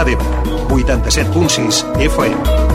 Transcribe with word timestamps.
Mora 0.00 0.04
d'Ebre, 0.04 0.24
87.6 0.70 1.84
FM. 1.98 2.70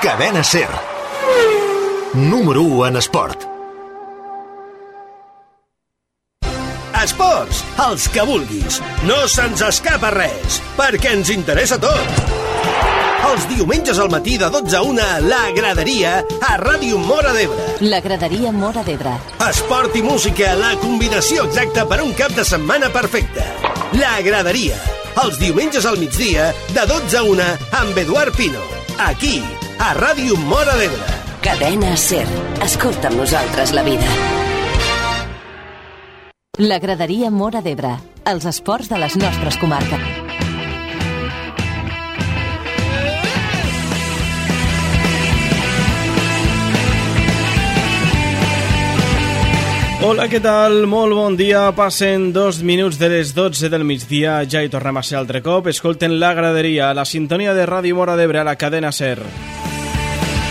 Cadena 0.00 0.42
Ser. 0.42 0.89
Número 2.14 2.62
1 2.62 2.86
en 2.88 2.96
esport. 2.96 3.44
Esports, 7.00 7.62
els 7.86 8.08
que 8.10 8.24
vulguis. 8.26 8.80
No 9.06 9.16
se'ns 9.30 9.62
escapa 9.62 10.10
res, 10.10 10.58
perquè 10.76 11.12
ens 11.14 11.30
interessa 11.30 11.78
tot. 11.80 12.18
Els 13.30 13.46
diumenges 13.52 14.00
al 14.02 14.10
matí 14.10 14.34
de 14.40 14.48
12 14.50 14.76
a 14.76 14.80
1, 14.88 15.06
la 15.28 15.40
graderia 15.54 16.16
a 16.48 16.56
Ràdio 16.58 16.98
Mora 16.98 17.30
d'Ebre. 17.36 17.68
La 17.86 18.02
graderia 18.02 18.50
Mora 18.50 18.82
d'Ebre. 18.82 19.14
Esport 19.46 19.94
i 19.94 20.02
música, 20.02 20.50
la 20.58 20.74
combinació 20.82 21.46
exacta 21.46 21.86
per 21.86 22.00
un 22.02 22.10
cap 22.18 22.34
de 22.34 22.44
setmana 22.44 22.90
perfecte. 22.90 23.46
La 24.02 24.18
graderia, 24.26 24.82
els 25.22 25.38
diumenges 25.38 25.86
al 25.86 26.02
migdia 26.02 26.50
de 26.74 26.90
12 26.90 27.22
a 27.22 27.24
1 27.36 27.48
amb 27.84 28.02
Eduard 28.02 28.34
Pino. 28.34 28.66
Aquí, 28.98 29.38
a 29.78 29.94
Ràdio 29.94 30.36
Mora 30.50 30.74
d'Ebre. 30.74 31.09
Cadena 31.50 31.96
Ser. 31.98 32.28
Escolta 32.62 33.08
amb 33.08 33.18
nosaltres 33.18 33.72
la 33.74 33.82
vida. 33.82 34.06
La 36.62 36.78
graderia 36.78 37.26
Mora 37.34 37.58
d'Ebre. 37.58 37.90
Els 38.30 38.44
esports 38.46 38.86
de 38.86 39.00
les 39.02 39.16
nostres 39.18 39.58
comarques. 39.58 40.04
Hola, 50.06 50.28
què 50.30 50.38
tal? 50.38 50.86
Molt 50.86 51.18
bon 51.18 51.34
dia. 51.34 51.66
Passen 51.74 52.30
dos 52.32 52.62
minuts 52.62 53.00
de 53.02 53.10
les 53.10 53.34
12 53.34 53.72
del 53.74 53.82
migdia. 53.82 54.38
Ja 54.46 54.62
hi 54.62 54.70
tornem 54.70 55.02
a 55.02 55.02
ser 55.02 55.18
altre 55.18 55.42
cop. 55.42 55.66
Escolten 55.66 56.20
la 56.22 56.30
graderia, 56.38 56.94
la 56.94 57.04
sintonia 57.04 57.58
de 57.58 57.66
Ràdio 57.66 57.98
Mora 57.98 58.14
d'Ebre 58.14 58.38
a 58.38 58.46
la 58.46 58.54
cadena 58.54 58.94
SER. 58.94 59.18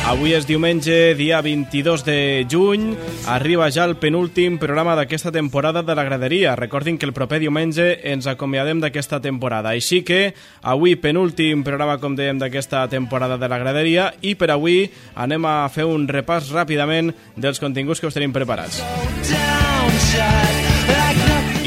Avui 0.09 0.31
és 0.33 0.47
diumenge, 0.49 1.13
dia 1.13 1.37
22 1.45 2.01
de 2.01 2.45
juny. 2.49 2.95
Arriba 3.29 3.67
ja 3.69 3.83
el 3.85 3.93
penúltim 4.01 4.55
programa 4.57 4.95
d'aquesta 4.97 5.29
temporada 5.29 5.83
de 5.85 5.93
la 5.93 6.03
graderia. 6.07 6.55
Recordin 6.57 6.97
que 6.97 7.05
el 7.05 7.13
proper 7.13 7.37
diumenge 7.43 7.85
ens 8.09 8.25
acomiadem 8.25 8.81
d'aquesta 8.81 9.19
temporada. 9.21 9.69
Així 9.69 10.01
que 10.01 10.33
avui 10.65 10.95
penúltim 10.97 11.61
programa, 11.61 11.99
com 12.01 12.17
dèiem, 12.17 12.41
d'aquesta 12.41 12.87
temporada 12.89 13.37
de 13.37 13.51
la 13.53 13.59
graderia 13.61 14.09
i 14.25 14.33
per 14.33 14.49
avui 14.49 14.87
anem 15.13 15.45
a 15.45 15.69
fer 15.69 15.85
un 15.85 16.09
repàs 16.09 16.49
ràpidament 16.57 17.13
dels 17.37 17.61
continguts 17.61 18.01
que 18.01 18.09
us 18.09 18.17
tenim 18.17 18.33
preparats. 18.33 18.81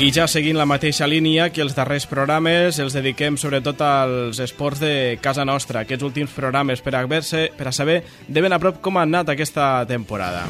I 0.03 0.09
ja 0.11 0.25
seguint 0.27 0.57
la 0.59 0.65
mateixa 0.67 1.07
línia 1.07 1.45
que 1.55 1.61
els 1.63 1.77
darrers 1.77 2.09
programes, 2.11 2.81
els 2.83 2.95
dediquem 2.97 3.37
sobretot 3.39 3.79
als 3.87 4.41
esports 4.43 4.81
de 4.83 4.95
casa 5.23 5.45
nostra, 5.47 5.85
aquests 5.85 6.03
últims 6.03 6.33
programes, 6.35 6.81
per 6.83 6.97
a, 6.99 7.05
verse, 7.07 7.45
per 7.55 7.69
a 7.71 7.73
saber 7.73 8.01
de 8.27 8.43
ben 8.43 8.51
a 8.51 8.59
prop 8.59 8.81
com 8.83 8.99
ha 8.99 9.05
anat 9.07 9.31
aquesta 9.31 9.87
temporada. 9.87 10.49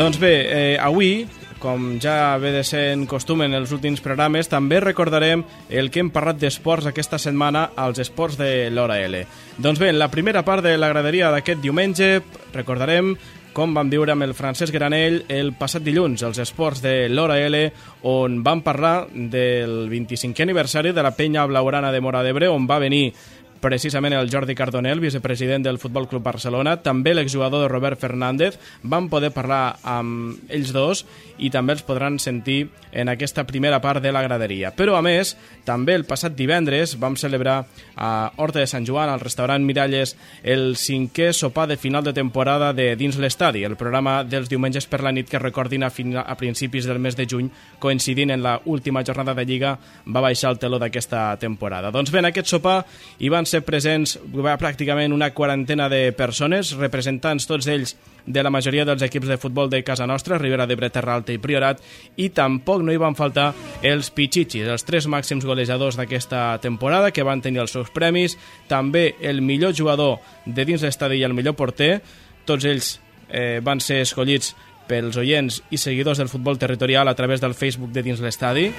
Doncs 0.00 0.18
bé, 0.18 0.32
eh, 0.48 0.78
avui, 0.82 1.28
com 1.62 2.00
ja 2.02 2.34
ve 2.42 2.50
de 2.56 2.64
ser 2.66 2.88
en 2.96 3.04
costum 3.06 3.44
en 3.46 3.54
els 3.54 3.70
últims 3.70 4.02
programes, 4.02 4.50
també 4.50 4.80
recordarem 4.82 5.44
el 5.70 5.92
que 5.94 6.02
hem 6.02 6.10
parlat 6.10 6.40
d'esports 6.42 6.88
aquesta 6.90 7.20
setmana 7.22 7.68
als 7.76 8.02
esports 8.02 8.40
de 8.40 8.66
l'Hora 8.74 8.98
L. 8.98 9.22
Doncs 9.62 9.78
bé, 9.78 9.92
en 9.94 10.00
la 10.02 10.10
primera 10.10 10.42
part 10.42 10.66
de 10.66 10.74
la 10.74 10.90
graderia 10.90 11.30
d'aquest 11.30 11.62
diumenge 11.62 12.16
recordarem 12.50 13.14
com 13.52 13.74
vam 13.76 13.90
viure 13.92 14.14
amb 14.14 14.24
el 14.24 14.32
Francesc 14.34 14.72
Granell 14.74 15.22
el 15.32 15.52
passat 15.58 15.84
dilluns, 15.84 16.24
als 16.24 16.40
esports 16.42 16.82
de 16.84 17.08
l'Hora 17.12 17.36
L, 17.44 17.60
on 18.08 18.40
vam 18.44 18.62
parlar 18.64 19.06
del 19.12 19.86
25è 19.92 20.46
aniversari 20.46 20.92
de 20.92 21.04
la 21.04 21.12
penya 21.16 21.44
blaurana 21.46 21.92
de 21.92 22.00
Mora 22.00 22.22
d'Ebre, 22.24 22.48
on 22.48 22.66
va 22.66 22.80
venir 22.82 23.12
precisament 23.62 24.16
el 24.18 24.30
Jordi 24.30 24.56
Cardonel, 24.58 25.00
vicepresident 25.00 25.62
del 25.64 25.78
Futbol 25.78 26.08
Club 26.10 26.24
Barcelona, 26.26 26.76
també 26.82 27.14
l'exjugador 27.14 27.70
Robert 27.70 28.00
Fernández, 28.02 28.58
van 28.82 29.08
poder 29.08 29.30
parlar 29.32 29.78
amb 29.86 30.50
ells 30.50 30.74
dos 30.74 31.04
i 31.38 31.50
també 31.54 31.76
els 31.76 31.84
podran 31.86 32.18
sentir 32.22 32.66
en 32.92 33.08
aquesta 33.08 33.46
primera 33.48 33.80
part 33.80 34.02
de 34.02 34.12
la 34.12 34.22
graderia. 34.22 34.72
Però, 34.76 34.96
a 34.98 35.02
més, 35.02 35.36
també 35.64 35.94
el 35.96 36.04
passat 36.04 36.34
divendres 36.36 36.96
vam 37.00 37.16
celebrar 37.16 37.62
a 37.96 38.32
Horta 38.36 38.60
de 38.60 38.68
Sant 38.68 38.86
Joan, 38.86 39.08
al 39.08 39.22
restaurant 39.22 39.64
Miralles, 39.64 40.16
el 40.42 40.74
cinquè 40.76 41.30
sopar 41.32 41.68
de 41.70 41.78
final 41.80 42.04
de 42.04 42.12
temporada 42.12 42.72
de 42.76 42.92
Dins 42.98 43.16
l'Estadi, 43.22 43.64
el 43.64 43.78
programa 43.80 44.20
dels 44.26 44.50
diumenges 44.50 44.86
per 44.90 45.02
la 45.06 45.14
nit 45.14 45.30
que 45.30 45.40
recordin 45.40 45.86
a, 45.86 45.90
fin 45.94 46.16
a 46.18 46.36
principis 46.36 46.86
del 46.90 47.00
mes 47.00 47.16
de 47.16 47.26
juny, 47.30 47.48
coincidint 47.78 48.34
en 48.34 48.42
la 48.42 48.58
última 48.66 49.04
jornada 49.06 49.34
de 49.38 49.46
Lliga, 49.46 49.76
va 50.06 50.24
baixar 50.24 50.52
el 50.52 50.60
teló 50.60 50.82
d'aquesta 50.82 51.30
temporada. 51.40 51.94
Doncs 51.94 52.12
bé, 52.12 52.20
en 52.20 52.30
aquest 52.32 52.50
sopar 52.52 52.82
hi 53.18 53.32
van 53.32 53.48
ser 53.52 53.62
presents 53.66 54.16
va 54.32 54.56
pràcticament 54.60 55.12
una 55.14 55.30
quarantena 55.36 55.88
de 55.92 56.10
persones, 56.16 56.72
representants 56.78 57.46
tots 57.48 57.68
ells 57.70 57.94
de 58.24 58.42
la 58.42 58.52
majoria 58.54 58.86
dels 58.86 59.02
equips 59.02 59.28
de 59.28 59.38
futbol 59.40 59.70
de 59.70 59.82
casa 59.84 60.06
nostra, 60.06 60.38
Ribera 60.38 60.66
d'Ebre, 60.66 60.90
Terra 60.94 61.16
Alta 61.18 61.34
i 61.34 61.40
Priorat, 61.42 61.82
i 62.16 62.30
tampoc 62.34 62.84
no 62.86 62.94
hi 62.94 63.00
van 63.02 63.18
faltar 63.18 63.50
els 63.82 64.12
Pichichis, 64.14 64.68
els 64.70 64.86
tres 64.88 65.08
màxims 65.10 65.46
golejadors 65.46 65.98
d'aquesta 65.98 66.58
temporada, 66.62 67.10
que 67.10 67.26
van 67.26 67.42
tenir 67.42 67.64
els 67.64 67.74
seus 67.74 67.90
premis, 67.94 68.38
també 68.70 69.12
el 69.20 69.42
millor 69.42 69.74
jugador 69.76 70.20
de 70.46 70.66
dins 70.68 70.86
l'estadi 70.86 71.20
i 71.20 71.26
el 71.26 71.34
millor 71.34 71.58
porter, 71.58 71.96
tots 72.46 72.66
ells 72.68 72.94
eh, 73.28 73.60
van 73.62 73.82
ser 73.82 74.02
escollits 74.06 74.54
pels 74.88 75.18
oients 75.18 75.62
i 75.70 75.78
seguidors 75.78 76.18
del 76.18 76.30
futbol 76.30 76.58
territorial 76.58 77.08
a 77.08 77.14
través 77.18 77.40
del 77.40 77.54
Facebook 77.54 77.92
de 77.94 78.02
dins 78.06 78.22
l'estadi 78.22 78.70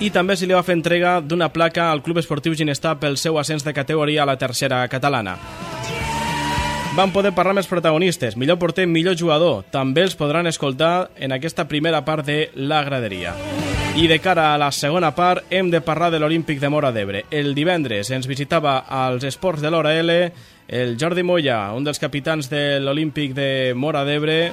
i 0.00 0.10
també 0.10 0.36
se 0.36 0.46
li 0.46 0.54
va 0.56 0.62
fer 0.66 0.74
entrega 0.74 1.20
d'una 1.20 1.50
placa 1.54 1.90
al 1.90 2.02
Club 2.02 2.18
Esportiu 2.18 2.54
Ginestar 2.58 2.96
pel 2.98 3.18
seu 3.20 3.38
ascens 3.38 3.64
de 3.64 3.74
categoria 3.74 4.24
a 4.24 4.26
la 4.26 4.38
tercera 4.38 4.82
catalana. 4.88 5.36
Van 6.94 7.10
poder 7.10 7.32
parlar 7.34 7.54
amb 7.54 7.62
els 7.62 7.70
protagonistes, 7.70 8.36
millor 8.38 8.58
porter, 8.58 8.86
millor 8.86 9.16
jugador. 9.18 9.64
També 9.74 10.04
els 10.06 10.14
podran 10.14 10.46
escoltar 10.46 11.10
en 11.16 11.34
aquesta 11.34 11.66
primera 11.66 12.04
part 12.04 12.26
de 12.26 12.50
la 12.54 12.84
graderia. 12.86 13.34
I 13.94 14.06
de 14.10 14.18
cara 14.18 14.52
a 14.54 14.58
la 14.58 14.72
segona 14.74 15.12
part 15.14 15.52
hem 15.54 15.70
de 15.70 15.80
parlar 15.80 16.10
de 16.10 16.18
l'Olímpic 16.18 16.58
de 16.62 16.70
Mora 16.70 16.90
d'Ebre. 16.94 17.24
El 17.30 17.54
divendres 17.54 18.10
ens 18.10 18.26
visitava 18.26 18.80
als 18.86 19.26
esports 19.26 19.62
de 19.62 19.70
l'Hora 19.70 19.94
L 19.98 20.18
el 20.66 20.96
Jordi 20.98 21.22
Moya, 21.22 21.72
un 21.76 21.84
dels 21.84 22.00
capitans 22.00 22.48
de 22.50 22.80
l'Olímpic 22.80 23.34
de 23.36 23.74
Mora 23.76 24.04
d'Ebre, 24.04 24.52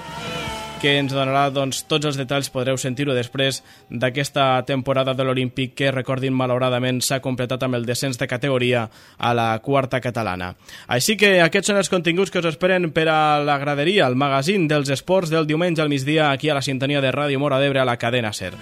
que 0.81 0.96
ens 0.97 1.14
donarà 1.14 1.46
doncs, 1.53 1.84
tots 1.86 2.08
els 2.09 2.18
detalls, 2.18 2.50
podreu 2.50 2.78
sentir-ho 2.81 3.14
després 3.14 3.59
d'aquesta 3.90 4.64
temporada 4.66 5.14
de 5.14 5.25
l'Olímpic 5.28 5.75
que, 5.78 5.92
recordin, 5.94 6.34
malauradament 6.34 7.03
s'ha 7.06 7.19
completat 7.22 7.62
amb 7.68 7.78
el 7.78 7.86
descens 7.86 8.18
de 8.18 8.28
categoria 8.28 8.88
a 9.18 9.34
la 9.38 9.52
quarta 9.62 10.02
catalana. 10.02 10.56
Així 10.88 11.16
que 11.22 11.36
aquests 11.46 11.70
són 11.70 11.78
els 11.78 11.91
continguts 11.94 12.34
que 12.34 12.41
us 12.41 12.50
esperen 12.50 12.90
per 12.96 13.05
a 13.14 13.20
la 13.46 13.59
graderia, 13.61 14.08
el 14.09 14.17
magazín 14.17 14.66
dels 14.67 14.90
esports 14.90 15.29
del 15.29 15.46
diumenge 15.46 15.85
al 15.85 15.94
migdia 15.94 16.32
aquí 16.32 16.50
a 16.50 16.58
la 16.58 16.66
sintonia 16.66 17.02
de 17.02 17.14
Ràdio 17.14 17.38
Mora 17.38 17.61
d'Ebre 17.61 17.84
a 17.84 17.85
la 17.85 18.00
cadena 18.02 18.34
SER. 18.34 18.55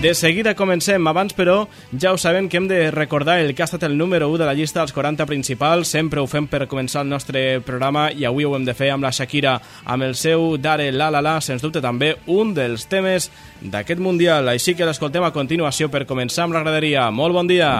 De 0.00 0.14
seguida 0.14 0.54
comencem, 0.56 1.06
abans 1.06 1.34
però 1.36 1.66
ja 1.92 2.14
ho 2.14 2.16
sabem 2.18 2.48
que 2.48 2.56
hem 2.56 2.66
de 2.70 2.90
recordar 2.90 3.38
el 3.42 3.54
que 3.54 3.60
ha 3.62 3.68
estat 3.68 3.82
el 3.84 3.98
número 3.98 4.30
1 4.30 4.38
de 4.40 4.46
la 4.48 4.54
llista 4.56 4.80
dels 4.80 4.94
40 4.96 5.26
principals, 5.28 5.90
sempre 5.92 6.22
ho 6.22 6.26
fem 6.26 6.46
per 6.48 6.64
començar 6.70 7.02
el 7.04 7.10
nostre 7.10 7.60
programa 7.60 8.08
i 8.10 8.24
avui 8.24 8.48
ho 8.48 8.54
hem 8.56 8.64
de 8.64 8.72
fer 8.74 8.88
amb 8.94 9.04
la 9.04 9.12
Shakira, 9.12 9.58
amb 9.84 10.08
el 10.08 10.16
seu 10.16 10.56
Dare 10.56 10.88
La 10.90 11.10
La 11.12 11.20
La, 11.20 11.36
sens 11.60 11.68
dubte 11.68 11.84
també 11.84 12.14
un 12.26 12.54
dels 12.56 12.86
temes 12.90 13.28
d'aquest 13.60 14.00
Mundial, 14.00 14.48
així 14.48 14.74
que 14.74 14.88
l'escoltem 14.88 15.24
a 15.26 15.34
continuació 15.34 15.90
per 15.92 16.06
començar 16.08 16.48
amb 16.48 16.56
la 16.56 16.64
graderia. 16.64 17.10
Molt 17.12 17.36
bon 17.36 17.50
dia! 17.50 17.72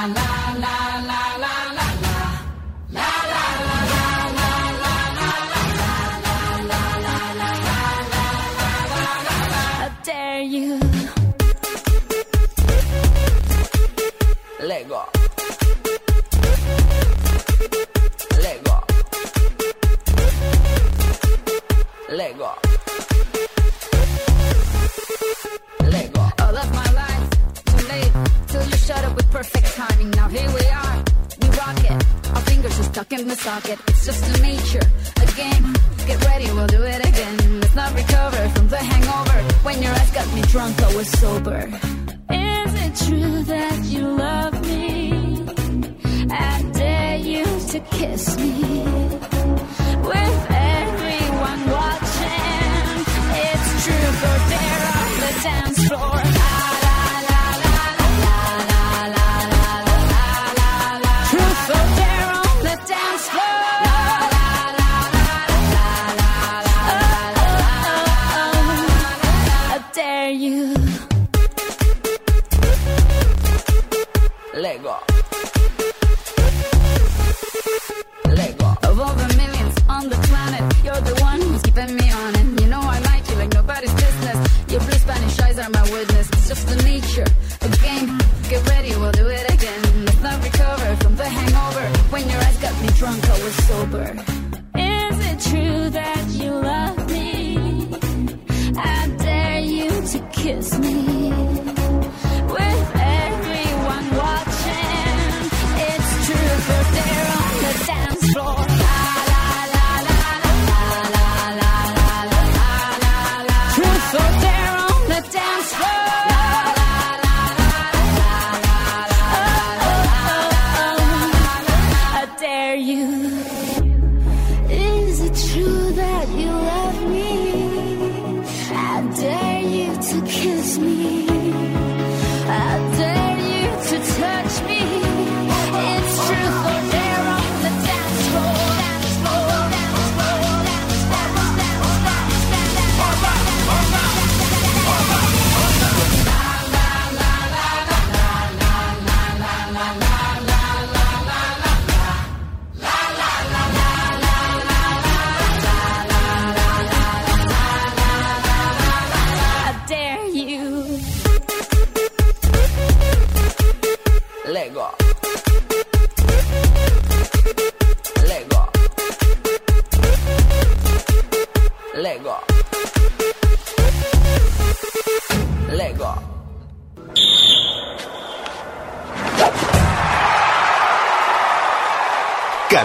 dare 0.00 0.39
Lego. 22.10 22.50
Lego. 25.80 26.22
Oh, 26.40 26.52
that's 26.52 26.74
my 26.74 26.90
life. 26.92 27.30
Too 27.66 27.88
late 27.88 28.12
till 28.48 28.64
you 28.64 28.76
shut 28.78 29.04
up 29.04 29.14
with 29.14 29.30
perfect 29.30 29.66
timing. 29.76 30.10
Now 30.10 30.28
here 30.28 30.48
we 30.48 30.66
are. 30.66 31.04
We 31.40 31.48
rock 31.50 31.78
it. 31.84 31.92
Our 32.34 32.40
fingers 32.42 32.80
are 32.80 32.84
stuck 32.84 33.12
in 33.12 33.28
the 33.28 33.36
socket. 33.36 33.78
It's 33.86 34.06
just 34.06 34.38
a 34.38 34.42
nature, 34.42 34.86
a 35.22 35.26
game. 35.36 35.72
Get 36.06 36.24
ready, 36.26 36.46
we'll 36.52 36.66
do 36.66 36.82
it 36.82 37.06
again. 37.06 37.60
Let's 37.60 37.74
not 37.76 37.94
recover 37.94 38.48
from 38.50 38.68
the 38.68 38.78
hangover. 38.78 39.38
When 39.62 39.80
your 39.80 39.92
eyes 39.92 40.10
got 40.10 40.34
me 40.34 40.42
drunk, 40.42 40.82
I 40.82 40.96
was 40.96 41.08
sober. 41.08 41.70
Is 42.30 42.74
it 42.86 43.06
true 43.06 43.42
that 43.44 43.84
you 43.84 44.08
love 44.08 44.66
me? 44.66 45.46
I 46.28 46.62
dare 46.72 47.16
you 47.18 47.44
to 47.44 47.80
kiss 47.98 48.36
me. 48.36 48.84
With 50.02 50.46
everyone 50.50 51.70
you. 70.32 71.09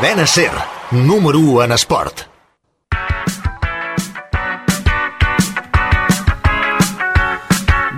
Cadena 0.06 0.28
Ser, 0.28 0.52
número 0.92 1.40
1 1.40 1.64
en 1.64 1.72
esport. 1.72 2.28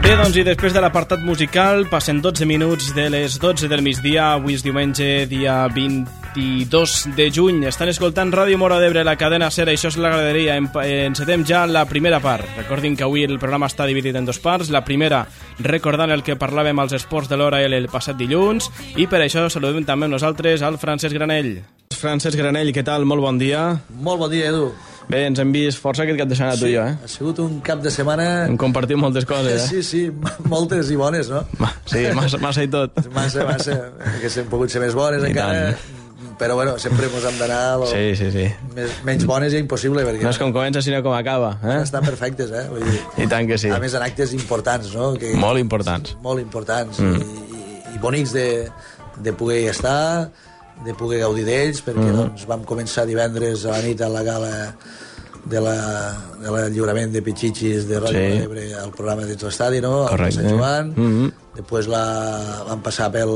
Bé, 0.01 0.13
doncs, 0.15 0.37
i 0.39 0.43
després 0.47 0.71
de 0.71 0.79
l'apartat 0.79 1.19
musical, 1.25 1.81
passen 1.91 2.21
12 2.23 2.45
minuts 2.47 2.93
de 2.95 3.09
les 3.11 3.35
12 3.43 3.67
del 3.67 3.81
migdia, 3.83 4.29
avui 4.37 4.55
és 4.55 4.63
diumenge, 4.63 5.25
dia 5.27 5.57
22 5.75 6.93
de 7.17 7.25
juny. 7.33 7.65
Estan 7.67 7.91
escoltant 7.91 8.31
Ràdio 8.31 8.55
Mora 8.61 8.77
d'Ebre, 8.79 9.03
la 9.03 9.17
cadena 9.19 9.49
Ser, 9.51 9.67
això 9.67 9.91
és 9.91 9.97
la 9.99 10.13
graderia. 10.13 10.55
Em- 10.55 10.69
Encetem 11.09 11.43
ja 11.43 11.65
la 11.67 11.83
primera 11.91 12.21
part. 12.23 12.45
Recordin 12.55 12.95
que 12.95 13.03
avui 13.03 13.25
el 13.27 13.35
programa 13.37 13.67
està 13.67 13.85
dividit 13.85 14.15
en 14.15 14.23
dos 14.25 14.39
parts. 14.39 14.69
La 14.71 14.85
primera, 14.85 15.25
recordant 15.59 16.11
el 16.15 16.23
que 16.23 16.39
parlàvem 16.39 16.79
als 16.79 16.93
esports 16.93 17.27
de 17.27 17.35
l'hora 17.35 17.59
L 17.67 17.75
el 17.75 17.89
passat 17.91 18.15
dilluns, 18.15 18.71
i 18.95 19.07
per 19.07 19.19
això 19.25 19.49
saludem 19.49 19.83
també 19.83 20.07
nosaltres 20.07 20.61
al 20.61 20.77
Francesc 20.77 21.13
Granell. 21.13 21.65
Francesc 22.01 22.37
Granell, 22.37 22.71
què 22.75 22.83
tal? 22.85 23.05
Molt 23.09 23.23
bon 23.23 23.39
dia. 23.41 23.63
Molt 24.03 24.21
bon 24.21 24.31
dia, 24.31 24.51
Edu. 24.51 24.69
Bé, 25.07 25.21
ens 25.29 25.39
hem 25.39 25.53
vist 25.55 25.79
força 25.79 26.03
aquest 26.03 26.17
cap 26.19 26.27
de 26.27 26.35
setmana 26.35 26.57
tu 26.59 26.67
i 26.67 26.73
jo, 26.73 26.81
eh? 26.83 26.95
Ha 27.05 27.07
sigut 27.07 27.37
un 27.39 27.61
cap 27.63 27.79
de 27.79 27.91
setmana... 27.95 28.25
Hem 28.49 28.57
compartit 28.59 28.99
moltes 28.99 29.23
coses, 29.29 29.61
eh? 29.63 29.67
Sí, 29.69 29.83
sí, 29.87 30.01
moltes 30.51 30.89
i 30.91 30.97
bones, 30.99 31.29
no? 31.31 31.45
Ma- 31.61 31.69
Sí, 31.87 32.01
massa, 32.17 32.39
massa 32.43 32.65
i 32.65 32.71
tot. 32.73 32.97
Massa, 33.15 33.45
massa, 33.47 33.77
que 34.19 34.27
hem 34.27 34.49
pogut 34.51 34.73
ser 34.73 34.81
més 34.83 34.97
bones 34.97 35.23
I 35.23 35.29
encara, 35.29 35.69
tant. 35.77 36.33
però 36.41 36.57
bueno, 36.59 36.73
sempre 36.83 37.07
ens 37.07 37.23
hem 37.29 37.37
d'anar 37.39 37.61
lo 37.79 37.87
Sí, 37.87 38.01
sí, 38.19 38.27
sí. 38.35 38.43
més, 38.75 38.97
menys 39.07 39.23
bones 39.29 39.55
ja 39.55 39.61
impossible, 39.63 40.03
perquè 40.09 40.27
No 40.27 40.33
és 40.35 40.41
com 40.43 40.51
comença, 40.51 40.83
sinó 40.83 40.99
com 41.05 41.15
acaba, 41.15 41.53
eh? 41.63 41.77
estan 41.85 42.03
perfectes, 42.03 42.51
eh? 42.51 42.65
Vull 42.73 42.83
dir, 42.83 42.99
I 43.23 43.29
tant 43.31 43.47
que 43.47 43.55
sí. 43.63 43.71
A 43.71 43.79
més, 43.79 43.95
en 43.95 44.03
actes 44.03 44.35
importants, 44.35 44.91
no? 44.97 45.13
Que, 45.15 45.31
Molt 45.39 45.63
importants. 45.63 46.17
molt 46.21 46.43
importants 46.43 46.99
mm. 46.99 47.15
i, 47.23 47.63
i, 47.63 47.95
i 47.95 48.03
bonics 48.03 48.35
de, 48.35 48.45
de 49.23 49.33
poder 49.39 49.63
estar, 49.71 50.27
de 50.85 50.93
poder 50.93 51.19
gaudir 51.19 51.45
d'ells, 51.45 51.81
perquè 51.85 52.05
Mm. 52.11 52.15
doncs, 52.15 52.45
vam 52.47 52.63
començar 52.63 53.05
divendres 53.05 53.65
a 53.65 53.71
la 53.71 53.81
nit 53.81 54.01
a 54.01 54.09
la 54.09 54.23
gala 54.23 54.75
de 55.47 55.61
la, 55.61 55.75
de 56.41 56.51
la 56.51 56.67
lliurament 56.69 57.11
de 57.11 57.21
Pichichis 57.21 57.87
de 57.87 58.01
Ràdio 58.01 58.11
Sí. 58.11 58.43
Ebre 58.43 58.73
al 58.75 58.91
programa 58.91 59.23
dins 59.25 59.41
l'estadi, 59.43 59.79
no? 59.81 60.05
Correcte. 60.09 60.41
Sant 60.41 60.49
Joan. 60.49 60.93
Mm 60.95 61.11
-hmm. 61.11 61.33
Després 61.55 61.87
la, 61.87 62.63
vam 62.67 62.81
passar 62.81 63.11
pel, 63.11 63.31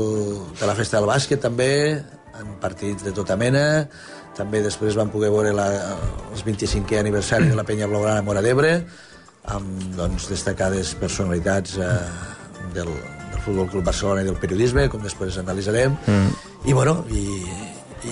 per 0.58 0.68
la 0.68 0.74
festa 0.74 0.98
del 1.00 1.08
bàsquet 1.08 1.40
també, 1.40 2.02
en 2.40 2.46
partits 2.60 3.02
de 3.02 3.12
tota 3.12 3.36
mena. 3.36 3.88
També 4.36 4.62
després 4.62 4.94
vam 4.94 5.10
poder 5.10 5.30
veure 5.30 5.52
la, 5.52 5.66
els 6.32 6.44
25è 6.44 6.98
aniversari 6.98 7.48
de 7.48 7.54
la 7.54 7.64
penya 7.64 7.86
blaugrana 7.86 8.18
a 8.18 8.22
Mora 8.22 8.40
d'Ebre, 8.40 8.86
amb 9.44 9.96
doncs, 9.96 10.28
destacades 10.28 10.94
personalitats 10.94 11.76
eh, 11.76 11.82
del, 12.74 12.88
del 13.32 13.40
Futbol 13.44 13.68
Club 13.68 13.84
Barcelona 13.84 14.22
i 14.22 14.24
del 14.24 14.36
periodisme, 14.36 14.88
com 14.88 15.02
després 15.02 15.36
analitzarem. 15.38 15.96
Mm. 16.06 16.51
I, 16.64 16.72
bueno, 16.72 17.04
i, 17.10 17.42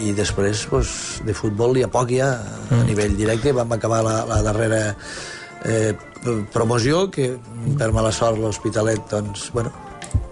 i 0.07 0.13
després 0.17 0.65
pues, 0.71 1.21
de 1.27 1.35
futbol 1.35 1.77
hi 1.79 1.85
ha 1.87 1.91
poc 1.93 2.11
ja 2.17 2.33
a 2.75 2.81
nivell 2.89 3.15
directe. 3.19 3.53
Vam 3.57 3.71
acabar 3.77 4.03
la, 4.07 4.17
la 4.27 4.41
darrera 4.43 4.81
eh, 5.65 5.93
promoció, 6.53 7.07
que 7.11 7.37
per 7.79 7.93
mala 7.95 8.11
sort 8.13 8.41
l'Hospitalet 8.43 9.07
doncs, 9.13 9.51
bueno, 9.55 9.71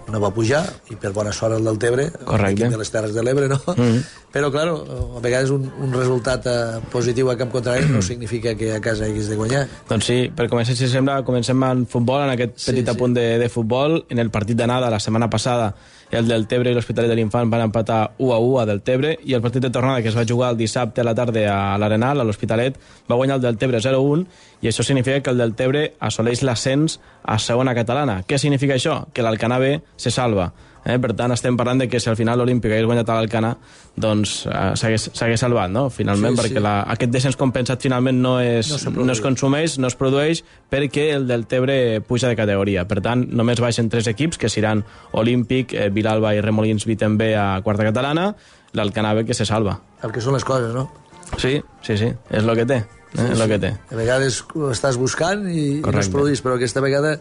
no 0.09 0.17
va 0.19 0.31
pujar, 0.33 0.63
i 0.89 0.95
per 0.97 1.11
bona 1.13 1.29
sort 1.31 1.53
el 1.53 1.63
del 1.67 1.77
Tebre, 1.79 2.07
Correcte. 2.25 2.65
de 2.73 2.77
les 2.81 2.89
Terres 2.91 3.13
de 3.13 3.21
l'Ebre, 3.23 3.45
no? 3.47 3.59
Mm. 3.75 3.99
Però, 4.33 4.49
claro, 4.51 4.79
a 5.17 5.21
vegades 5.21 5.51
un, 5.53 5.67
un 5.85 5.93
resultat 5.93 6.47
eh, 6.49 6.79
positiu 6.91 7.29
a 7.29 7.35
camp 7.37 7.51
contrari 7.53 7.85
no 7.89 8.01
significa 8.09 8.55
que 8.57 8.71
a 8.75 8.81
casa 8.81 9.05
haguis 9.05 9.29
de 9.29 9.37
guanyar. 9.37 9.67
Doncs 9.89 10.09
sí, 10.09 10.17
per 10.35 10.49
començar, 10.49 10.75
si 10.77 10.89
sembla, 10.89 11.21
comencem 11.27 11.61
en 11.69 11.85
futbol, 11.89 12.25
en 12.25 12.33
aquest 12.35 12.57
Sí, 12.57 12.71
petit 12.73 12.89
sí. 12.89 12.95
apunt 12.97 13.13
de, 13.15 13.27
de 13.39 13.49
futbol. 13.53 14.01
En 14.09 14.19
el 14.25 14.33
partit 14.33 14.57
d'anada, 14.59 14.89
la 14.89 14.99
setmana 14.99 15.29
passada, 15.29 15.71
el 16.17 16.27
del 16.27 16.47
Tebre 16.49 16.71
i 16.71 16.75
l'Hospitalet 16.75 17.11
de 17.11 17.17
l'Infant 17.19 17.51
van 17.51 17.61
empatar 17.67 17.99
1 18.17 18.33
a 18.33 18.39
1 18.41 18.59
a 18.61 18.65
del 18.65 18.81
Tebre, 18.81 19.15
i 19.23 19.35
el 19.37 19.43
partit 19.43 19.61
de 19.61 19.69
tornada, 19.69 20.01
que 20.01 20.09
es 20.09 20.17
va 20.17 20.25
jugar 20.27 20.51
el 20.53 20.57
dissabte 20.57 21.01
a 21.01 21.05
la 21.05 21.13
tarda 21.15 21.43
a 21.53 21.77
l'Arenal, 21.77 22.21
a 22.21 22.25
l'Hospitalet, 22.25 22.79
va 23.09 23.17
guanyar 23.19 23.37
el 23.37 23.45
del 23.45 23.59
Tebre 23.61 23.81
0-1, 23.83 24.25
i 24.61 24.71
això 24.71 24.83
significa 24.83 25.21
que 25.21 25.29
el 25.29 25.37
del 25.37 25.53
Tebre 25.55 25.93
assoleix 25.99 26.41
l'ascens 26.43 26.99
a 27.23 27.37
segona 27.37 27.75
catalana. 27.77 28.23
Què 28.25 28.41
significa 28.41 28.75
això? 28.79 29.03
Que 29.13 29.25
l'Alcanar 29.25 29.61
B 29.61 29.77
se 29.97 30.11
salva. 30.11 30.51
Eh? 30.85 30.97
Per 30.99 31.11
tant, 31.13 31.31
estem 31.35 31.57
parlant 31.59 31.79
de 31.81 31.87
que 31.91 31.99
si 31.99 32.09
al 32.09 32.15
final 32.15 32.37
l'Olímpic 32.39 32.71
hagués 32.71 32.85
guanyat 32.87 33.09
a 33.09 33.15
l'Alcana, 33.17 33.49
doncs 33.99 34.45
eh, 34.47 34.73
s'hagués 34.79 35.39
salvat, 35.41 35.69
no? 35.71 35.89
Finalment, 35.89 36.35
Sí, 36.37 36.41
sí, 36.41 36.47
sí. 36.47 36.53
perquè 36.53 36.63
la, 36.63 36.75
aquest 36.93 37.11
descens 37.11 37.35
compensat 37.39 37.81
finalment 37.83 38.21
no, 38.21 38.37
és, 38.39 38.69
No 38.69 38.77
no, 38.77 38.79
es 38.79 38.85
produeix. 38.87 39.21
consumeix, 39.21 39.77
no 39.79 39.87
es 39.91 39.95
produeix, 39.99 40.43
perquè 40.71 41.09
el 41.15 41.27
del 41.27 41.45
Tebre 41.47 41.99
puja 42.01 42.29
de 42.31 42.35
categoria. 42.39 42.87
Per 42.87 43.01
tant, 43.01 43.25
només 43.29 43.59
baixen 43.59 43.89
tres 43.89 44.07
equips, 44.07 44.37
que 44.37 44.49
seran 44.49 44.85
Olímpic, 45.11 45.73
eh, 45.73 45.89
Vilalba 45.89 46.33
i 46.35 46.41
Remolins 46.41 46.85
Vitembe 46.85 47.35
a 47.35 47.61
quarta 47.61 47.83
catalana, 47.83 48.35
l'Alcana 48.73 49.13
B 49.13 49.25
que 49.25 49.33
se 49.33 49.45
salva. 49.45 49.79
El 50.03 50.11
que 50.15 50.21
són 50.21 50.33
les 50.33 50.45
coses, 50.45 50.73
no? 50.73 50.87
Sí, 51.37 51.59
sí, 51.81 51.97
sí, 51.97 52.07
és 52.31 52.43
el 52.43 52.55
que 52.55 52.65
té. 52.65 52.79
Eh? 53.17 53.23
és 53.33 53.39
el 53.41 53.47
que 53.49 53.57
té. 53.57 53.69
A 53.89 53.95
vegades 53.97 54.43
ho 54.53 54.67
estàs 54.69 54.95
buscant 55.01 55.47
i, 55.49 55.49
i 55.49 55.69
no 55.73 55.77
es 55.79 55.83
Correcte. 55.87 56.11
produís, 56.13 56.41
però 56.45 56.55
aquesta 56.59 56.79
vegada 56.81 57.15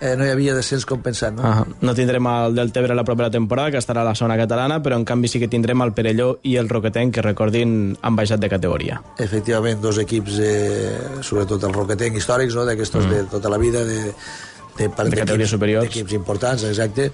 eh, 0.00 0.14
no 0.16 0.26
hi 0.26 0.30
havia 0.32 0.54
descens 0.56 0.84
compensat, 0.86 1.34
no? 1.36 1.42
Ah, 1.46 1.64
no 1.80 1.94
tindrem 1.96 2.26
el 2.30 2.54
del 2.54 2.72
Tebre 2.72 2.94
la 2.94 3.04
propera 3.04 3.30
temporada, 3.30 3.70
que 3.70 3.78
estarà 3.80 4.02
a 4.02 4.08
la 4.08 4.14
zona 4.14 4.36
catalana, 4.36 4.80
però 4.82 4.98
en 5.00 5.04
canvi 5.08 5.28
sí 5.28 5.40
que 5.42 5.48
tindrem 5.48 5.82
el 5.82 5.94
Perelló 5.96 6.38
i 6.44 6.56
el 6.60 6.68
Roquetenc, 6.68 7.14
que 7.14 7.24
recordin, 7.24 7.96
han 8.02 8.16
baixat 8.16 8.40
de 8.42 8.50
categoria. 8.52 9.00
Efectivament, 9.18 9.80
dos 9.80 9.98
equips, 10.02 10.38
eh, 10.40 10.92
sobretot 11.22 11.64
el 11.64 11.74
Roquetenc 11.74 12.16
històrics, 12.20 12.54
no? 12.54 12.66
d'aquestos 12.68 13.06
mm. 13.06 13.10
de 13.10 13.24
tota 13.36 13.52
la 13.52 13.58
vida, 13.58 13.84
de, 13.84 14.12
de, 14.78 14.88
per- 14.88 15.08
De 15.08 15.16
categories 15.22 15.50
superiors. 15.50 15.88
D'equips 15.88 16.12
importants, 16.18 16.64
exacte. 16.64 17.10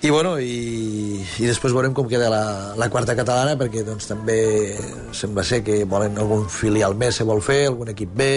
I, 0.00 0.08
bueno, 0.08 0.38
i, 0.40 1.20
i 1.20 1.44
després 1.44 1.74
veurem 1.76 1.92
com 1.92 2.06
queda 2.08 2.30
la, 2.32 2.44
la 2.80 2.86
quarta 2.88 3.12
catalana, 3.18 3.58
perquè 3.60 3.82
doncs, 3.84 4.06
també 4.08 4.38
sembla 5.12 5.44
ser 5.44 5.60
que 5.66 5.82
volen 5.84 6.16
algun 6.16 6.46
filial 6.48 6.94
més, 6.96 7.18
se 7.20 7.26
vol 7.28 7.42
fer, 7.44 7.66
algun 7.68 7.90
equip 7.92 8.14
B, 8.16 8.30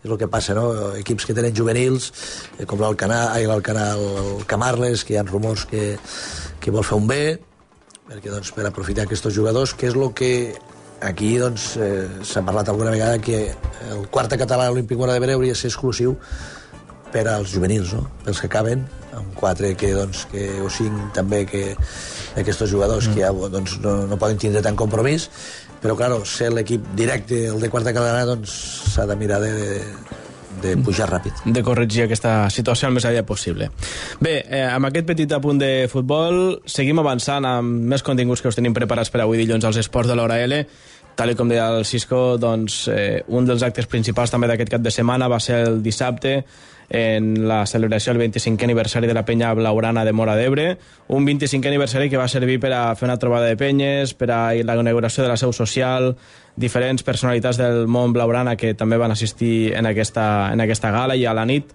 és 0.00 0.08
el 0.08 0.16
que 0.18 0.28
passa, 0.32 0.56
no? 0.56 0.66
Equips 1.00 1.26
que 1.28 1.36
tenen 1.36 1.54
juvenils, 1.56 2.10
eh, 2.58 2.66
com 2.66 2.80
l'Alcanar, 2.80 3.22
ai, 3.34 3.46
l'Alcanar, 3.48 3.92
el, 3.98 4.06
el 4.22 4.44
Camarles, 4.48 5.04
que 5.04 5.14
hi 5.14 5.20
ha 5.20 5.26
rumors 5.28 5.66
que, 5.68 5.94
que 6.60 6.74
vol 6.74 6.86
fer 6.86 6.98
un 7.00 7.08
B, 7.10 7.20
perquè 8.10 8.32
doncs, 8.32 8.52
per 8.56 8.66
aprofitar 8.66 9.04
aquests 9.06 9.30
jugadors, 9.36 9.74
que 9.76 9.90
és 9.90 9.98
el 9.98 10.08
que 10.16 10.32
aquí 11.00 11.34
doncs, 11.40 11.74
eh, 11.80 12.06
s'ha 12.26 12.44
parlat 12.46 12.68
alguna 12.68 12.92
vegada 12.92 13.20
que 13.22 13.44
el 13.90 14.08
quarta 14.12 14.38
català 14.40 14.70
olímpic 14.72 14.98
Mora 14.98 15.14
de 15.16 15.22
Breu 15.22 15.38
hauria 15.38 15.54
de 15.54 15.60
ser 15.60 15.70
exclusiu 15.70 16.16
per 17.12 17.26
als 17.28 17.52
juvenils, 17.54 17.94
no? 17.96 18.04
pels 18.24 18.40
que 18.40 18.50
acaben, 18.50 18.84
amb 19.16 19.32
quatre 19.34 19.72
que, 19.76 19.92
doncs, 19.96 20.26
que, 20.30 20.46
o 20.62 20.68
cinc 20.70 21.10
també 21.16 21.42
que 21.48 21.64
d'aquests 22.36 22.70
jugadors 22.70 23.08
mm. 23.08 23.16
que 23.16 23.24
ja 23.24 23.50
doncs, 23.56 23.78
no, 23.82 23.96
no 24.10 24.18
poden 24.20 24.38
tindre 24.38 24.62
tant 24.62 24.78
compromís, 24.78 25.28
però 25.80 25.96
claro, 25.96 26.22
ser 26.28 26.50
l'equip 26.52 26.92
directe, 26.96 27.46
el 27.48 27.60
de 27.60 27.70
quarta 27.72 27.94
catalana, 27.96 28.26
doncs 28.28 28.54
s'ha 28.92 29.06
de 29.08 29.16
mirar 29.16 29.40
de, 29.40 29.52
de, 30.62 30.76
pujar 30.84 31.08
ràpid. 31.10 31.42
de 31.44 31.62
corregir 31.64 32.04
aquesta 32.04 32.50
situació 32.52 32.88
el 32.88 32.96
més 32.98 33.06
aviat 33.08 33.26
possible. 33.26 33.70
Bé, 34.20 34.36
eh, 34.44 34.66
amb 34.68 34.90
aquest 34.90 35.08
petit 35.08 35.32
apunt 35.32 35.60
de 35.60 35.88
futbol 35.92 36.60
seguim 36.66 37.00
avançant 37.00 37.46
amb 37.48 37.88
més 37.92 38.04
continguts 38.06 38.42
que 38.42 38.52
us 38.52 38.58
tenim 38.58 38.76
preparats 38.76 39.10
per 39.10 39.24
avui 39.24 39.40
dilluns 39.40 39.64
als 39.64 39.80
esports 39.80 40.10
de 40.10 40.18
l'hora 40.18 40.40
L. 40.44 40.64
Tal 41.16 41.34
com 41.36 41.48
deia 41.50 41.66
el 41.74 41.84
Cisco, 41.84 42.38
doncs, 42.40 42.86
eh, 42.88 43.22
un 43.28 43.48
dels 43.48 43.64
actes 43.66 43.88
principals 43.90 44.30
també 44.30 44.48
d'aquest 44.48 44.76
cap 44.76 44.84
de 44.84 44.92
setmana 44.94 45.28
va 45.28 45.40
ser 45.40 45.64
el 45.66 45.82
dissabte 45.82 46.44
en 46.90 47.48
la 47.48 47.62
celebració 47.70 48.12
del 48.12 48.20
25è 48.26 48.66
aniversari 48.66 49.06
de 49.06 49.14
la 49.14 49.24
penya 49.24 49.54
blaurana 49.54 50.04
de 50.04 50.12
Mora 50.12 50.34
d'Ebre, 50.36 50.76
un 51.08 51.24
25è 51.24 51.70
aniversari 51.70 52.10
que 52.10 52.18
va 52.18 52.26
servir 52.28 52.58
per 52.60 52.72
a 52.74 52.82
fer 52.98 53.06
una 53.06 53.16
trobada 53.16 53.46
de 53.46 53.56
penyes, 53.56 54.12
per 54.18 54.30
a 54.34 54.40
la 54.66 54.76
inauguració 54.76 55.22
de 55.22 55.30
la 55.30 55.38
seu 55.38 55.54
social, 55.54 56.16
diferents 56.56 57.06
personalitats 57.06 57.60
del 57.62 57.86
món 57.86 58.12
blaurana 58.12 58.56
que 58.58 58.74
també 58.74 58.98
van 58.98 59.14
assistir 59.14 59.72
en 59.78 59.86
aquesta, 59.86 60.50
en 60.52 60.66
aquesta 60.66 60.90
gala 60.90 61.14
i 61.16 61.24
a 61.24 61.34
la 61.34 61.46
nit 61.46 61.70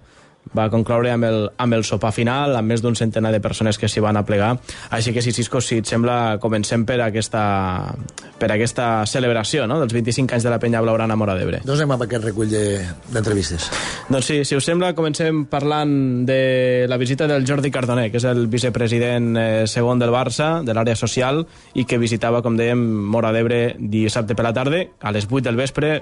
va 0.55 0.69
concloure 0.69 1.09
amb 1.11 1.25
el, 1.27 1.37
amb 1.57 1.73
el 1.73 1.83
sopar 1.83 2.11
final, 2.15 2.55
amb 2.55 2.69
més 2.71 2.81
d'un 2.83 2.95
centenar 2.95 3.31
de 3.33 3.39
persones 3.43 3.77
que 3.81 3.87
s'hi 3.91 3.99
van 4.03 4.17
aplegar. 4.19 4.53
Així 4.95 5.11
que, 5.15 5.21
si 5.21 5.31
Cisco, 5.35 5.61
si 5.61 5.79
et 5.81 5.89
sembla, 5.89 6.37
comencem 6.43 6.85
per 6.85 6.99
aquesta, 7.03 7.93
per 8.39 8.51
aquesta 8.53 9.05
celebració 9.09 9.65
no? 9.67 9.79
dels 9.81 9.93
25 9.95 10.35
anys 10.37 10.45
de 10.45 10.53
la 10.53 10.59
penya 10.61 10.81
blaurana 10.83 11.15
Mora 11.19 11.35
d'Ebre. 11.35 11.61
Doncs 11.65 11.81
anem 11.81 11.95
amb 11.97 12.05
aquest 12.07 12.23
recull 12.29 12.49
de- 12.51 12.85
d'entrevistes. 13.11 13.69
Doncs 14.09 14.25
sí, 14.29 14.39
si 14.45 14.55
us 14.55 14.65
sembla, 14.67 14.93
comencem 14.95 15.45
parlant 15.51 16.25
de 16.27 16.85
la 16.87 16.97
visita 17.01 17.27
del 17.27 17.45
Jordi 17.47 17.71
Cardoner, 17.71 18.09
que 18.11 18.17
és 18.21 18.27
el 18.29 18.45
vicepresident 18.51 19.33
eh, 19.37 19.67
segon 19.67 19.99
del 19.99 20.13
Barça, 20.13 20.61
de 20.63 20.73
l'àrea 20.75 20.95
social, 20.95 21.45
i 21.73 21.85
que 21.85 21.97
visitava, 22.01 22.41
com 22.45 22.55
dèiem, 22.59 22.79
Mora 23.15 23.31
d'Ebre 23.35 23.75
dissabte 23.79 24.35
per 24.35 24.45
la 24.47 24.53
tarda, 24.53 24.83
a 25.01 25.11
les 25.15 25.27
8 25.29 25.43
del 25.49 25.55
vespre, 25.59 25.95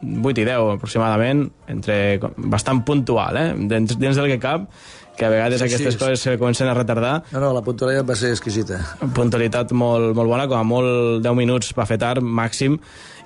8 0.00 0.40
i 0.40 0.44
10 0.48 0.74
aproximadament, 0.76 1.44
entre, 1.68 2.18
bastant 2.36 2.82
puntual, 2.86 3.36
eh? 3.36 3.52
dins, 3.68 3.98
dins 4.00 4.16
del 4.16 4.28
que 4.32 4.38
cap, 4.40 4.66
que 5.18 5.26
a 5.26 5.28
vegades 5.28 5.60
Sí, 5.60 5.66
aquestes 5.66 5.94
sí. 5.94 5.98
coses 6.00 6.20
se 6.24 6.38
comencen 6.38 6.68
a 6.68 6.74
retardar, 6.74 7.22
No, 7.32 7.40
no, 7.40 7.52
la 7.52 7.60
puntualitat 7.62 8.08
va 8.08 8.14
ser 8.16 8.30
exquisita. 8.32 8.78
puntualitat 9.14 9.72
molt, 9.72 10.14
molt 10.16 10.28
bona, 10.30 10.46
com 10.48 10.56
a 10.58 10.64
molt 10.64 11.22
10 11.22 11.34
minuts 11.36 11.74
va 11.76 11.84
fer 11.86 11.98
tard, 12.00 12.22
màxim, 12.22 12.78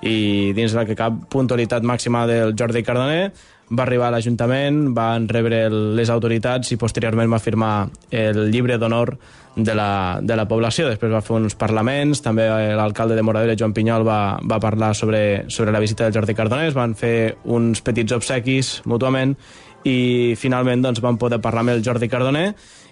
i 0.03 0.53
dins 0.57 0.73
del 0.75 0.87
que 0.87 0.97
cap 0.99 1.13
puntualitat 1.31 1.83
màxima 1.87 2.27
del 2.27 2.55
Jordi 2.59 2.83
Cardoner, 2.83 3.31
va 3.71 3.83
arribar 3.87 4.09
a 4.09 4.17
l'Ajuntament, 4.17 4.91
van 4.95 5.29
rebre 5.31 5.69
les 5.71 6.11
autoritats 6.13 6.73
i 6.75 6.77
posteriorment 6.77 7.31
va 7.33 7.39
firmar 7.41 7.89
el 8.11 8.51
llibre 8.51 8.77
d'honor 8.77 9.15
de 9.57 9.75
la, 9.75 10.19
de 10.23 10.37
la 10.37 10.47
població. 10.49 10.89
Després 10.91 11.13
va 11.13 11.23
fer 11.25 11.37
uns 11.37 11.57
parlaments, 11.59 12.23
també 12.25 12.47
l'alcalde 12.77 13.17
de 13.17 13.25
Moradera, 13.27 13.57
Joan 13.59 13.75
Pinyol, 13.77 14.07
va, 14.07 14.39
va 14.43 14.61
parlar 14.63 14.95
sobre, 14.95 15.45
sobre 15.49 15.75
la 15.75 15.83
visita 15.83 16.05
del 16.07 16.17
Jordi 16.17 16.35
Cardoner, 16.35 16.71
es 16.73 16.79
van 16.79 16.97
fer 16.99 17.37
uns 17.45 17.85
petits 17.85 18.17
obsequis 18.17 18.81
mútuament 18.91 19.37
i 19.85 20.35
finalment 20.41 20.83
doncs, 20.83 21.03
vam 21.05 21.21
poder 21.21 21.43
parlar 21.45 21.65
amb 21.65 21.77
el 21.77 21.85
Jordi 21.85 22.09
Cardoner 22.09 22.51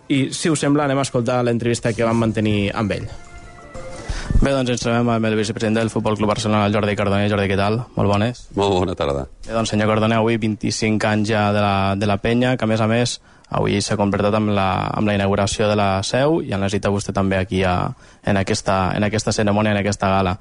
i, 0.08 0.28
si 0.34 0.50
us 0.52 0.60
sembla, 0.60 0.86
anem 0.86 1.00
a 1.00 1.06
escoltar 1.06 1.40
l'entrevista 1.44 1.94
que 1.96 2.06
vam 2.06 2.18
mantenir 2.20 2.72
amb 2.76 2.98
ell. 2.98 3.06
Bé, 4.42 4.50
doncs 4.50 4.72
ens 4.72 4.82
trobem 4.82 5.06
amb 5.12 5.26
el 5.28 5.36
vicepresident 5.38 5.76
del 5.78 5.90
Futbol 5.92 6.16
Club 6.18 6.32
Barcelona, 6.32 6.66
el 6.66 6.74
Jordi 6.74 6.96
Cardoner. 6.98 7.28
Jordi, 7.30 7.46
què 7.50 7.58
tal? 7.58 7.78
Molt 7.94 8.10
bones. 8.10 8.40
Molt 8.58 8.74
bona 8.74 8.96
tarda. 8.98 9.28
Bé, 9.46 9.52
doncs, 9.54 9.70
senyor 9.70 9.92
Cardoner, 9.92 10.18
avui 10.18 10.38
25 10.42 11.06
anys 11.06 11.30
ja 11.30 11.44
de 11.54 11.62
la, 11.62 11.76
de 11.98 12.08
la 12.10 12.18
penya, 12.18 12.56
que 12.58 12.66
a 12.66 12.70
més 12.70 12.82
a 12.82 12.88
més 12.90 13.20
avui 13.52 13.80
s'ha 13.84 13.98
completat 14.00 14.34
amb 14.38 14.52
la, 14.56 14.66
amb 14.96 15.08
la 15.08 15.16
inauguració 15.18 15.68
de 15.68 15.76
la 15.78 15.88
seu 16.06 16.40
i 16.42 16.52
en 16.52 16.64
necessita 16.64 16.92
vostè 16.92 17.14
també 17.14 17.38
aquí 17.38 17.62
a, 17.68 17.76
en, 18.24 18.40
aquesta, 18.40 18.96
en 18.96 19.04
aquesta 19.04 19.32
cerimònia, 19.36 19.76
en 19.76 19.82
aquesta 19.84 20.10
gala. 20.10 20.36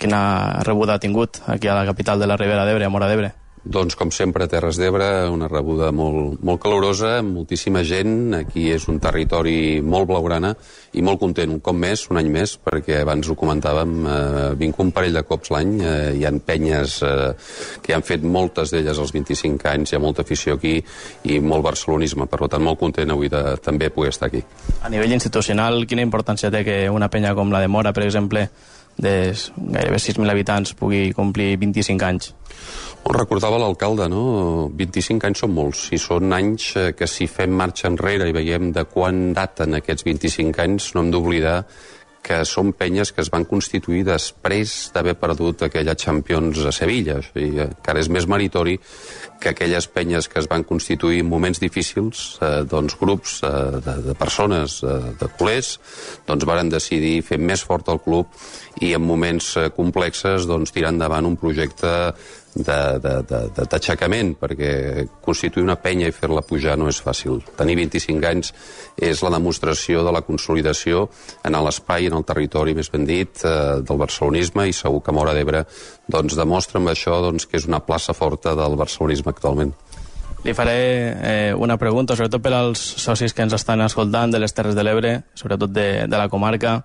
Quina 0.00 0.20
rebuda 0.66 0.96
ha 0.96 1.02
tingut 1.02 1.42
aquí 1.46 1.68
a 1.68 1.78
la 1.78 1.86
capital 1.86 2.20
de 2.20 2.30
la 2.30 2.40
Ribera 2.40 2.64
d'Ebre, 2.66 2.88
a 2.88 2.92
Mora 2.92 3.08
d'Ebre? 3.12 3.43
Doncs, 3.64 3.94
com 3.96 4.10
sempre, 4.12 4.44
Terres 4.44 4.76
d'Ebre, 4.76 5.06
una 5.32 5.46
rebuda 5.48 5.86
molt, 5.88 6.42
molt 6.44 6.60
calorosa, 6.60 7.22
moltíssima 7.24 7.80
gent. 7.88 8.34
Aquí 8.36 8.66
és 8.74 8.84
un 8.92 8.98
territori 9.00 9.80
molt 9.80 10.10
blaugrana 10.10 10.50
i 10.92 11.02
molt 11.02 11.22
content, 11.22 11.48
un 11.48 11.62
cop 11.64 11.78
més, 11.80 12.02
un 12.12 12.20
any 12.20 12.28
més, 12.28 12.52
perquè 12.60 12.98
abans 13.00 13.30
ho 13.32 13.36
comentàvem, 13.40 13.94
eh, 14.04 14.50
vinc 14.60 14.82
un 14.84 14.92
parell 14.92 15.16
de 15.16 15.24
cops 15.24 15.54
l'any, 15.54 15.72
eh, 15.80 16.12
hi 16.18 16.28
han 16.28 16.42
penyes 16.44 16.98
eh, 17.08 17.32
que 17.80 17.96
han 17.96 18.04
fet 18.04 18.20
moltes 18.36 18.74
d'elles 18.74 19.00
als 19.00 19.16
25 19.16 19.72
anys, 19.72 19.94
hi 19.94 19.96
ha 19.96 20.04
molta 20.04 20.28
afició 20.28 20.58
aquí 20.60 20.76
i 21.32 21.40
molt 21.40 21.64
barcelonisme, 21.64 22.28
per 22.28 22.44
tant, 22.44 22.62
molt 22.68 22.78
content 22.84 23.16
avui 23.16 23.32
de 23.32 23.56
també 23.64 23.88
poder 23.88 24.12
estar 24.12 24.28
aquí. 24.28 24.44
A 24.84 24.92
nivell 24.92 25.16
institucional, 25.16 25.86
quina 25.88 26.04
importància 26.04 26.52
té 26.52 26.66
que 26.68 26.82
una 26.92 27.08
penya 27.08 27.32
com 27.32 27.48
la 27.48 27.64
de 27.64 27.72
Mora, 27.72 27.96
per 27.96 28.04
exemple, 28.04 28.50
de 29.00 29.32
gairebé 29.56 29.96
6.000 29.96 30.30
habitants 30.30 30.76
pugui 30.76 31.08
complir 31.16 31.56
25 31.56 32.12
anys? 32.12 32.34
Recordava 33.04 33.58
l'alcalde, 33.60 34.06
no? 34.08 34.70
25 34.72 35.28
anys 35.28 35.42
són 35.44 35.52
molts. 35.52 35.82
I 35.92 35.98
són 36.00 36.32
anys 36.32 36.70
eh, 36.80 36.86
que 36.96 37.08
si 37.10 37.28
fem 37.28 37.52
marxa 37.52 37.90
enrere 37.90 38.30
i 38.30 38.36
veiem 38.36 38.70
de 38.72 38.86
quan 38.88 39.26
daten 39.36 39.76
aquests 39.76 40.06
25 40.08 40.62
anys, 40.64 40.94
no 40.94 41.04
hem 41.04 41.12
d'oblidar 41.12 41.58
que 42.24 42.40
són 42.48 42.72
penyes 42.72 43.12
que 43.12 43.20
es 43.20 43.28
van 43.32 43.44
constituir 43.44 44.00
després 44.08 44.72
d'haver 44.94 45.12
perdut 45.20 45.66
aquella 45.66 45.96
Champions 46.00 46.62
a 46.64 46.72
Sevilla. 46.72 47.18
O 47.20 47.44
encara 47.66 48.00
és 48.00 48.08
més 48.08 48.24
meritori 48.30 48.78
que 49.44 49.52
aquelles 49.52 49.86
penyes 49.92 50.28
que 50.32 50.40
es 50.40 50.48
van 50.48 50.64
constituir 50.64 51.20
en 51.20 51.28
moments 51.28 51.60
difícils, 51.60 52.24
eh, 52.40 52.62
doncs 52.68 52.96
grups 53.00 53.42
eh, 53.44 53.50
de, 53.84 53.96
de 54.08 54.14
persones, 54.16 54.78
eh, 54.82 55.00
de 55.20 55.28
culers, 55.38 55.74
doncs 56.26 56.48
varen 56.48 56.72
decidir 56.72 57.18
fer 57.26 57.38
més 57.38 57.64
fort 57.68 57.92
el 57.92 58.00
club 58.00 58.32
i 58.80 58.94
en 58.96 59.04
moments 59.04 59.52
eh, 59.60 59.68
complexes 59.76 60.48
doncs, 60.48 60.72
tirar 60.72 60.94
endavant 60.94 61.28
un 61.28 61.36
projecte 61.36 61.92
d'aixecament, 62.54 64.36
perquè 64.38 65.06
constituir 65.24 65.64
una 65.64 65.74
penya 65.74 66.06
i 66.06 66.14
fer-la 66.14 66.42
pujar 66.46 66.76
no 66.78 66.86
és 66.88 67.00
fàcil. 67.02 67.40
Tenir 67.58 67.74
25 67.80 68.28
anys 68.30 68.52
és 68.94 69.22
la 69.26 69.32
demostració 69.34 70.04
de 70.06 70.12
la 70.14 70.22
consolidació 70.22 71.08
en 71.42 71.58
l'espai, 71.66 72.06
en 72.06 72.14
el 72.14 72.24
territori, 72.24 72.74
més 72.74 72.90
ben 72.92 73.04
dit, 73.04 73.42
eh, 73.42 73.82
del 73.82 73.98
barcelonisme, 73.98 74.68
i 74.68 74.72
segur 74.72 75.02
que 75.02 75.12
Mora 75.12 75.34
d'Ebre 75.34 75.64
doncs, 76.06 76.36
demostra 76.38 76.78
amb 76.78 76.92
això 76.92 77.18
doncs, 77.24 77.46
que 77.46 77.56
és 77.58 77.66
una 77.66 77.80
plaça 77.80 78.14
forta 78.14 78.54
del 78.54 78.76
barcelonisme 78.78 79.33
actualment. 79.34 79.74
Li 80.44 80.52
faré 80.52 80.76
eh, 80.76 81.54
una 81.56 81.78
pregunta, 81.80 82.16
sobretot 82.16 82.42
per 82.44 82.52
als 82.52 82.80
socis 83.00 83.32
que 83.32 83.44
ens 83.46 83.56
estan 83.56 83.80
escoltant 83.80 84.34
de 84.34 84.40
les 84.42 84.52
Terres 84.52 84.76
de 84.76 84.84
l'Ebre, 84.84 85.14
sobretot 85.34 85.72
de, 85.72 85.88
de 86.04 86.20
la 86.20 86.28
comarca. 86.28 86.82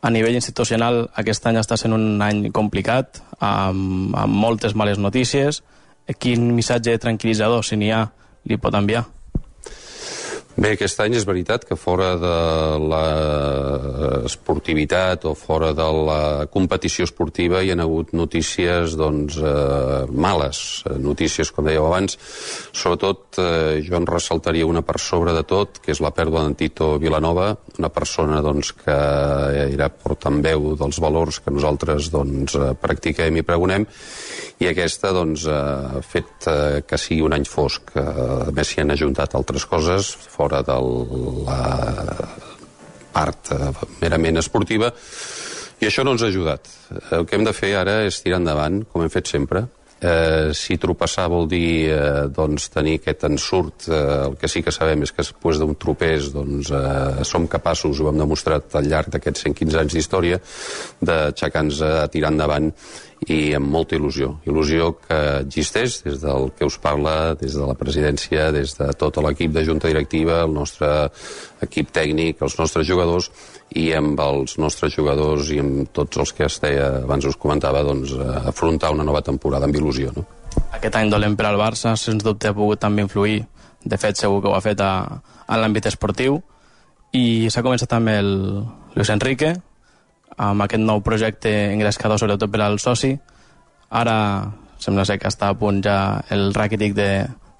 A 0.00 0.10
nivell 0.14 0.38
institucional, 0.38 1.02
aquest 1.18 1.46
any 1.50 1.58
està 1.60 1.76
sent 1.76 1.92
un 1.92 2.22
any 2.22 2.46
complicat, 2.54 3.20
amb, 3.42 4.14
amb 4.16 4.42
moltes 4.46 4.76
males 4.78 5.02
notícies. 5.02 5.60
Quin 6.22 6.52
missatge 6.54 6.96
tranquil·litzador, 7.02 7.66
si 7.66 7.76
n'hi 7.76 7.90
ha, 7.92 8.04
li 8.46 8.56
pot 8.62 8.78
enviar? 8.78 9.04
Bé, 10.58 10.72
aquest 10.74 10.98
any 10.98 11.14
és 11.14 11.22
veritat 11.22 11.62
que 11.62 11.76
fora 11.78 12.18
de 12.18 12.34
l'esportivitat 12.90 15.22
o 15.30 15.38
fora 15.38 15.70
de 15.78 15.86
la 15.94 16.50
competició 16.50 17.06
esportiva 17.06 17.62
hi 17.62 17.70
ha 17.70 17.78
hagut 17.78 18.10
notícies 18.18 18.98
doncs, 18.98 19.38
eh, 19.38 20.10
males, 20.10 20.82
eh, 20.90 20.98
notícies, 20.98 21.54
com 21.54 21.62
dèieu 21.64 21.86
abans. 21.86 22.18
Sobretot 22.72 23.38
eh, 23.38 23.80
jo 23.86 23.96
en 23.96 24.06
ressaltaria 24.10 24.66
una 24.66 24.82
per 24.82 24.98
sobre 24.98 25.32
de 25.36 25.42
tot, 25.46 25.78
que 25.84 25.92
és 25.94 26.00
la 26.02 26.10
pèrdua 26.10 26.42
d'en 26.42 26.58
Tito 26.58 26.98
Vilanova, 26.98 27.54
una 27.78 27.90
persona 27.94 28.42
doncs, 28.42 28.74
que 28.82 28.98
era 29.70 29.88
portaveu 29.88 30.74
dels 30.74 30.98
valors 30.98 31.38
que 31.44 31.54
nosaltres 31.54 32.10
doncs, 32.10 32.58
eh, 32.58 32.74
practiquem 32.74 33.36
i 33.38 33.46
pregonem, 33.46 33.86
i 34.60 34.68
aquesta 34.68 35.08
doncs, 35.16 35.46
ha 35.48 36.02
fet 36.04 36.44
eh, 36.50 36.82
que 36.84 36.98
sigui 37.00 37.22
un 37.24 37.32
any 37.32 37.46
fosc. 37.48 37.94
Eh, 37.94 38.02
a 38.50 38.52
més, 38.52 38.68
s'hi 38.68 38.82
han 38.82 38.92
ajuntat 38.92 39.32
altres 39.38 39.64
coses 39.64 40.10
fora 40.40 40.62
de 40.64 40.78
la 41.48 41.60
part 43.12 43.52
eh, 43.52 43.74
merament 44.00 44.40
esportiva, 44.40 44.92
i 45.80 45.88
això 45.88 46.04
no 46.04 46.14
ens 46.14 46.24
ha 46.24 46.30
ajudat. 46.30 46.70
El 47.16 47.26
que 47.26 47.36
hem 47.36 47.44
de 47.44 47.56
fer 47.56 47.74
ara 47.80 48.02
és 48.06 48.20
tirar 48.24 48.40
endavant, 48.40 48.82
com 48.88 49.04
hem 49.04 49.12
fet 49.12 49.30
sempre. 49.32 49.66
Eh, 50.00 50.52
si 50.56 50.78
tropeçar 50.80 51.26
vol 51.28 51.44
dir 51.48 51.90
eh, 51.92 52.22
doncs, 52.32 52.70
tenir 52.72 52.94
aquest 53.00 53.26
ensurt, 53.28 53.88
eh, 53.90 53.98
el 54.30 54.38
que 54.40 54.48
sí 54.48 54.62
que 54.64 54.72
sabem 54.72 55.04
és 55.04 55.12
que 55.12 55.20
després 55.20 55.60
d'un 55.60 55.74
tropès 55.76 56.30
doncs, 56.32 56.70
eh, 56.72 57.24
som 57.28 57.48
capaços, 57.52 58.00
ho 58.00 58.08
hem 58.08 58.22
demostrat 58.22 58.78
al 58.80 58.88
llarg 58.88 59.12
d'aquests 59.12 59.44
115 59.50 59.80
anys 59.82 59.98
d'història, 59.98 60.40
d'aixecar-nos 61.04 61.82
a 61.84 61.92
tirar 62.12 62.32
endavant 62.32 62.72
i 63.28 63.52
amb 63.56 63.68
molta 63.68 63.96
il·lusió. 63.98 64.30
Il·lusió 64.48 64.94
que 65.04 65.18
existeix 65.42 65.98
des 66.06 66.20
del 66.22 66.50
que 66.56 66.64
us 66.64 66.78
parla, 66.80 67.34
des 67.36 67.52
de 67.58 67.66
la 67.68 67.76
presidència, 67.76 68.48
des 68.54 68.72
de 68.78 68.88
tot 68.96 69.20
l'equip 69.20 69.52
de 69.52 69.64
junta 69.66 69.90
directiva, 69.90 70.40
el 70.46 70.54
nostre 70.54 70.88
equip 71.66 71.92
tècnic, 71.92 72.40
els 72.40 72.56
nostres 72.58 72.88
jugadors, 72.88 73.30
i 73.76 73.90
amb 73.94 74.18
els 74.24 74.56
nostres 74.58 74.96
jugadors 74.96 75.50
i 75.52 75.60
amb 75.60 75.92
tots 75.92 76.22
els 76.22 76.32
que 76.32 76.48
deia, 76.62 76.88
abans 77.04 77.28
us 77.28 77.36
comentava, 77.36 77.84
doncs, 77.86 78.16
afrontar 78.50 78.94
una 78.96 79.04
nova 79.04 79.22
temporada 79.22 79.68
amb 79.68 79.76
il·lusió. 79.76 80.14
No? 80.16 80.24
Aquest 80.72 80.96
any 80.96 81.10
dolent 81.12 81.36
per 81.36 81.46
al 81.50 81.60
Barça, 81.60 81.94
sens 81.96 82.24
dubte 82.24 82.48
ha 82.48 82.56
pogut 82.56 82.80
també 82.80 83.04
influir, 83.04 83.44
de 83.84 83.96
fet 84.00 84.18
segur 84.18 84.40
que 84.42 84.48
ho 84.48 84.56
ha 84.56 84.64
fet 84.64 84.80
a, 84.80 85.20
a 85.46 85.60
l'àmbit 85.60 85.86
esportiu, 85.92 86.40
i 87.12 87.50
s'ha 87.50 87.62
començat 87.66 87.92
amb 87.96 88.12
el 88.12 88.30
Luis 88.96 89.10
Enrique, 89.12 89.54
amb 90.36 90.64
aquest 90.64 90.82
nou 90.82 91.02
projecte 91.02 91.52
engrescador 91.72 92.20
sobretot 92.20 92.50
per 92.50 92.62
al 92.64 92.78
soci. 92.78 93.14
Ara 93.90 94.16
sembla 94.80 95.04
ser 95.04 95.18
que 95.20 95.28
està 95.28 95.50
a 95.50 95.56
punt 95.58 95.82
ja 95.84 95.96
el 96.30 96.54
Rakitic 96.54 96.94
de, 96.96 97.10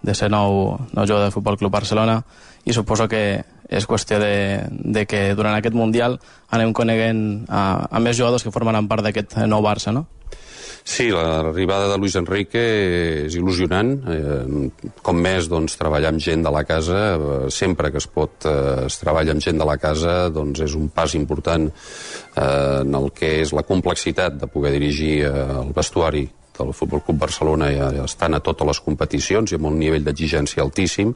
de 0.03 0.15
ser 0.15 0.31
nou, 0.31 0.77
nou 0.93 1.07
jugador 1.07 1.27
del 1.27 1.35
Futbol 1.35 1.59
Club 1.59 1.73
Barcelona 1.73 2.21
i 2.65 2.73
suposo 2.77 3.09
que 3.09 3.43
és 3.71 3.87
qüestió 3.87 4.19
de, 4.19 4.67
de 4.69 5.05
que 5.07 5.35
durant 5.39 5.55
aquest 5.55 5.77
Mundial 5.79 6.19
anem 6.51 6.73
coneguent 6.75 7.45
a, 7.49 7.87
a 7.87 8.01
més 8.03 8.19
jugadors 8.19 8.43
que 8.43 8.53
formaran 8.55 8.89
part 8.91 9.07
d'aquest 9.07 9.39
nou 9.47 9.63
Barça, 9.63 9.95
no? 9.95 10.07
Sí, 10.91 11.05
l'arribada 11.15 11.87
de 11.87 11.97
Luis 12.03 12.17
Enrique 12.19 12.61
és 13.29 13.37
il·lusionant. 13.39 13.93
Eh, 14.11 14.89
com 15.07 15.21
més 15.23 15.47
doncs, 15.47 15.77
treballar 15.79 16.11
amb 16.11 16.19
gent 16.25 16.43
de 16.43 16.51
la 16.51 16.65
casa, 16.67 16.99
eh, 17.15 17.37
sempre 17.55 17.93
que 17.95 18.03
es 18.03 18.09
pot 18.11 18.49
eh, 18.51 18.89
es 18.89 18.99
treballa 18.99 19.31
amb 19.37 19.45
gent 19.45 19.63
de 19.63 19.69
la 19.69 19.77
casa, 19.79 20.17
doncs 20.35 20.65
és 20.67 20.75
un 20.75 20.91
pas 20.91 21.15
important 21.15 21.71
en 22.41 22.95
el 22.95 23.09
que 23.15 23.31
és 23.45 23.53
la 23.55 23.63
complexitat 23.67 24.37
de 24.41 24.49
poder 24.51 24.71
dirigir 24.75 25.15
el 25.31 25.73
vestuari 25.77 26.25
del 26.59 26.73
Futbol 26.75 27.03
Club 27.07 27.19
Barcelona 27.23 27.71
ja 27.75 27.91
estan 28.05 28.35
a 28.35 28.41
totes 28.41 28.67
les 28.67 28.81
competicions 28.85 29.51
i 29.51 29.59
amb 29.59 29.67
un 29.71 29.79
nivell 29.81 30.07
d'exigència 30.07 30.63
altíssim 30.63 31.15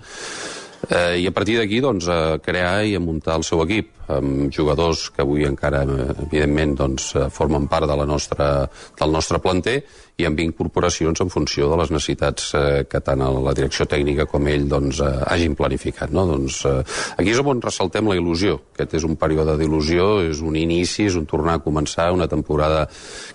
eh, 0.88 1.20
i 1.22 1.26
a 1.26 1.32
partir 1.34 1.58
d'aquí 1.58 1.80
doncs, 1.84 2.08
a 2.08 2.38
crear 2.42 2.84
i 2.84 2.94
a 2.96 3.02
muntar 3.02 3.38
el 3.38 3.44
seu 3.46 3.62
equip 3.64 3.92
amb 4.12 4.52
jugadors 4.52 5.08
que 5.14 5.22
avui 5.24 5.46
encara 5.48 5.82
evidentment 6.26 6.74
doncs, 6.76 7.14
eh, 7.16 7.28
formen 7.32 7.68
part 7.68 7.88
de 7.88 7.96
la 7.96 8.04
nostra, 8.04 8.68
del 8.98 9.14
nostre 9.14 9.40
planter 9.40 9.78
i 10.20 10.26
amb 10.28 10.38
incorporacions 10.40 11.20
en 11.24 11.30
funció 11.32 11.70
de 11.70 11.78
les 11.80 11.90
necessitats 11.90 12.52
eh, 12.54 12.84
que 12.90 13.00
tant 13.00 13.24
la 13.24 13.54
direcció 13.56 13.86
tècnica 13.90 14.28
com 14.30 14.46
ell 14.48 14.68
doncs, 14.68 15.00
eh, 15.00 15.10
hagin 15.32 15.56
planificat. 15.58 16.12
No? 16.14 16.26
Doncs, 16.28 16.60
eh, 16.68 16.76
aquí 17.16 17.32
és 17.32 17.40
on 17.40 17.64
ressaltem 17.64 18.08
la 18.08 18.18
il·lusió. 18.20 18.60
Aquest 18.74 18.94
és 19.00 19.08
un 19.08 19.16
període 19.16 19.56
d'il·lusió, 19.58 20.22
és 20.28 20.44
un 20.44 20.56
inici, 20.56 21.08
és 21.08 21.18
un 21.18 21.26
tornar 21.26 21.58
a 21.58 21.64
començar 21.64 22.12
una 22.12 22.28
temporada 22.28 22.86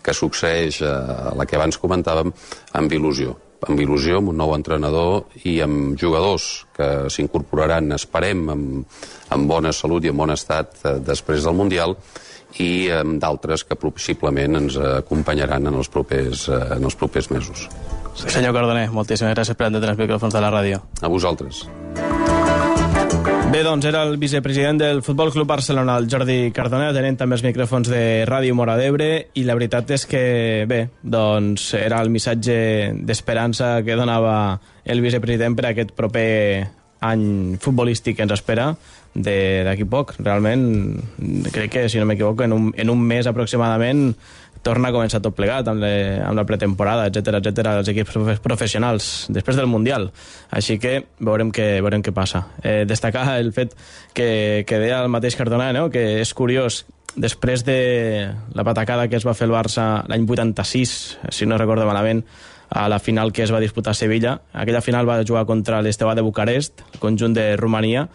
que 0.04 0.14
succeeix 0.16 0.82
eh, 0.82 0.96
la 1.36 1.46
que 1.46 1.60
abans 1.60 1.82
comentàvem 1.82 2.34
amb 2.80 3.00
il·lusió 3.00 3.49
amb 3.68 3.82
il·lusió, 3.82 4.20
amb 4.20 4.32
un 4.32 4.40
nou 4.40 4.54
entrenador 4.56 5.26
i 5.44 5.60
amb 5.66 5.98
jugadors 6.00 6.66
que 6.76 7.10
s'incorporaran, 7.12 7.92
esperem, 7.98 8.48
amb, 8.54 8.98
amb 9.36 9.52
bona 9.52 9.74
salut 9.76 10.06
i 10.06 10.14
en 10.14 10.18
bon 10.20 10.34
estat 10.36 10.80
eh, 10.84 10.98
després 11.04 11.44
del 11.48 11.58
Mundial 11.58 11.96
i 12.60 12.90
amb 12.94 13.20
d'altres 13.22 13.66
que 13.68 13.78
possiblement 13.78 14.58
ens 14.64 14.80
acompanyaran 14.80 15.70
en 15.70 15.80
els 15.82 15.92
propers, 15.92 16.48
eh, 16.50 16.62
en 16.80 16.90
els 16.90 16.98
propers 16.98 17.30
mesos. 17.36 17.68
Senyor 18.20 18.56
Cardoner, 18.56 18.90
moltíssimes 18.92 19.36
gràcies 19.38 19.56
per 19.56 19.70
atendre 19.70 19.94
els 19.94 20.02
micròfons 20.02 20.36
de 20.36 20.44
la 20.44 20.52
ràdio. 20.52 20.82
A 21.02 21.12
vosaltres. 21.12 21.64
Bé, 23.50 23.64
doncs 23.66 23.88
era 23.90 24.04
el 24.06 24.20
vicepresident 24.22 24.78
del 24.78 25.00
Futbol 25.02 25.32
Club 25.34 25.48
Barcelona, 25.50 25.96
el 25.98 26.06
Jordi 26.06 26.52
Cardona, 26.54 26.92
tenint 26.94 27.16
també 27.18 27.34
els 27.34 27.42
micròfons 27.42 27.90
de 27.90 28.02
Ràdio 28.30 28.54
Mora 28.54 28.76
d'Ebre, 28.78 29.08
i 29.34 29.46
la 29.48 29.56
veritat 29.58 29.90
és 29.96 30.06
que, 30.06 30.22
bé, 30.70 30.84
doncs 31.02 31.72
era 31.80 31.98
el 32.06 32.12
missatge 32.14 32.60
d'esperança 33.10 33.80
que 33.82 33.98
donava 33.98 34.36
el 34.86 35.02
vicepresident 35.02 35.58
per 35.58 35.66
a 35.66 35.72
aquest 35.74 35.96
proper 35.98 36.30
any 37.10 37.58
futbolístic 37.58 38.20
que 38.20 38.28
ens 38.28 38.36
espera 38.38 38.70
d'aquí 39.18 39.88
poc. 39.90 40.14
Realment, 40.20 40.68
crec 41.50 41.74
que, 41.74 41.88
si 41.90 41.98
no 41.98 42.06
m'equivoco, 42.06 42.46
en, 42.46 42.54
un, 42.54 42.70
en 42.78 42.94
un 42.94 43.02
mes 43.02 43.26
aproximadament 43.26 44.12
torna 44.64 44.90
a 44.90 44.96
començar 44.96 45.22
tot 45.24 45.36
plegat 45.38 45.68
amb, 45.72 45.82
le, 45.84 46.20
amb 46.26 46.38
la 46.38 46.46
pretemporada, 46.48 47.08
etc 47.10 47.40
etc 47.40 47.74
els 47.80 47.92
equips 47.94 48.40
professionals 48.44 49.28
després 49.32 49.60
del 49.60 49.70
Mundial. 49.72 50.10
Així 50.52 50.80
que 50.82 51.00
veurem 51.20 51.54
què, 51.56 51.80
veurem 51.84 52.04
què 52.06 52.14
passa. 52.16 52.46
Eh, 52.64 52.84
destacar 52.90 53.26
el 53.38 53.54
fet 53.56 53.76
que, 54.14 54.64
que 54.68 54.82
deia 54.82 55.04
el 55.04 55.12
mateix 55.12 55.40
Cardona, 55.40 55.72
no? 55.76 55.90
que 55.94 56.20
és 56.22 56.34
curiós 56.34 56.84
després 57.16 57.66
de 57.66 58.30
la 58.54 58.64
patacada 58.64 59.08
que 59.10 59.18
es 59.18 59.26
va 59.26 59.36
fer 59.36 59.48
el 59.50 59.56
Barça 59.56 60.06
l'any 60.08 60.28
86, 60.30 60.96
si 61.34 61.48
no 61.50 61.58
recordo 61.58 61.88
malament, 61.90 62.24
a 62.70 62.88
la 62.88 63.00
final 63.00 63.34
que 63.34 63.44
es 63.44 63.52
va 63.52 63.60
disputar 63.60 63.92
a 63.92 63.98
Sevilla. 63.98 64.42
Aquella 64.54 64.82
final 64.82 65.10
va 65.10 65.24
jugar 65.26 65.46
contra 65.50 65.82
l'Esteve 65.82 66.14
de 66.16 66.22
Bucarest, 66.22 66.84
el 66.94 67.00
conjunt 67.00 67.34
de 67.34 67.56
Romania. 67.58 68.08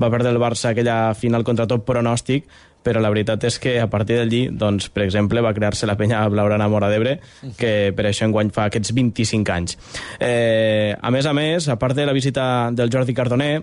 Va 0.00 0.08
perdre 0.10 0.30
el 0.32 0.40
Barça 0.40 0.70
aquella 0.70 1.12
final 1.14 1.44
contra 1.44 1.66
tot 1.68 1.84
pronòstic, 1.84 2.46
però 2.82 3.02
la 3.02 3.10
veritat 3.12 3.44
és 3.48 3.58
que 3.60 3.74
a 3.80 3.88
partir 3.92 4.16
d'allí, 4.18 4.46
doncs, 4.56 4.88
per 4.92 5.04
exemple, 5.04 5.42
va 5.44 5.54
crear-se 5.56 5.88
la 5.88 5.98
penya 6.00 6.22
Blaurana 6.32 6.68
Mora 6.68 6.88
d'Ebre, 6.90 7.18
que 7.58 7.92
per 7.96 8.08
això 8.08 8.28
enguany 8.28 8.52
fa 8.54 8.68
aquests 8.70 8.94
25 8.96 9.54
anys. 9.54 9.78
Eh, 10.18 10.96
a 10.96 11.10
més 11.10 11.26
a 11.26 11.36
més, 11.36 11.68
a 11.68 11.78
part 11.78 11.96
de 11.96 12.08
la 12.08 12.16
visita 12.16 12.70
del 12.72 12.92
Jordi 12.92 13.14
Cardoner, 13.14 13.54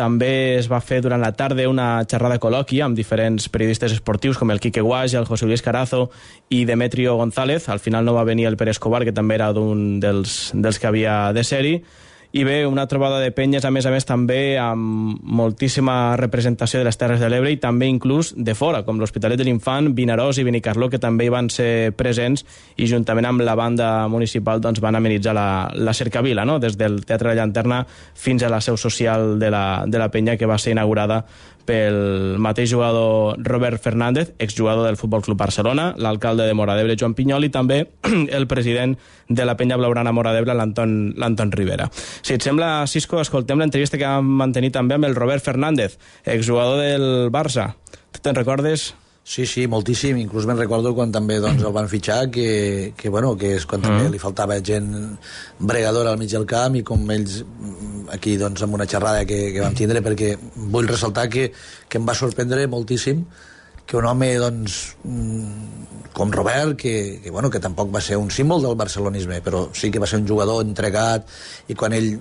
també 0.00 0.56
es 0.56 0.68
va 0.70 0.80
fer 0.80 1.00
durant 1.04 1.20
la 1.20 1.32
tarda 1.36 1.66
una 1.68 2.04
xerrada 2.08 2.38
col·loqui 2.40 2.78
amb 2.84 2.96
diferents 2.96 3.48
periodistes 3.52 3.92
esportius 3.98 4.38
com 4.38 4.52
el 4.54 4.60
Quique 4.62 4.80
Guaix, 4.80 5.14
el 5.18 5.26
José 5.28 5.46
Luis 5.46 5.62
Carazo 5.62 6.06
i 6.48 6.64
Demetrio 6.64 7.16
González. 7.18 7.68
Al 7.68 7.82
final 7.82 8.06
no 8.06 8.14
va 8.14 8.24
venir 8.24 8.46
el 8.48 8.56
Pere 8.56 8.72
Escobar, 8.72 9.02
que 9.04 9.12
també 9.12 9.36
era 9.36 9.50
d'un 9.52 9.98
dels, 10.00 10.52
dels 10.54 10.78
que 10.78 10.88
havia 10.88 11.34
de 11.36 11.44
ser-hi, 11.44 11.74
i 12.32 12.44
bé, 12.44 12.64
una 12.66 12.86
trobada 12.86 13.18
de 13.18 13.32
penyes, 13.34 13.64
a 13.66 13.72
més 13.74 13.86
a 13.86 13.90
més, 13.90 14.04
també 14.06 14.54
amb 14.60 15.18
moltíssima 15.26 16.14
representació 16.20 16.78
de 16.78 16.86
les 16.86 16.98
Terres 16.98 17.18
de 17.18 17.26
l'Ebre 17.26 17.50
i 17.50 17.58
també 17.58 17.88
inclús 17.90 18.30
de 18.36 18.54
fora, 18.54 18.84
com 18.86 19.00
l'Hospitalet 19.02 19.40
de 19.40 19.48
l'Infant, 19.48 19.90
Vinaròs 19.98 20.38
i 20.38 20.46
Benicarló, 20.46 20.86
que 20.92 21.02
també 21.02 21.26
hi 21.26 21.32
van 21.34 21.50
ser 21.50 21.90
presents 21.98 22.46
i 22.78 22.86
juntament 22.86 23.26
amb 23.26 23.42
la 23.42 23.56
banda 23.58 23.90
municipal 24.08 24.62
doncs, 24.62 24.78
van 24.78 25.00
amenitzar 25.00 25.34
la, 25.34 25.48
la 25.74 25.94
cercavila, 25.96 26.46
no? 26.46 26.60
des 26.62 26.78
del 26.78 27.02
Teatre 27.02 27.32
de 27.32 27.34
la 27.34 27.40
Llanterna 27.42 27.82
fins 28.14 28.46
a 28.46 28.52
la 28.52 28.62
seu 28.62 28.78
social 28.78 29.40
de 29.42 29.50
la, 29.50 29.64
de 29.90 29.98
la 29.98 30.10
penya 30.14 30.38
que 30.38 30.46
va 30.46 30.58
ser 30.58 30.76
inaugurada 30.76 31.24
pel 31.68 32.38
mateix 32.42 32.70
jugador 32.72 33.36
Robert 33.46 33.82
Fernández, 33.82 34.32
exjugador 34.38 34.86
del 34.86 34.98
Futbol 35.00 35.22
Club 35.22 35.38
Barcelona, 35.38 35.90
l'alcalde 35.96 36.46
de 36.46 36.54
Mora 36.54 36.76
d'Ebre, 36.78 36.96
Joan 37.00 37.16
Pinyol, 37.18 37.48
i 37.48 37.52
també 37.54 37.82
el 38.38 38.46
president 38.50 38.96
de 39.28 39.46
la 39.46 39.56
penya 39.58 39.78
blaugrana 39.80 40.12
Mora 40.12 40.34
d'Ebre, 40.36 40.54
l'Anton 40.54 41.52
Rivera. 41.56 41.90
Si 42.22 42.34
et 42.36 42.46
sembla, 42.46 42.86
Cisco, 42.86 43.20
escoltem 43.20 43.60
l'entrevista 43.60 43.98
que 44.00 44.08
vam 44.08 44.30
mantenir 44.40 44.72
també 44.74 44.98
amb 44.98 45.10
el 45.10 45.18
Robert 45.18 45.44
Fernández, 45.44 45.98
exjugador 46.24 46.82
del 46.82 47.30
Barça. 47.34 47.72
Te'n 48.20 48.36
recordes? 48.36 48.90
Sí, 49.22 49.44
sí, 49.46 49.66
moltíssim. 49.68 50.16
Inclús 50.18 50.46
me'n 50.48 50.58
recordo 50.58 50.94
quan 50.96 51.12
també 51.12 51.36
doncs, 51.42 51.62
el 51.62 51.74
van 51.76 51.90
fitxar, 51.92 52.30
que, 52.34 52.94
que, 52.96 53.12
bueno, 53.12 53.34
que 53.38 53.52
és 53.58 53.66
quan 53.68 53.84
també 53.84 54.08
li 54.10 54.18
faltava 54.18 54.56
gent 54.64 54.88
bregadora 55.58 56.14
al 56.14 56.18
mig 56.18 56.32
del 56.32 56.48
camp 56.48 56.78
i 56.80 56.82
com 56.86 57.04
ells 57.14 57.42
aquí 58.16 58.34
doncs, 58.40 58.64
amb 58.64 58.74
una 58.80 58.88
xerrada 58.90 59.26
que, 59.28 59.52
que 59.54 59.62
vam 59.62 59.76
tindre, 59.76 60.02
perquè 60.02 60.32
vull 60.72 60.88
ressaltar 60.90 61.28
que, 61.30 61.50
que 61.86 62.00
em 62.00 62.08
va 62.08 62.16
sorprendre 62.16 62.66
moltíssim 62.72 63.22
que 63.90 63.98
un 63.98 64.06
home, 64.06 64.28
doncs, 64.38 64.94
mm, 65.02 66.10
com 66.14 66.30
Robert, 66.30 66.76
que, 66.78 67.18
que, 67.22 67.30
bueno, 67.30 67.50
que 67.50 67.58
tampoc 67.58 67.90
va 67.94 68.00
ser 68.00 68.16
un 68.20 68.30
símbol 68.30 68.62
del 68.62 68.76
barcelonisme, 68.78 69.40
però 69.42 69.64
sí 69.74 69.90
que 69.90 69.98
va 69.98 70.06
ser 70.06 70.20
un 70.20 70.28
jugador 70.28 70.62
entregat, 70.62 71.26
i 71.66 71.74
quan 71.74 71.94
ell, 71.96 72.12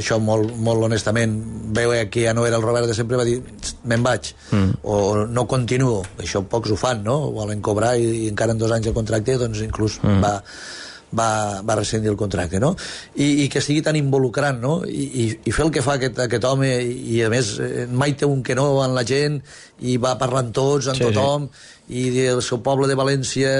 això 0.00 0.16
molt, 0.24 0.54
molt 0.56 0.88
honestament, 0.88 1.36
veu 1.76 1.92
que 2.08 2.24
ja 2.24 2.32
no 2.36 2.46
era 2.48 2.56
el 2.56 2.64
Robert 2.64 2.88
de 2.88 2.96
sempre, 2.96 3.20
va 3.20 3.28
dir, 3.28 3.38
me'n 3.84 4.04
vaig, 4.04 4.32
mm. 4.56 4.80
o 4.88 5.26
no 5.28 5.44
continuo. 5.50 6.00
Això 6.16 6.44
pocs 6.48 6.72
ho 6.72 6.80
fan, 6.80 7.04
no? 7.04 7.18
Volen 7.36 7.60
cobrar 7.60 7.96
i, 8.00 8.08
i 8.24 8.28
encara 8.32 8.56
en 8.56 8.64
dos 8.64 8.72
anys 8.72 8.88
el 8.88 8.96
contracte, 8.96 9.36
doncs 9.40 9.64
inclús 9.64 10.00
mm. 10.00 10.24
va, 10.24 10.36
va, 11.16 11.60
va 11.64 11.78
rescindir 11.78 12.10
el 12.12 12.18
contracte, 12.20 12.60
no? 12.60 12.74
I, 13.16 13.44
i 13.44 13.48
que 13.52 13.62
sigui 13.64 13.82
tan 13.86 13.96
involucrant, 13.96 14.60
no? 14.60 14.82
I, 14.84 15.06
i, 15.08 15.26
i 15.48 15.54
fer 15.54 15.66
el 15.66 15.72
que 15.74 15.84
fa 15.84 15.96
aquest, 15.98 16.20
aquest 16.26 16.44
home, 16.48 16.68
i, 16.82 17.22
a 17.24 17.32
més 17.32 17.54
eh, 17.64 17.86
mai 17.88 18.16
té 18.18 18.28
un 18.28 18.42
que 18.44 18.58
no 18.58 18.70
en 18.84 18.94
la 18.96 19.06
gent, 19.08 19.40
i 19.78 19.96
va 20.02 20.16
parlant 20.20 20.52
tots, 20.52 20.90
amb 20.90 21.00
Sí, 21.00 21.08
tothom, 21.08 21.48
sí 21.48 21.76
i 21.88 22.10
del 22.12 22.42
seu 22.44 22.60
poble 22.60 22.84
de 22.88 22.96
València 22.98 23.50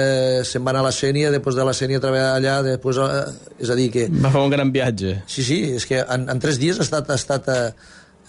se'n 0.45 0.65
va 0.65 0.69
anar 0.69 0.83
a 0.83 0.89
la 0.89 0.93
Sènia, 0.93 1.31
després 1.33 1.55
de 1.57 1.63
la 1.65 1.73
Sènia 1.73 1.97
a 1.97 2.03
treballar 2.03 2.33
allà, 2.35 2.57
després, 2.65 2.99
eh, 3.01 3.53
és 3.65 3.71
a 3.73 3.77
dir 3.77 3.87
que... 3.93 4.05
Va 4.21 4.29
fer 4.35 4.43
un 4.45 4.53
gran 4.53 4.73
viatge. 4.73 5.15
Sí, 5.25 5.45
sí, 5.45 5.57
és 5.79 5.87
que 5.89 6.03
en, 6.03 6.27
en 6.29 6.43
tres 6.43 6.61
dies 6.61 6.77
ha 6.77 6.85
estat... 6.85 7.09
Ha 7.09 7.17
estat 7.17 7.49
eh, 7.49 7.71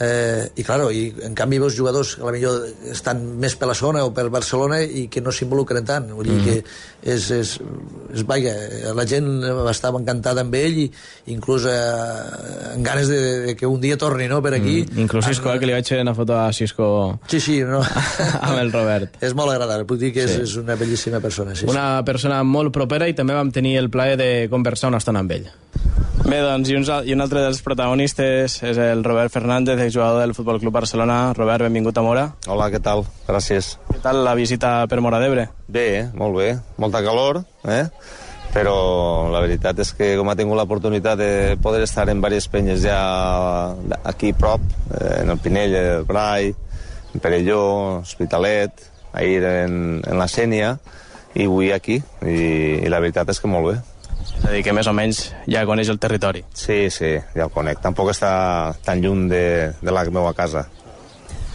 eh, 0.01 0.49
I, 0.57 0.63
claro, 0.65 0.91
i 0.91 1.13
en 1.27 1.35
canvi 1.37 1.59
veus 1.61 1.75
jugadors 1.77 2.15
que 2.17 2.25
millor 2.33 2.63
estan 2.91 3.21
més 3.41 3.55
per 3.61 3.69
la 3.69 3.75
zona 3.77 4.05
o 4.07 4.13
per 4.17 4.29
Barcelona 4.33 4.81
i 4.83 5.09
que 5.13 5.21
no 5.21 5.31
s'involucren 5.33 5.85
tant. 5.85 6.11
Vull 6.17 6.25
dir 6.27 6.39
Mhm. 6.39 6.45
que 6.47 6.65
és, 7.15 7.31
és, 7.31 7.61
és, 8.15 8.25
vaja, 8.27 8.55
la 8.95 9.05
gent 9.07 9.29
estava 9.71 9.99
encantada 10.01 10.41
amb 10.41 10.55
ell 10.55 10.79
i 10.87 10.91
inclús 11.27 11.65
eh, 11.69 12.75
amb 12.75 12.85
ganes 12.85 13.09
de, 13.09 13.21
de 13.47 13.57
que 13.57 13.67
un 13.67 13.81
dia 13.81 13.97
torni 13.99 14.27
no, 14.29 14.41
per 14.43 14.55
aquí. 14.55 14.85
Mm, 14.91 14.99
inclús 15.07 15.27
Cisco, 15.27 15.53
eh, 15.53 15.59
que 15.61 15.67
li 15.69 15.73
vaig 15.77 15.87
fer 15.87 16.01
una 16.01 16.15
foto 16.15 16.37
a 16.39 16.53
Cisco 16.53 17.21
Sí, 17.29 17.41
sí, 17.41 17.61
no. 17.63 17.81
amb 18.41 18.59
el 18.59 18.73
Robert. 18.73 19.17
és 19.21 19.35
molt 19.35 19.53
agradable, 19.53 19.85
puc 19.87 19.99
dir 20.01 20.13
que 20.13 20.25
és, 20.25 20.31
Sí. 20.31 20.43
és 20.43 20.57
una 20.57 20.77
bellíssima 20.77 21.21
persona. 21.21 21.55
Sí, 21.55 21.67
Una 21.69 22.03
persona 22.05 22.43
molt 22.45 22.73
propera 22.73 23.09
i 23.09 23.15
també 23.15 23.35
vam 23.35 23.51
tenir 23.53 23.77
el 23.79 23.91
plaer 23.91 24.17
de 24.17 24.49
conversar 24.51 24.89
una 24.89 24.99
estona 24.99 25.21
amb 25.21 25.33
ell. 25.33 25.49
Bé, 26.21 26.39
doncs, 26.45 26.69
i 26.69 26.77
un, 26.77 26.85
i 27.09 27.15
un 27.17 27.25
altre 27.25 27.43
dels 27.47 27.63
protagonistes 27.65 28.59
és 28.67 28.79
el 28.79 29.03
Robert 29.05 29.33
Fernández, 29.33 29.81
exjugador 29.81 30.21
del 30.21 30.35
Futbol 30.37 30.61
Club 30.61 30.75
Barcelona. 30.77 31.33
Robert, 31.37 31.65
benvingut 31.65 31.97
a 31.97 32.05
Mora. 32.05 32.25
Hola, 32.47 32.69
què 32.73 32.81
tal? 32.85 33.07
Gràcies. 33.29 33.75
Què 33.89 34.01
tal 34.05 34.21
la 34.27 34.37
visita 34.39 34.75
per 34.91 35.01
Mora 35.01 35.21
d'Ebre? 35.23 35.49
Bé, 35.69 36.11
molt 36.15 36.37
bé. 36.37 36.51
Molta 36.83 37.03
calor, 37.07 37.43
eh? 37.65 37.87
però 38.51 39.31
la 39.31 39.41
veritat 39.45 39.79
és 39.79 39.93
que 39.95 40.15
com 40.19 40.29
ha 40.31 40.35
tingut 40.39 40.59
l'oportunitat 40.59 41.19
de 41.21 41.33
poder 41.63 41.85
estar 41.87 42.09
en 42.11 42.19
diverses 42.19 42.49
penyes 42.51 42.83
ja 42.83 42.99
aquí 44.03 44.33
prop, 44.35 44.65
eh, 44.91 45.21
en 45.21 45.31
el 45.31 45.39
Pinell, 45.39 45.77
el 45.79 46.05
Brai, 46.05 46.51
en 47.15 47.23
Perelló, 47.23 48.01
Hospitalet, 48.01 48.91
ahir 49.13 49.45
en, 49.45 50.03
en 50.03 50.19
la 50.19 50.27
Sènia, 50.29 50.75
i 51.35 51.47
avui 51.47 51.71
aquí, 51.73 52.01
i, 52.27 52.37
i 52.83 52.91
la 52.91 53.01
veritat 53.03 53.31
és 53.31 53.41
que 53.41 53.51
molt 53.51 53.71
bé. 53.71 53.77
És 54.25 54.45
a 54.45 54.53
dir, 54.53 54.65
que 54.67 54.75
més 54.77 54.89
o 54.89 54.95
menys 54.97 55.23
ja 55.51 55.67
coneix 55.69 55.91
el 55.93 56.01
territori. 56.03 56.45
Sí, 56.57 56.89
sí, 56.93 57.15
ja 57.35 57.47
el 57.47 57.55
conec. 57.55 57.81
Tampoc 57.85 58.13
està 58.13 58.33
tan 58.85 59.03
lluny 59.05 59.29
de, 59.31 59.45
de 59.81 59.95
la 59.95 60.05
meva 60.11 60.35
casa. 60.37 60.67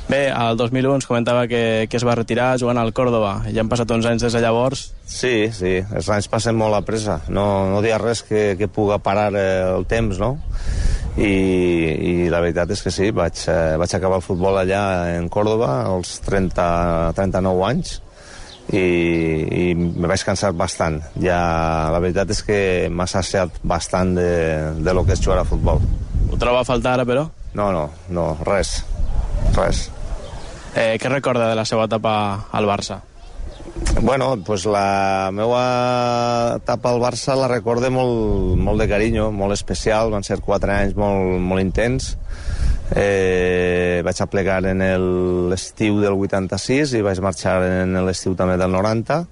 Bé, 0.05 0.29
al 0.29 0.53
2001 0.57 0.99
ens 0.99 1.07
comentava 1.09 1.47
que, 1.49 1.87
que 1.89 1.97
es 1.97 2.05
va 2.05 2.13
retirar 2.13 2.51
jugant 2.61 2.77
al 2.77 2.93
Córdoba. 2.93 3.39
Ja 3.49 3.63
han 3.63 3.71
passat 3.71 3.89
uns 3.95 4.05
anys 4.05 4.27
des 4.27 4.35
de 4.37 4.41
llavors. 4.43 4.91
Sí, 5.09 5.49
sí, 5.53 5.79
els 5.81 6.09
anys 6.13 6.29
passen 6.29 6.57
molt 6.57 6.77
a 6.77 6.83
pressa. 6.85 7.19
No, 7.27 7.45
no 7.71 7.81
hi 7.81 7.93
ha 7.93 8.01
res 8.01 8.21
que, 8.27 8.51
que 8.59 8.69
puga 8.69 8.99
parar 9.01 9.31
eh, 9.33 9.63
el 9.65 9.87
temps, 9.89 10.21
no? 10.21 10.35
I, 11.15 11.25
i 11.25 12.13
la 12.29 12.41
veritat 12.43 12.75
és 12.75 12.85
que 12.85 12.93
sí, 12.93 13.09
vaig, 13.15 13.39
eh, 13.49 13.75
vaig 13.81 13.97
acabar 13.97 14.19
el 14.21 14.25
futbol 14.25 14.59
allà 14.61 15.15
en 15.15 15.29
Córdoba 15.31 15.71
als 15.87 16.19
30, 16.27 16.65
39 17.17 17.69
anys 17.71 17.99
i, 18.73 18.85
i 19.45 19.63
me 19.75 20.09
vaig 20.09 20.23
cansar 20.25 20.53
bastant. 20.57 21.01
Ja, 21.21 21.39
la 21.93 22.01
veritat 22.01 22.31
és 22.33 22.41
que 22.45 22.59
m'ha 22.89 23.07
saciat 23.09 23.59
bastant 23.63 24.15
de, 24.17 24.29
de 24.81 24.95
lo 24.95 25.05
que 25.05 25.13
és 25.17 25.23
jugar 25.23 25.43
a 25.43 25.47
futbol. 25.47 25.81
Ho 26.31 26.39
troba 26.41 26.63
a 26.63 26.67
faltar 26.67 26.95
ara, 26.97 27.05
però? 27.07 27.27
No, 27.55 27.71
no, 27.71 27.89
no, 28.11 28.29
res, 28.47 28.79
res. 29.55 29.89
Eh, 30.75 30.95
què 30.99 31.11
recorda 31.11 31.47
de 31.51 31.55
la 31.55 31.63
seva 31.67 31.85
etapa 31.87 32.15
al 32.51 32.67
Barça? 32.67 32.99
Bueno, 34.01 34.35
pues 34.45 34.65
la 34.65 35.31
meva 35.31 36.57
etapa 36.57 36.91
al 36.91 36.99
Barça 36.99 37.35
la 37.39 37.47
recorde 37.51 37.89
molt, 37.91 38.55
molt 38.59 38.81
de 38.81 38.87
carinyo, 38.91 39.29
molt 39.31 39.55
especial, 39.55 40.11
van 40.11 40.23
ser 40.27 40.41
quatre 40.43 40.73
anys 40.75 40.95
molt, 40.99 41.39
molt 41.43 41.63
intens. 41.63 42.15
Eh, 42.93 44.01
vaig 44.05 44.19
aplegar 44.21 44.59
en 44.69 44.83
l'estiu 45.49 45.97
del 46.03 46.13
86 46.13 46.93
i 46.99 47.01
vaig 47.01 47.21
marxar 47.25 47.57
en 47.81 47.97
l'estiu 48.05 48.35
també 48.37 48.59
del 48.61 48.69
90 48.75 49.23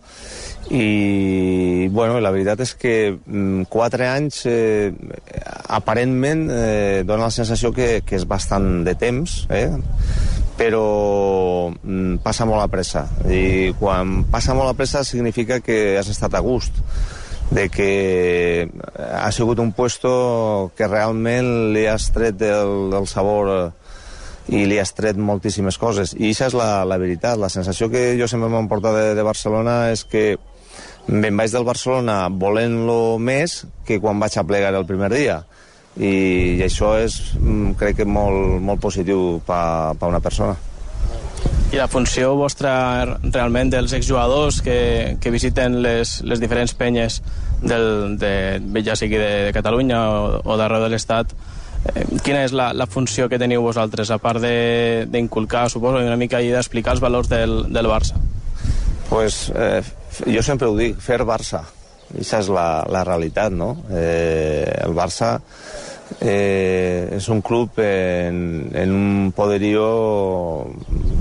i 0.73 1.87
bueno, 1.93 2.17
la 2.23 2.31
veritat 2.33 2.63
és 2.65 2.73
que 2.79 2.95
mm, 3.13 3.67
quatre 3.69 4.07
anys 4.09 4.45
eh, 4.49 4.89
aparentment 5.69 6.47
eh, 6.49 7.03
dona 7.05 7.27
la 7.27 7.35
sensació 7.35 7.69
que, 7.75 7.99
que 8.01 8.17
és 8.17 8.25
bastant 8.25 8.81
de 8.87 8.95
temps 8.97 9.43
eh? 9.53 9.69
però 10.57 11.69
mm, 11.69 12.23
passa 12.23 12.45
molt 12.49 12.63
a 12.63 12.69
pressa. 12.71 13.07
I 13.25 13.73
quan 13.79 14.23
passa 14.31 14.55
molt 14.57 14.71
a 14.71 14.77
pressa 14.77 15.03
significa 15.05 15.59
que 15.61 15.97
has 15.99 16.09
estat 16.09 16.33
a 16.37 16.41
gust 16.45 16.81
de 17.53 17.69
que 17.69 18.69
ha 18.97 19.31
sigut 19.31 19.59
un 19.59 19.71
puesto 19.77 20.71
que 20.75 20.87
realment 20.89 21.73
li 21.75 21.85
has 21.85 22.09
tret 22.15 22.39
del, 22.39 22.89
del 22.93 23.05
sabor 23.07 23.51
eh, 23.53 24.57
i 24.57 24.65
li 24.67 24.79
has 24.81 24.91
tret 24.97 25.19
moltíssimes 25.21 25.77
coses. 25.77 26.15
I 26.17 26.33
això 26.33 26.49
és 26.49 26.57
la, 26.57 26.83
la 26.89 26.97
veritat, 26.97 27.37
la 27.39 27.51
sensació 27.53 27.91
que 27.93 28.15
jo 28.19 28.27
sempre 28.27 28.49
m'han 28.51 28.67
portat 28.71 28.97
de, 28.97 29.05
de 29.15 29.23
Barcelona 29.27 29.93
és 29.93 30.03
que 30.03 30.33
me'n 31.07 31.37
vaig 31.37 31.53
del 31.53 31.67
Barcelona 31.67 32.25
volent-lo 32.29 33.19
més 33.19 33.63
que 33.85 34.01
quan 34.01 34.19
vaig 34.19 34.37
a 34.39 34.47
plegar 34.47 34.73
el 34.73 34.89
primer 34.89 35.13
dia. 35.13 35.43
I, 35.93 36.57
i 36.57 36.61
això 36.65 36.95
és, 36.97 37.35
mm, 37.37 37.75
crec 37.77 38.01
que 38.01 38.09
molt, 38.09 38.57
molt 38.65 38.81
positiu 38.81 39.43
per 39.45 40.09
una 40.09 40.23
persona. 40.23 40.57
I 41.73 41.77
la 41.77 41.87
funció 41.89 42.35
vostra 42.37 42.71
realment 43.23 43.71
dels 43.73 43.93
exjugadors 43.97 44.59
que, 44.61 45.17
que 45.21 45.31
visiten 45.33 45.81
les, 45.85 46.19
les 46.21 46.41
diferents 46.41 46.73
penyes 46.77 47.21
del, 47.63 48.17
de, 48.19 48.83
ja 48.85 48.95
sigui 48.99 49.17
de, 49.17 49.31
de 49.47 49.53
Catalunya 49.55 49.99
o, 50.11 50.39
o 50.43 50.57
d'arreu 50.59 50.83
de 50.83 50.91
l'Estat, 50.93 51.33
eh, 51.93 52.05
quina 52.25 52.43
és 52.43 52.55
la, 52.55 52.71
la 52.75 52.87
funció 52.87 53.29
que 53.31 53.39
teniu 53.41 53.63
vosaltres, 53.65 54.11
a 54.11 54.19
part 54.21 54.43
d'inculcar, 54.43 55.69
suposo, 55.71 56.03
una 56.03 56.19
mica 56.19 56.41
i 56.43 56.51
d'explicar 56.53 56.97
els 56.97 57.03
valors 57.03 57.31
del, 57.31 57.63
del 57.73 57.89
Barça? 57.91 58.19
Pues, 59.09 59.47
eh, 59.55 59.81
jo 60.27 60.43
sempre 60.43 60.69
ho 60.69 60.77
dic, 60.77 60.99
fer 61.01 61.21
Barça. 61.27 61.63
Això 62.13 62.43
és 62.43 62.49
la, 62.53 62.83
la 62.91 63.03
realitat, 63.07 63.53
no? 63.55 63.75
Eh, 63.89 64.67
el 64.83 64.93
Barça 64.93 65.37
eh, 66.21 67.09
és 67.17 67.27
un 67.29 67.41
club 67.41 67.79
en, 67.81 68.69
en 68.75 68.93
un 68.93 69.31
poderío 69.35 69.87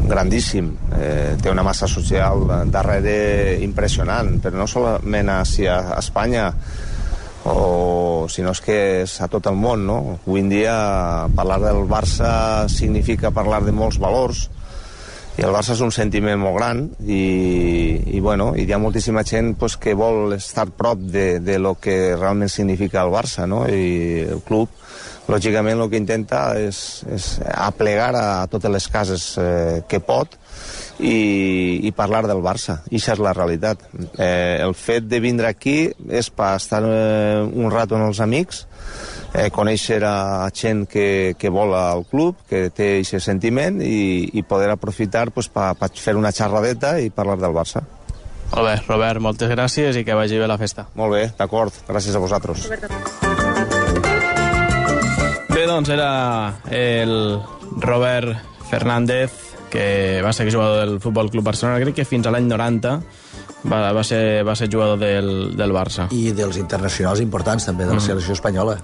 grandíssim. 0.09 0.73
Eh, 0.99 1.37
té 1.43 1.51
una 1.51 1.65
massa 1.65 1.89
social 1.89 2.47
darrere 2.71 3.59
impressionant, 3.65 4.39
però 4.43 4.63
no 4.63 4.69
solament 4.71 5.31
a, 5.33 5.43
a 5.43 5.99
Espanya, 6.01 6.49
o, 7.45 8.27
sinó 8.31 8.53
és 8.55 8.61
que 8.63 8.79
és 9.03 9.15
a 9.21 9.29
tot 9.31 9.49
el 9.51 9.57
món, 9.59 9.87
no? 9.87 9.99
Avui 10.23 10.43
en 10.45 10.51
dia 10.53 10.75
parlar 11.35 11.59
del 11.65 11.85
Barça 11.91 12.69
significa 12.71 13.35
parlar 13.35 13.63
de 13.67 13.75
molts 13.75 13.99
valors, 14.03 14.49
i 15.39 15.45
el 15.47 15.55
Barça 15.55 15.73
és 15.73 15.81
un 15.81 15.93
sentiment 15.95 16.41
molt 16.41 16.59
gran 16.59 16.83
i, 17.07 17.23
i, 18.13 18.21
bueno, 18.21 18.51
i 18.57 18.67
hi 18.67 18.75
ha 18.75 18.81
moltíssima 18.83 19.25
gent 19.25 19.55
pues, 19.59 19.79
que 19.81 19.95
vol 19.97 20.35
estar 20.37 20.69
prop 20.77 21.01
de, 21.15 21.41
de 21.41 21.59
lo 21.59 21.75
que 21.81 22.15
realment 22.17 22.53
significa 22.53 23.01
el 23.07 23.13
Barça 23.15 23.49
no? 23.49 23.65
i 23.69 24.27
el 24.29 24.43
club 24.45 24.69
lògicament 25.33 25.81
el 25.81 25.91
que 25.91 26.01
intenta 26.01 26.43
és, 26.61 27.03
és 27.09 27.29
aplegar 27.55 28.13
a 28.19 28.47
totes 28.51 28.73
les 28.75 28.89
cases 28.93 29.27
eh, 29.41 29.81
que 29.89 30.03
pot 30.03 30.37
i, 30.99 31.81
i 31.87 31.93
parlar 31.97 32.25
del 32.27 32.43
Barça. 32.45 32.81
I 32.91 32.99
això 32.99 33.17
és 33.17 33.23
la 33.23 33.35
realitat. 33.37 33.83
Eh, 34.19 34.59
el 34.63 34.75
fet 34.79 35.07
de 35.09 35.21
vindre 35.23 35.49
aquí 35.51 35.77
és 36.11 36.31
per 36.35 36.55
estar 36.59 36.83
eh, 36.87 37.43
un 37.43 37.71
rato 37.73 37.97
amb 37.99 38.11
els 38.11 38.21
amics, 38.25 38.67
eh, 39.35 39.49
conèixer 39.51 40.03
a 40.05 40.51
gent 40.55 40.85
que, 40.91 41.35
que 41.39 41.51
vol 41.53 41.75
al 41.77 42.05
club, 42.09 42.37
que 42.49 42.69
té 42.75 42.99
aquest 43.01 43.25
sentiment 43.25 43.81
i, 43.85 44.29
i 44.37 44.45
poder 44.45 44.71
aprofitar 44.73 45.31
pues, 45.33 45.49
per 45.53 45.73
pa 45.79 45.89
fer 45.93 46.17
una 46.19 46.33
xerradeta 46.33 46.99
i 47.01 47.11
parlar 47.11 47.39
del 47.41 47.57
Barça. 47.57 47.85
Molt 48.53 48.69
bé, 48.69 48.75
Robert, 48.85 49.23
moltes 49.25 49.49
gràcies 49.49 49.97
i 49.97 50.05
que 50.05 50.17
vagi 50.17 50.37
bé 50.39 50.49
la 50.49 50.59
festa. 50.61 50.85
Molt 50.99 51.15
bé, 51.15 51.23
d'acord. 51.39 51.73
Gràcies 51.89 52.17
a 52.17 52.21
vosaltres. 52.21 52.69
Bé, 55.53 55.65
doncs 55.69 55.89
era 55.93 56.61
el 56.69 57.41
Robert 57.81 58.37
Fernández, 58.69 59.33
que 59.73 60.21
va 60.25 60.35
ser 60.37 60.51
jugador 60.53 60.85
del 60.85 61.01
Futbol 61.01 61.31
Club 61.33 61.45
Barcelona, 61.49 61.81
crec 61.81 62.03
que 62.03 62.09
fins 62.09 62.29
a 62.29 62.33
l'any 62.35 62.45
90, 62.51 62.99
Va, 63.65 63.93
va, 63.95 64.03
ser, 64.03 64.43
va 64.43 64.57
ser 64.59 64.67
jugador 64.73 64.99
del, 64.99 65.57
del 65.57 65.73
Barça. 65.73 66.09
I 66.11 66.33
dels 66.35 66.57
internacionals 66.59 67.21
importants, 67.23 67.65
també, 67.69 67.85
de 67.87 67.93
la 67.95 68.01
Mm. 68.01 68.07
selecció 68.07 68.33
espanyola. 68.35 68.79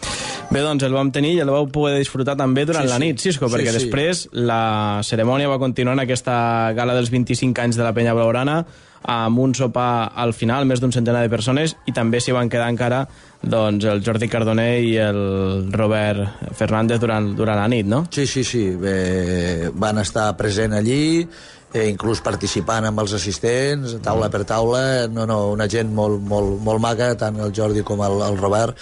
Bé, 0.51 0.61
doncs 0.63 0.85
el 0.87 0.93
vam 0.95 1.11
tenir 1.11 1.33
i 1.35 1.41
el 1.41 1.51
vau 1.51 1.67
poder 1.67 1.99
disfrutar 1.99 2.37
també 2.37 2.65
durant 2.65 2.85
Sí, 2.87 2.93
la 2.93 2.99
nit, 2.99 3.19
Cisco, 3.19 3.49
Sí, 3.49 3.55
perquè 3.57 3.73
sí. 3.73 3.79
després 3.85 4.29
la 4.33 5.01
cerimònia 5.03 5.49
va 5.49 5.59
continuar 5.59 5.95
en 5.95 6.01
aquesta 6.07 6.73
gala 6.75 6.95
dels 6.95 7.11
25 7.11 7.59
anys 7.61 7.77
de 7.77 7.83
la 7.83 7.93
penya 7.93 8.15
blaugrana 8.15 8.65
amb 9.03 9.39
un 9.39 9.53
sopar 9.55 10.11
al 10.17 10.33
final, 10.35 10.65
més 10.67 10.81
d'un 10.81 10.91
centenar 10.93 11.23
de 11.23 11.31
persones, 11.31 11.77
i 11.87 11.93
també 11.93 12.19
s'hi 12.21 12.33
van 12.35 12.49
quedar 12.51 12.69
encara 12.69 13.05
doncs, 13.43 13.85
el 13.85 14.03
Jordi 14.03 14.27
Cardoner 14.29 14.81
i 14.83 14.97
el 14.99 15.71
Robert 15.73 16.55
Fernández 16.59 16.99
durant, 17.01 17.35
durant 17.37 17.57
la 17.61 17.69
nit, 17.69 17.87
no? 17.87 18.07
Sí, 18.11 18.27
sí, 18.27 18.43
sí. 18.43 18.71
Bé, 18.75 19.71
van 19.75 19.99
estar 19.99 20.37
present 20.37 20.73
allí, 20.75 21.27
eh, 21.75 21.89
inclús 21.89 22.21
participant 22.25 22.87
amb 22.89 23.01
els 23.01 23.13
assistents, 23.13 23.97
taula 24.03 24.29
per 24.33 24.45
taula, 24.49 25.07
no, 25.09 25.27
no, 25.29 25.51
una 25.53 25.69
gent 25.69 25.91
molt, 25.95 26.21
molt, 26.21 26.59
molt 26.65 26.81
maca, 26.81 27.15
tant 27.21 27.37
el 27.41 27.53
Jordi 27.55 27.83
com 27.85 28.01
el, 28.07 28.23
el 28.29 28.39
Robert, 28.41 28.77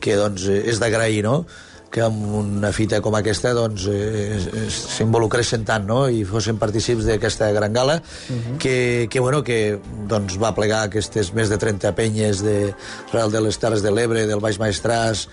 que 0.00 0.16
doncs, 0.16 0.46
eh, 0.48 0.62
és 0.72 0.80
d'agrair, 0.80 1.22
no?, 1.26 1.44
que 1.90 2.04
amb 2.06 2.20
una 2.38 2.68
fita 2.70 3.00
com 3.02 3.16
aquesta 3.18 3.50
doncs, 3.50 3.88
eh, 3.90 4.36
es- 4.36 4.44
es- 4.60 4.74
s'involucressin 4.94 5.64
tant 5.66 5.82
no? 5.88 6.04
i 6.08 6.20
fossin 6.22 6.54
partícips 6.56 7.02
d'aquesta 7.08 7.48
gran 7.50 7.72
gala 7.74 7.96
Mhm. 8.28 8.58
que, 8.62 9.08
que, 9.10 9.18
bueno, 9.18 9.42
que 9.42 9.80
doncs, 10.06 10.36
va 10.38 10.54
plegar 10.54 10.84
aquestes 10.84 11.32
més 11.34 11.50
de 11.50 11.58
30 11.58 11.90
penyes 11.98 12.44
de 12.46 12.72
Real 13.12 13.32
de 13.32 13.40
les 13.40 13.58
Terres 13.58 13.82
de 13.82 13.90
l'Ebre, 13.90 14.22
del 14.30 14.38
Baix 14.38 14.60
Maestràs 14.62 15.26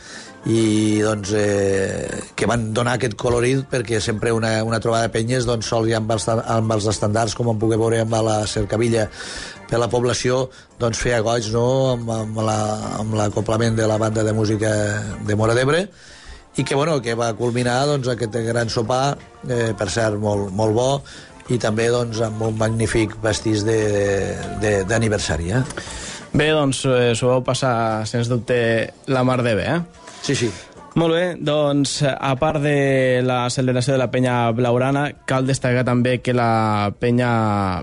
i 0.47 1.01
doncs, 1.03 1.33
eh, 1.35 2.07
que 2.39 2.47
van 2.47 2.69
donar 2.73 2.93
aquest 2.95 3.17
colorit 3.19 3.65
perquè 3.67 3.99
sempre 3.99 4.31
una, 4.31 4.61
una 4.63 4.79
trobada 4.79 5.09
de 5.09 5.13
penyes 5.17 5.43
doncs, 5.47 5.67
sol 5.67 5.89
ja 5.89 5.97
amb 5.99 6.11
els, 6.15 6.27
amb 6.31 6.71
els 6.71 6.87
estàndards 6.87 7.35
com 7.35 7.49
en 7.51 7.59
pogué 7.59 7.75
veure 7.79 7.99
amb 8.05 8.15
la 8.23 8.37
cercavilla 8.47 9.09
per 9.67 9.81
la 9.81 9.89
població 9.91 10.45
doncs 10.79 11.01
feia 11.03 11.19
goig 11.25 11.49
no? 11.51 11.65
amb, 11.97 12.11
amb 12.15 12.39
la- 12.47 12.93
amb 13.01 13.17
l'acoplament 13.19 13.75
la, 13.75 13.81
de 13.81 13.87
la 13.91 13.97
banda 13.99 14.23
de 14.23 14.33
música 14.33 14.71
de 15.27 15.35
Mora 15.35 15.53
d'Ebre 15.57 15.87
i 16.57 16.63
que, 16.63 16.73
bueno, 16.79 17.01
que 17.03 17.13
va 17.13 17.33
culminar 17.37 17.83
doncs, 17.85 18.07
aquest 18.09 18.33
gran 18.47 18.69
sopar, 18.73 19.17
eh, 19.45 19.73
per 19.77 19.91
cert, 19.93 20.15
molt, 20.17 20.49
molt 20.57 20.73
bo, 20.73 20.87
i 21.53 21.59
també 21.61 21.85
doncs, 21.93 22.17
amb 22.25 22.41
un 22.47 22.55
magnífic 22.57 23.13
pastís 23.21 23.61
d'aniversari. 23.61 25.51
Eh? 25.53 25.61
Bé, 26.33 26.47
doncs 26.55 26.81
eh, 26.89 27.11
s'ho 27.13 27.29
vau 27.29 27.43
passar, 27.45 28.07
sens 28.09 28.25
dubte, 28.31 28.57
la 29.05 29.21
mar 29.27 29.43
de 29.45 29.53
bé, 29.59 29.67
eh? 29.75 30.06
Sí, 30.27 30.35
sí. 30.35 30.49
Molt 30.99 31.13
bé, 31.13 31.25
doncs 31.39 32.01
a 32.03 32.33
part 32.35 32.59
de 32.59 33.21
la 33.23 33.45
celebració 33.53 33.93
de 33.93 33.99
la 34.01 34.09
penya 34.11 34.49
blaurana, 34.51 35.05
cal 35.29 35.45
destacar 35.47 35.85
també 35.87 36.17
que 36.25 36.33
la 36.35 36.89
penya 36.99 37.29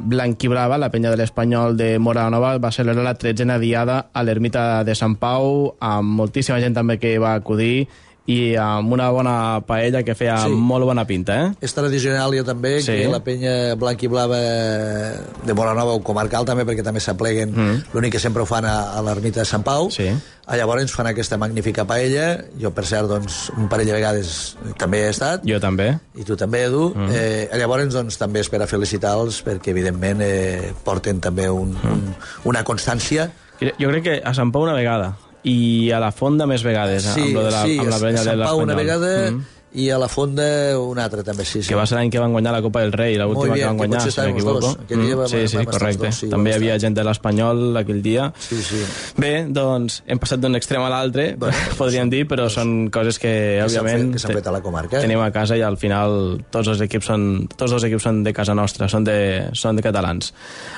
blanquibrava, 0.02 0.76
la 0.76 0.90
penya 0.92 1.12
de 1.14 1.20
l'Espanyol 1.22 1.78
de 1.78 1.94
Mora 2.02 2.26
Nova, 2.28 2.56
va 2.58 2.72
celebrar 2.74 3.06
la 3.06 3.14
tretzena 3.16 3.56
diada 3.62 4.10
a 4.12 4.24
l'ermita 4.26 4.82
de 4.84 4.96
Sant 4.98 5.14
Pau, 5.22 5.70
amb 5.80 6.18
moltíssima 6.18 6.58
gent 6.60 6.76
també 6.76 6.98
que 7.00 7.14
va 7.22 7.32
acudir 7.38 7.86
i 8.26 8.54
amb 8.56 8.90
una 8.92 9.10
bona 9.12 9.60
paella 9.66 10.02
que 10.02 10.14
feia 10.14 10.38
Sí. 10.46 10.48
molt 10.48 10.84
bona 10.88 11.04
pinta, 11.06 11.34
eh? 11.44 11.50
És 11.60 11.74
tradicional 11.74 12.32
ja 12.32 12.42
també 12.44 12.80
Sí. 12.80 12.86
que 13.02 13.08
la 13.08 13.20
penya 13.22 13.74
blanc 13.76 14.02
i 14.02 14.08
blava 14.08 14.38
de 14.38 15.52
Moranova 15.54 15.92
o 15.92 16.00
comarcal 16.02 16.44
també, 16.46 16.64
perquè 16.64 16.82
també 16.82 17.00
s'apleguen, 17.00 17.52
mm. 17.52 17.82
l'únic 17.92 18.12
que 18.16 18.18
sempre 18.22 18.42
ho 18.42 18.46
fan 18.46 18.64
a, 18.64 18.94
a 18.96 19.02
l'ermita 19.02 19.40
de 19.40 19.46
Sant 19.48 19.62
Pau. 19.62 19.90
Sí. 19.90 20.08
A 20.46 20.56
llavors 20.56 20.92
fan 20.92 21.06
aquesta 21.08 21.36
magnífica 21.40 21.84
paella. 21.88 22.44
Jo, 22.60 22.70
per 22.76 22.84
cert, 22.88 23.08
doncs, 23.08 23.50
un 23.56 23.68
parell 23.68 23.86
de 23.88 23.96
vegades 23.96 24.56
també 24.80 25.04
he 25.04 25.08
estat. 25.12 25.44
Jo 25.48 25.60
també. 25.60 25.90
I 26.16 26.24
tu 26.24 26.36
també, 26.36 26.64
Edu. 26.64 26.92
Mm. 26.94 27.08
Eh, 27.12 27.48
llavors, 27.60 27.92
doncs, 27.92 28.18
també 28.20 28.40
és 28.40 28.48
per 28.48 28.62
a 28.62 28.66
felicitar-los 28.66 29.42
perquè, 29.44 29.68
evidentment, 29.72 30.20
eh, 30.24 30.72
porten 30.84 31.20
també 31.20 31.48
un, 31.50 31.72
Mm. 31.74 31.92
un, 31.92 32.14
una 32.44 32.64
constància. 32.64 33.30
Jo 33.60 33.88
crec 33.88 34.02
que 34.02 34.22
a 34.24 34.34
Sant 34.34 34.50
Pau 34.52 34.62
una 34.62 34.72
vegada 34.74 35.16
i 35.44 35.90
a 35.92 35.98
la 36.00 36.10
Fonda 36.12 36.46
més 36.48 36.62
vegades, 36.64 37.04
Sí, 37.14 37.20
amb, 37.28 37.34
lo 37.36 37.44
de 37.44 37.50
la, 37.52 37.62
sí, 37.66 37.78
amb 37.78 37.90
la 37.90 37.96
a 37.96 38.00
penya 38.00 38.22
de 38.22 38.24
Sant 38.30 38.42
Pau 38.44 38.62
una 38.62 38.74
l'Espanyol. 38.74 38.80
vegada 38.84 39.30
Mm. 39.30 39.44
I 39.74 39.88
a 39.90 39.98
la 39.98 40.06
Fonda 40.08 40.44
una 40.78 41.04
altra 41.08 41.24
també, 41.26 41.44
sí. 41.44 41.62
sí. 41.62 41.68
que 41.68 41.74
va 41.74 41.84
ser 41.86 41.96
l'any 41.98 42.10
que 42.12 42.20
van 42.22 42.32
guanyar 42.32 42.52
la 42.54 42.60
Copa 42.62 42.80
del 42.84 42.92
Rei, 42.92 43.16
l'última 43.18 43.54
que 43.56 43.64
van 43.66 43.74
que 43.76 43.86
guanyar, 43.86 44.00
potser 44.04 44.12
si 44.14 44.28
m'equivoco. 44.30 44.60
dos. 44.60 44.76
Aquell 44.84 45.02
dia 45.06 45.16
vam- 45.18 45.28
sí, 45.32 45.40
sí, 45.48 45.56
estar 45.58 45.64
correcte. 45.66 46.06
dos, 46.06 46.14
sí, 46.22 46.28
També 46.30 46.50
hi 46.50 46.54
havia 46.54 46.78
gent 46.78 46.94
de 46.94 47.04
l'Espanyol 47.04 47.76
aquell 47.82 48.02
dia. 48.02 48.28
Sí, 48.38 48.60
sí. 48.62 48.82
Bé, 49.18 49.32
doncs 49.48 50.02
hem 50.06 50.18
passat 50.22 50.38
d'un 50.44 50.54
extrem 50.54 50.82
a 50.86 50.88
l'altre, 50.92 51.36
podríem 51.80 52.10
dir, 52.12 52.22
però 52.30 52.46
són 52.48 52.88
coses 52.94 53.18
que, 53.18 53.32
Que 53.34 53.68
s'han 53.68 53.68
fet- 53.68 53.80
òbviament, 53.82 54.12
que 54.14 54.32
fet 54.38 54.46
a 54.46 54.52
la 54.54 54.62
comarca. 54.62 55.00
tenim 55.00 55.20
a 55.20 55.30
casa 55.34 55.56
i 55.58 55.62
al 55.66 55.76
final 55.76 56.40
tots 56.50 56.68
els 56.68 56.80
equips 56.86 57.06
són, 57.10 57.26
tots 57.56 57.72
els 57.72 57.84
equips 57.90 58.02
són 58.06 58.22
de 58.22 58.32
casa 58.32 58.54
nostra, 58.54 58.88
són 58.88 59.04
de, 59.04 59.18
són 59.52 59.74
de 59.76 59.82
catalans. 59.82 60.32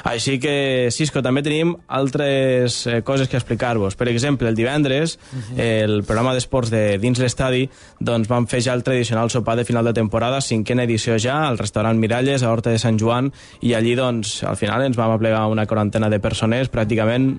Així 0.05 0.39
que, 0.41 0.89
Cisco, 0.91 1.21
també 1.23 1.43
tenim 1.43 1.75
altres 1.89 2.87
eh, 2.87 3.03
coses 3.03 3.29
que 3.29 3.37
explicar-vos. 3.37 3.95
Per 3.97 4.09
exemple, 4.09 4.49
el 4.49 4.55
divendres, 4.57 5.19
el 5.57 6.03
programa 6.05 6.33
d'esports 6.35 6.71
de 6.73 6.97
dins 7.03 7.19
l'estadi, 7.21 7.67
doncs 8.01 8.29
vam 8.31 8.47
fer 8.49 8.63
ja 8.65 8.73
el 8.73 8.83
tradicional 8.87 9.31
sopar 9.35 9.57
de 9.59 9.67
final 9.67 9.85
de 9.85 9.93
temporada, 9.97 10.41
cinquena 10.41 10.87
edició 10.87 11.19
ja, 11.19 11.43
al 11.49 11.59
restaurant 11.59 11.99
Miralles, 11.99 12.45
a 12.47 12.53
Horta 12.55 12.71
de 12.71 12.79
Sant 12.79 13.01
Joan, 13.03 13.33
i 13.61 13.75
allí, 13.75 13.97
doncs, 13.99 14.39
al 14.47 14.57
final 14.57 14.87
ens 14.87 14.97
vam 14.97 15.13
aplegar 15.13 15.45
una 15.51 15.67
quarantena 15.67 16.11
de 16.13 16.23
persones, 16.23 16.71
pràcticament 16.71 17.33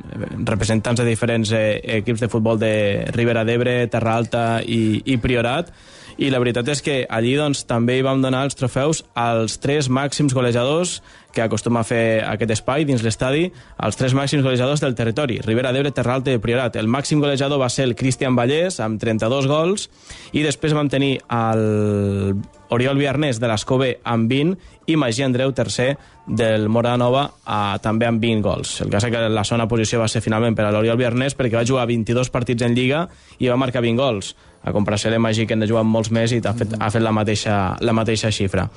representants 0.45 0.99
de 0.99 1.07
diferents 1.07 1.53
eh, 1.55 1.79
equips 2.01 2.25
de 2.25 2.31
futbol 2.31 2.59
de 2.59 2.73
Ribera 3.15 3.45
d'Ebre, 3.47 3.79
Terra 3.87 4.17
Alta 4.19 4.47
i, 4.61 4.99
i 5.05 5.17
Priorat, 5.23 5.71
i 6.17 6.31
la 6.33 6.41
veritat 6.41 6.67
és 6.73 6.81
que 6.81 6.97
allí 7.13 7.35
doncs, 7.37 7.63
també 7.69 7.99
hi 7.99 8.05
vam 8.05 8.23
donar 8.23 8.43
els 8.47 8.57
trofeus 8.57 9.03
als 9.13 9.59
tres 9.61 9.87
màxims 9.87 10.33
golejadors 10.33 10.97
que 11.33 11.43
acostuma 11.43 11.81
a 11.81 11.87
fer 11.87 12.23
aquest 12.25 12.53
espai 12.57 12.85
dins 12.87 13.03
l'estadi, 13.05 13.47
els 13.85 13.99
tres 13.99 14.15
màxims 14.17 14.45
golejadors 14.45 14.81
del 14.81 14.95
territori, 14.97 15.39
Ribera 15.45 15.71
d'Ebre, 15.75 15.93
Terra 15.93 16.17
Alta 16.17 16.33
i 16.33 16.41
Priorat. 16.41 16.79
El 16.79 16.89
màxim 16.89 17.21
golejador 17.23 17.61
va 17.61 17.69
ser 17.69 17.87
el 17.87 17.95
Cristian 17.95 18.37
Vallès, 18.37 18.79
amb 18.83 19.01
32 19.01 19.49
gols, 19.49 19.89
i 20.33 20.45
després 20.45 20.75
vam 20.77 20.89
tenir 20.89 21.17
el 21.27 22.37
Oriol 22.69 22.97
Viarnés 22.99 23.39
de 23.39 23.47
l'Escobé 23.47 23.97
amb 24.03 24.27
20 24.31 24.91
i 24.91 24.97
Magí 24.99 25.23
Andreu 25.23 25.53
tercer 25.55 25.93
del 26.27 26.67
Mora 26.69 26.97
Nova 26.99 27.23
a, 27.45 27.77
també 27.83 28.07
amb 28.07 28.21
20 28.23 28.43
gols. 28.43 28.73
El 28.83 28.91
cas 28.91 29.07
és 29.07 29.13
que 29.13 29.23
la 29.31 29.45
segona 29.47 29.67
posició 29.71 30.01
va 30.01 30.09
ser 30.11 30.23
finalment 30.23 30.55
per 30.55 30.67
a 30.67 30.73
l'Oriol 30.75 30.99
Viarnés 30.99 31.35
perquè 31.37 31.59
va 31.59 31.67
jugar 31.67 31.87
22 31.87 32.31
partits 32.33 32.67
en 32.67 32.75
Lliga 32.75 33.07
i 33.39 33.47
va 33.47 33.59
marcar 33.59 33.83
20 33.85 33.99
gols 34.01 34.35
a 34.67 34.73
comparació 34.73 35.11
de 35.11 35.19
Magí 35.19 35.45
que 35.47 35.55
n'ha 35.55 35.67
jugat 35.69 35.87
molts 35.87 36.09
més 36.11 36.33
i 36.35 36.41
ha 36.43 36.53
fet, 36.57 36.73
ha 36.75 36.89
fet 36.91 37.03
la, 37.03 37.13
mateixa, 37.15 37.77
la 37.79 37.93
mateixa 37.95 38.31
xifra. 38.35 38.67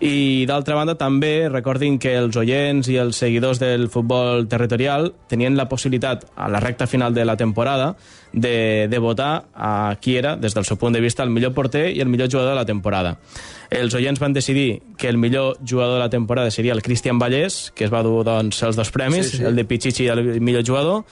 I 0.00 0.46
d'altra 0.48 0.78
banda 0.78 0.94
també 0.96 1.50
recordin 1.50 1.98
que 2.04 2.12
els 2.20 2.36
oients 2.36 2.84
i 2.92 2.98
els 3.00 3.16
seguidors 3.16 3.56
del 3.62 3.86
futbol 3.88 4.44
territorial 4.52 5.14
tenien 5.30 5.56
la 5.56 5.64
possibilitat 5.70 6.26
a 6.36 6.50
la 6.52 6.60
recta 6.60 6.84
final 6.86 7.14
de 7.16 7.24
la 7.24 7.38
temporada 7.40 7.94
de, 8.34 8.88
de 8.92 8.98
votar 9.00 9.46
a 9.54 9.96
qui 10.02 10.18
era, 10.20 10.34
des 10.36 10.52
del 10.52 10.66
seu 10.68 10.76
punt 10.76 10.92
de 10.92 11.00
vista, 11.00 11.24
el 11.24 11.32
millor 11.32 11.54
porter 11.56 11.86
i 11.96 12.02
el 12.04 12.10
millor 12.12 12.28
jugador 12.28 12.52
de 12.52 12.58
la 12.60 12.66
temporada. 12.68 13.16
Els 13.72 13.94
oients 13.96 14.20
van 14.20 14.36
decidir 14.36 14.82
que 15.00 15.08
el 15.08 15.16
millor 15.16 15.56
jugador 15.64 15.96
de 15.96 16.04
la 16.04 16.10
temporada 16.12 16.50
seria 16.50 16.74
el 16.76 16.82
Cristian 16.82 17.18
Vallès, 17.18 17.70
que 17.74 17.86
es 17.88 17.92
va 17.94 18.02
dur 18.04 18.20
doncs, 18.26 18.60
els 18.68 18.76
dos 18.76 18.90
premis, 18.92 19.30
Sí, 19.30 19.38
sí. 19.38 19.44
el 19.48 19.56
de 19.56 19.64
Pichichi 19.64 20.04
i 20.04 20.10
el 20.12 20.42
millor 20.44 20.66
jugador, 20.66 21.06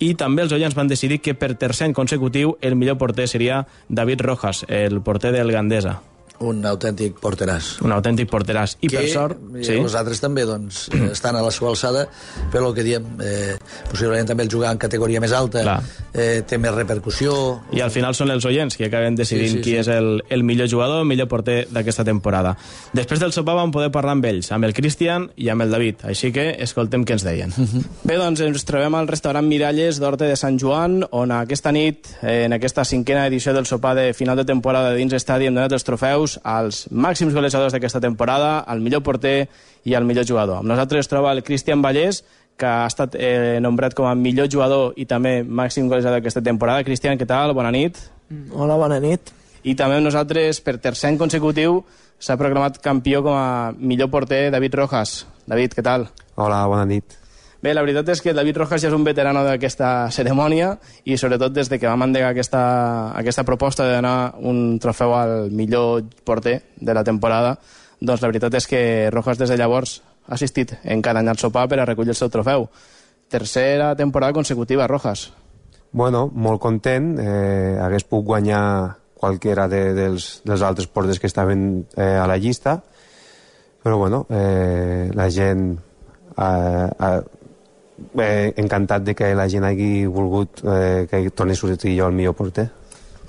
i 0.00 0.14
també 0.16 0.46
els 0.46 0.54
oients 0.56 0.74
van 0.74 0.88
decidir 0.88 1.20
que 1.20 1.34
per 1.36 1.52
tercer 1.60 1.90
any 1.90 1.92
consecutiu 1.92 2.56
el 2.64 2.80
millor 2.80 2.96
porter 2.96 3.28
seria 3.28 3.66
David 3.90 4.24
Rojas, 4.24 4.64
el 4.68 5.02
porter 5.04 5.34
del 5.36 5.52
Gandesa. 5.52 6.00
Un 6.40 6.62
autèntic 6.64 7.18
porteràs. 7.20 7.66
Un 7.84 7.92
autèntic 7.92 8.30
porteràs. 8.32 8.78
I 8.80 8.88
que, 8.88 8.96
per 9.02 9.08
sort... 9.12 9.40
Sí? 9.60 9.74
Els 9.76 9.94
altres 9.98 10.22
també 10.22 10.46
doncs, 10.48 10.86
eh, 10.96 11.10
estan 11.12 11.36
a 11.36 11.42
la 11.44 11.50
seva 11.52 11.68
alçada, 11.74 12.06
però 12.52 12.70
el 12.70 12.76
que 12.78 12.84
diem, 12.86 13.04
eh, 13.20 13.58
possiblement 13.90 14.30
també 14.30 14.46
el 14.46 14.52
jugar 14.52 14.70
en 14.72 14.80
categoria 14.80 15.20
més 15.20 15.34
alta 15.36 15.60
Clar. 15.66 15.76
eh, 16.14 16.40
té 16.48 16.56
més 16.56 16.72
repercussió. 16.72 17.34
I 17.76 17.82
al 17.84 17.92
final 17.92 18.16
són 18.16 18.32
els 18.32 18.46
oients 18.48 18.78
que 18.78 18.88
acaben 18.88 19.18
decidint 19.18 19.50
Sí, 19.50 19.58
sí, 19.58 19.64
qui 19.66 19.74
sí. 19.74 19.82
és 19.82 19.90
el, 19.92 20.22
el 20.32 20.44
millor 20.48 20.70
jugador, 20.72 21.02
el 21.04 21.10
millor 21.10 21.28
porter 21.28 21.66
d'aquesta 21.68 22.06
temporada. 22.08 22.54
Després 22.96 23.20
del 23.20 23.34
sopar 23.36 23.58
vam 23.60 23.72
poder 23.74 23.90
parlar 23.92 24.16
amb 24.16 24.24
ells, 24.30 24.48
amb 24.56 24.64
el 24.64 24.72
Cristian 24.76 25.28
i 25.36 25.50
amb 25.52 25.66
el 25.66 25.76
David, 25.76 26.06
així 26.08 26.32
que 26.32 26.46
escoltem 26.64 27.04
què 27.04 27.18
ens 27.18 27.26
deien. 27.28 27.52
Bé, 28.08 28.16
doncs 28.16 28.40
ens 28.46 28.64
trobem 28.68 28.96
al 28.96 29.12
restaurant 29.12 29.44
Miralles 29.44 30.00
d'Horta 30.00 30.24
de 30.30 30.40
Sant 30.40 30.56
Joan, 30.60 31.02
on 31.12 31.36
aquesta 31.36 31.72
nit, 31.76 32.14
eh, 32.22 32.46
en 32.48 32.56
aquesta 32.56 32.84
cinquena 32.88 33.26
edició 33.28 33.52
del 33.52 33.68
sopar 33.68 33.92
de 33.98 34.08
final 34.16 34.40
de 34.40 34.48
temporada 34.48 34.96
dins 34.96 35.12
estadi, 35.20 35.50
hem 35.50 35.60
donat 35.60 35.76
els 35.76 35.84
trofeus 35.84 36.29
als 36.44 36.84
màxims 36.92 37.34
golejadors 37.34 37.74
d'aquesta 37.74 38.00
temporada, 38.00 38.60
al 38.60 38.80
millor 38.84 39.02
porter 39.02 39.48
i 39.84 39.94
al 39.94 40.04
millor 40.04 40.26
jugador. 40.28 40.60
Amb 40.60 40.70
nosaltres 40.70 41.06
es 41.06 41.10
troba 41.10 41.32
el 41.32 41.42
Cristian 41.42 41.82
Vallès, 41.82 42.22
que 42.60 42.68
ha 42.68 42.86
estat 42.86 43.16
eh, 43.16 43.58
nombrat 43.64 43.96
com 43.96 44.06
a 44.06 44.14
millor 44.14 44.50
jugador 44.52 44.92
i 45.00 45.06
també 45.08 45.40
màxim 45.42 45.88
golejador 45.88 46.20
d'aquesta 46.20 46.44
temporada. 46.44 46.84
Cristian, 46.84 47.18
què 47.18 47.26
tal? 47.28 47.54
Bona 47.56 47.72
nit. 47.72 47.98
Hola, 48.52 48.76
bona 48.76 49.00
nit. 49.00 49.32
I 49.64 49.74
també 49.76 49.98
amb 49.98 50.08
nosaltres, 50.08 50.60
per 50.64 50.78
tercer 50.80 51.10
any 51.10 51.18
consecutiu, 51.20 51.80
s'ha 52.20 52.36
proclamat 52.40 52.78
campió 52.84 53.24
com 53.24 53.36
a 53.36 53.72
millor 53.76 54.12
porter 54.12 54.48
David 54.52 54.76
Rojas. 54.82 55.24
David, 55.48 55.74
què 55.76 55.84
tal? 55.84 56.10
Hola, 56.36 56.66
bona 56.68 56.86
nit. 56.88 57.19
Bé, 57.60 57.74
la 57.74 57.82
veritat 57.84 58.08
és 58.08 58.22
que 58.24 58.32
David 58.32 58.56
Rojas 58.56 58.80
ja 58.80 58.88
és 58.88 58.96
un 58.96 59.04
veterano 59.04 59.42
d'aquesta 59.44 60.08
cerimònia 60.14 60.78
i 61.04 61.18
sobretot 61.20 61.52
des 61.52 61.68
de 61.68 61.76
que 61.78 61.88
vam 61.88 62.06
endegar 62.06 62.30
aquesta, 62.32 62.62
aquesta 63.18 63.44
proposta 63.44 63.84
de 63.84 63.98
donar 63.98 64.32
un 64.40 64.78
trofeu 64.80 65.12
al 65.12 65.50
millor 65.52 66.06
porter 66.24 66.62
de 66.80 66.94
la 66.96 67.04
temporada, 67.04 67.58
doncs 68.00 68.22
la 68.22 68.30
veritat 68.32 68.56
és 68.56 68.66
que 68.66 68.80
Rojas 69.12 69.36
des 69.36 69.52
de 69.52 69.60
llavors 69.60 69.98
ha 70.26 70.38
assistit 70.38 70.72
en 70.84 71.02
cada 71.04 71.20
any 71.20 71.28
al 71.28 71.38
sopar 71.38 71.66
per 71.68 71.82
a 71.82 71.84
recollir 71.84 72.16
el 72.16 72.20
seu 72.20 72.32
trofeu. 72.32 72.68
tercera 73.30 73.94
temporada 73.94 74.32
consecutiva, 74.32 74.88
Rojas. 74.88 75.32
Bueno, 75.92 76.28
molt 76.34 76.60
content. 76.60 77.16
Eh, 77.18 77.78
hagués 77.80 78.04
pogut 78.04 78.26
guanyar 78.26 78.96
qualsevol 79.14 79.70
de, 79.70 79.82
dels, 79.94 80.40
dels 80.44 80.62
altres 80.62 80.88
portes 80.88 81.20
que 81.20 81.28
estaven 81.28 81.86
eh, 81.96 82.16
a 82.16 82.26
la 82.26 82.38
llista, 82.38 82.80
però 83.82 83.98
bueno, 83.98 84.26
eh, 84.30 85.10
la 85.14 85.30
gent 85.30 85.78
eh, 86.36 86.88
eh, 86.88 87.20
eh, 88.18 88.52
encantat 88.56 89.04
de 89.06 89.14
que 89.14 89.34
la 89.34 89.48
gent 89.48 89.64
hagi 89.64 90.06
volgut 90.06 90.62
eh, 90.64 91.06
que 91.10 91.24
torni 91.30 91.56
a 91.56 91.62
sortir 91.62 91.96
jo 91.98 92.08
el 92.08 92.16
millor 92.16 92.34
porter. 92.34 92.70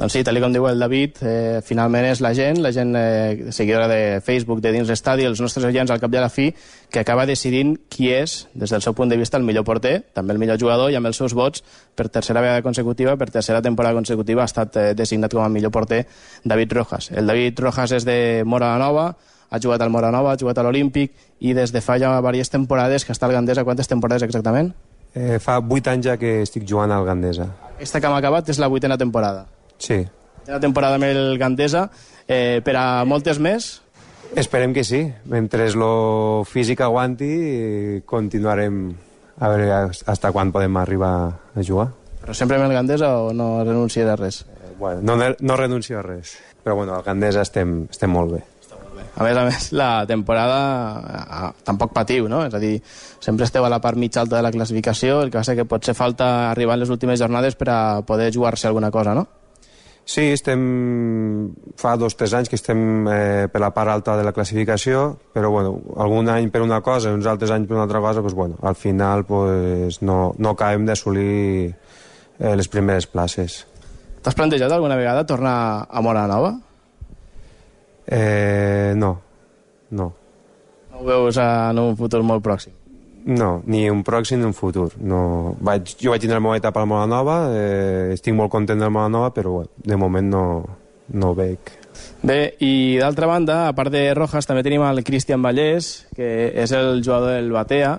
Doncs 0.01 0.15
sí, 0.15 0.21
tal 0.25 0.39
com 0.41 0.49
diu 0.49 0.63
el 0.65 0.79
David, 0.81 1.19
eh, 1.21 1.59
finalment 1.61 2.07
és 2.09 2.21
la 2.25 2.31
gent, 2.33 2.57
la 2.63 2.71
gent 2.73 2.95
eh, 2.97 3.51
seguidora 3.53 3.85
de 3.91 4.21
Facebook, 4.25 4.57
de 4.63 4.71
dins 4.73 4.89
l'estadi, 4.89 5.27
els 5.29 5.41
nostres 5.43 5.67
agents 5.67 5.91
al 5.93 5.99
cap 6.01 6.09
de 6.09 6.23
la 6.23 6.29
fi, 6.33 6.47
que 6.89 7.03
acaba 7.03 7.27
decidint 7.29 7.75
qui 7.91 8.09
és, 8.09 8.47
des 8.55 8.73
del 8.73 8.81
seu 8.81 8.95
punt 8.97 9.11
de 9.11 9.19
vista, 9.19 9.37
el 9.37 9.45
millor 9.45 9.61
porter, 9.67 9.99
també 10.15 10.33
el 10.33 10.39
millor 10.41 10.57
jugador, 10.57 10.89
i 10.89 10.97
amb 10.97 11.11
els 11.11 11.19
seus 11.21 11.35
vots, 11.37 11.61
per 11.93 12.07
tercera 12.09 12.41
vegada 12.41 12.63
consecutiva, 12.65 13.13
per 13.13 13.29
tercera 13.29 13.61
temporada 13.61 13.93
consecutiva, 13.99 14.41
ha 14.41 14.49
estat 14.49 14.79
eh, 14.81 14.87
designat 14.97 15.35
com 15.37 15.43
a 15.45 15.51
millor 15.53 15.75
porter 15.75 16.07
David 16.43 16.73
Rojas. 16.79 17.11
El 17.11 17.29
David 17.29 17.61
Rojas 17.61 17.93
és 17.99 18.07
de 18.07 18.17
Mora 18.41 18.71
la 18.73 18.81
Nova, 18.81 19.05
ha 19.51 19.59
jugat 19.59 19.81
al 19.83 19.91
Mora 19.91 20.11
Nova, 20.11 20.31
ha 20.31 20.39
jugat 20.39 20.57
a 20.57 20.63
l'Olímpic, 20.63 21.11
i 21.43 21.53
des 21.53 21.73
de 21.75 21.81
fa 21.83 21.97
ja 21.99 22.15
diverses 22.17 22.49
temporades 22.49 23.05
que 23.05 23.11
està 23.11 23.27
al 23.27 23.35
Gandesa, 23.35 23.65
quantes 23.67 23.91
temporades 23.91 24.23
exactament? 24.23 24.71
Eh, 25.13 25.37
fa 25.43 25.59
vuit 25.59 25.87
anys 25.91 26.07
ja 26.07 26.15
que 26.17 26.39
estic 26.45 26.63
jugant 26.67 26.91
al 26.95 27.05
Gandesa. 27.05 27.49
Aquesta 27.75 27.99
que 27.99 28.07
hem 28.07 28.15
acabat 28.15 28.49
és 28.49 28.61
la 28.63 28.71
vuitena 28.71 28.97
temporada. 28.97 29.45
Sí. 29.77 29.99
La 30.47 30.59
temporada 30.63 30.95
amb 30.95 31.09
el 31.09 31.37
Gandesa, 31.37 31.89
eh, 32.27 32.61
per 32.63 32.77
a 32.79 33.03
moltes 33.03 33.39
més? 33.43 33.81
Esperem 34.39 34.73
que 34.73 34.85
sí. 34.87 35.03
Mentre 35.25 35.67
lo 35.75 36.45
físic 36.47 36.79
aguanti, 36.81 38.01
continuarem 38.05 38.85
a 39.41 39.49
veure 39.51 39.91
hasta 40.05 40.31
quan 40.31 40.53
podem 40.55 40.77
arribar 40.79 41.11
a 41.27 41.65
jugar. 41.65 41.89
Però 42.21 42.33
sempre 42.37 42.55
amb 42.55 42.69
el 42.69 42.77
Gandesa 42.77 43.11
o 43.17 43.33
no 43.33 43.65
renunciarà 43.65 44.13
a 44.13 44.21
res? 44.21 44.45
Eh, 44.47 44.71
bueno, 44.79 45.01
no, 45.03 45.35
no 45.39 45.59
renuncio 45.59 45.99
a 45.99 46.05
res. 46.05 46.37
Però 46.63 46.77
bueno, 46.77 46.95
al 46.95 47.03
Gandesa 47.03 47.43
estem, 47.43 47.81
estem 47.91 48.13
molt 48.13 48.37
bé. 48.37 48.43
A 49.11 49.25
més 49.27 49.35
a 49.37 49.43
més, 49.43 49.71
la 49.75 50.05
temporada 50.07 51.51
tampoc 51.67 51.91
patiu, 51.93 52.29
no? 52.31 52.45
És 52.47 52.53
a 52.55 52.61
dir, 52.63 52.77
sempre 53.19 53.45
esteu 53.45 53.65
a 53.67 53.69
la 53.71 53.81
part 53.83 53.99
mitja 53.99 54.21
alta 54.23 54.37
de 54.37 54.45
la 54.45 54.53
classificació, 54.55 55.19
el 55.21 55.31
que 55.33 55.41
passa 55.41 55.55
que 55.57 55.67
potser 55.67 55.95
falta 55.97 56.49
arribar 56.49 56.77
en 56.77 56.85
les 56.85 56.93
últimes 56.93 57.19
jornades 57.19 57.59
per 57.59 57.69
a 57.69 57.79
poder 58.07 58.31
jugar-se 58.33 58.69
alguna 58.69 58.91
cosa, 58.91 59.13
no? 59.13 59.27
Sí, 60.05 60.31
estem... 60.33 60.61
fa 61.77 61.93
dos 61.97 62.15
o 62.15 62.17
tres 62.17 62.33
anys 62.33 62.49
que 62.49 62.57
estem 62.57 63.07
eh, 63.07 63.47
per 63.51 63.61
la 63.61 63.69
part 63.75 63.91
alta 63.93 64.15
de 64.17 64.23
la 64.25 64.33
classificació, 64.33 65.19
però 65.33 65.51
bueno, 65.53 65.75
algun 66.01 66.31
any 66.31 66.49
per 66.51 66.63
una 66.65 66.81
cosa, 66.81 67.13
uns 67.13 67.27
altres 67.29 67.51
anys 67.53 67.67
per 67.69 67.77
una 67.77 67.85
altra 67.85 68.01
cosa, 68.01 68.23
pues, 68.23 68.33
bueno, 68.33 68.57
al 68.61 68.75
final 68.75 69.25
pues, 69.25 70.01
no, 70.01 70.33
no 70.37 70.55
acabem 70.55 70.87
d'assolir 70.89 71.69
eh, 72.39 72.55
les 72.55 72.67
primeres 72.67 73.07
places. 73.07 73.61
T'has 74.21 74.35
plantejat 74.37 74.71
alguna 74.71 74.97
vegada 74.97 75.25
tornar 75.25 75.85
a 75.89 76.01
Mora 76.01 76.27
Nova? 76.29 76.55
Eh, 78.11 78.93
no, 78.95 79.21
no. 79.89 80.11
No 80.91 80.99
ho 80.99 81.05
veus 81.07 81.37
en 81.39 81.79
un 81.79 81.95
futur 81.95 82.19
molt 82.27 82.43
pròxim? 82.43 82.73
No, 83.31 83.61
ni 83.69 83.85
un 83.89 84.01
pròxim 84.03 84.41
ni 84.41 84.49
un 84.49 84.55
futur. 84.57 84.89
No. 84.99 85.55
Vaig, 85.61 85.93
jo 86.01 86.11
vaig 86.11 86.23
tindre 86.23 86.39
la 86.39 86.43
meva 86.43 86.57
etapa 86.59 86.81
a 86.81 86.83
la 86.83 86.89
Mola 86.91 87.07
Nova, 87.07 87.37
eh, 87.55 88.11
estic 88.17 88.35
molt 88.35 88.51
content 88.51 88.79
de 88.81 88.89
la 88.89 88.93
Mola 88.93 89.13
Nova, 89.13 89.31
però 89.31 89.53
bueno, 89.61 89.71
de 89.77 89.97
moment 89.97 90.27
no, 90.27 90.43
no 91.13 91.31
ho 91.31 91.37
veig. 91.37 91.71
Bé, 92.21 92.53
i 92.61 92.99
d'altra 93.01 93.25
banda, 93.25 93.55
a 93.67 93.73
part 93.73 93.89
de 93.93 94.03
Rojas, 94.13 94.45
també 94.45 94.61
tenim 94.61 94.83
el 94.85 95.01
Cristian 95.03 95.41
Vallès, 95.41 95.87
que 96.13 96.27
és 96.61 96.73
el 96.77 97.01
jugador 97.01 97.33
del 97.33 97.49
Batea, 97.53 97.95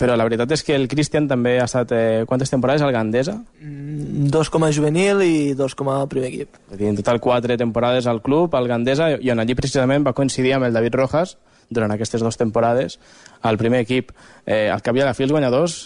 però 0.00 0.16
la 0.16 0.24
veritat 0.24 0.54
és 0.56 0.64
que 0.64 0.76
el 0.78 0.88
Cristian 0.88 1.28
també 1.28 1.58
ha 1.60 1.66
estat... 1.68 1.92
Eh, 1.92 2.22
quantes 2.28 2.52
temporades 2.52 2.84
al 2.86 2.94
Gandesa? 2.94 3.36
Mm, 3.60 4.30
dos 4.32 4.48
com 4.52 4.64
a 4.64 4.72
juvenil 4.72 5.20
i 5.26 5.52
dos 5.58 5.76
com 5.76 5.92
a 5.92 5.98
primer 6.08 6.32
equip. 6.32 6.56
En 6.78 6.96
total 7.02 7.20
quatre 7.20 7.58
temporades 7.60 8.08
al 8.08 8.22
club, 8.24 8.56
al 8.56 8.70
Gandesa, 8.70 9.12
i 9.20 9.34
on 9.34 9.44
allí 9.44 9.58
precisament 9.58 10.08
va 10.08 10.16
coincidir 10.16 10.56
amb 10.56 10.70
el 10.70 10.76
David 10.76 10.96
Rojas, 10.96 11.36
durant 11.68 11.90
aquestes 11.92 12.22
dues 12.22 12.38
temporades 12.38 12.98
al 13.42 13.58
primer 13.58 13.82
equip. 13.84 14.12
Eh, 14.46 14.70
al 14.70 14.82
cap 14.82 14.96
i 14.96 15.02
a 15.02 15.08
la 15.08 15.14
fi 15.18 15.26
els 15.26 15.34
guanyadors 15.34 15.78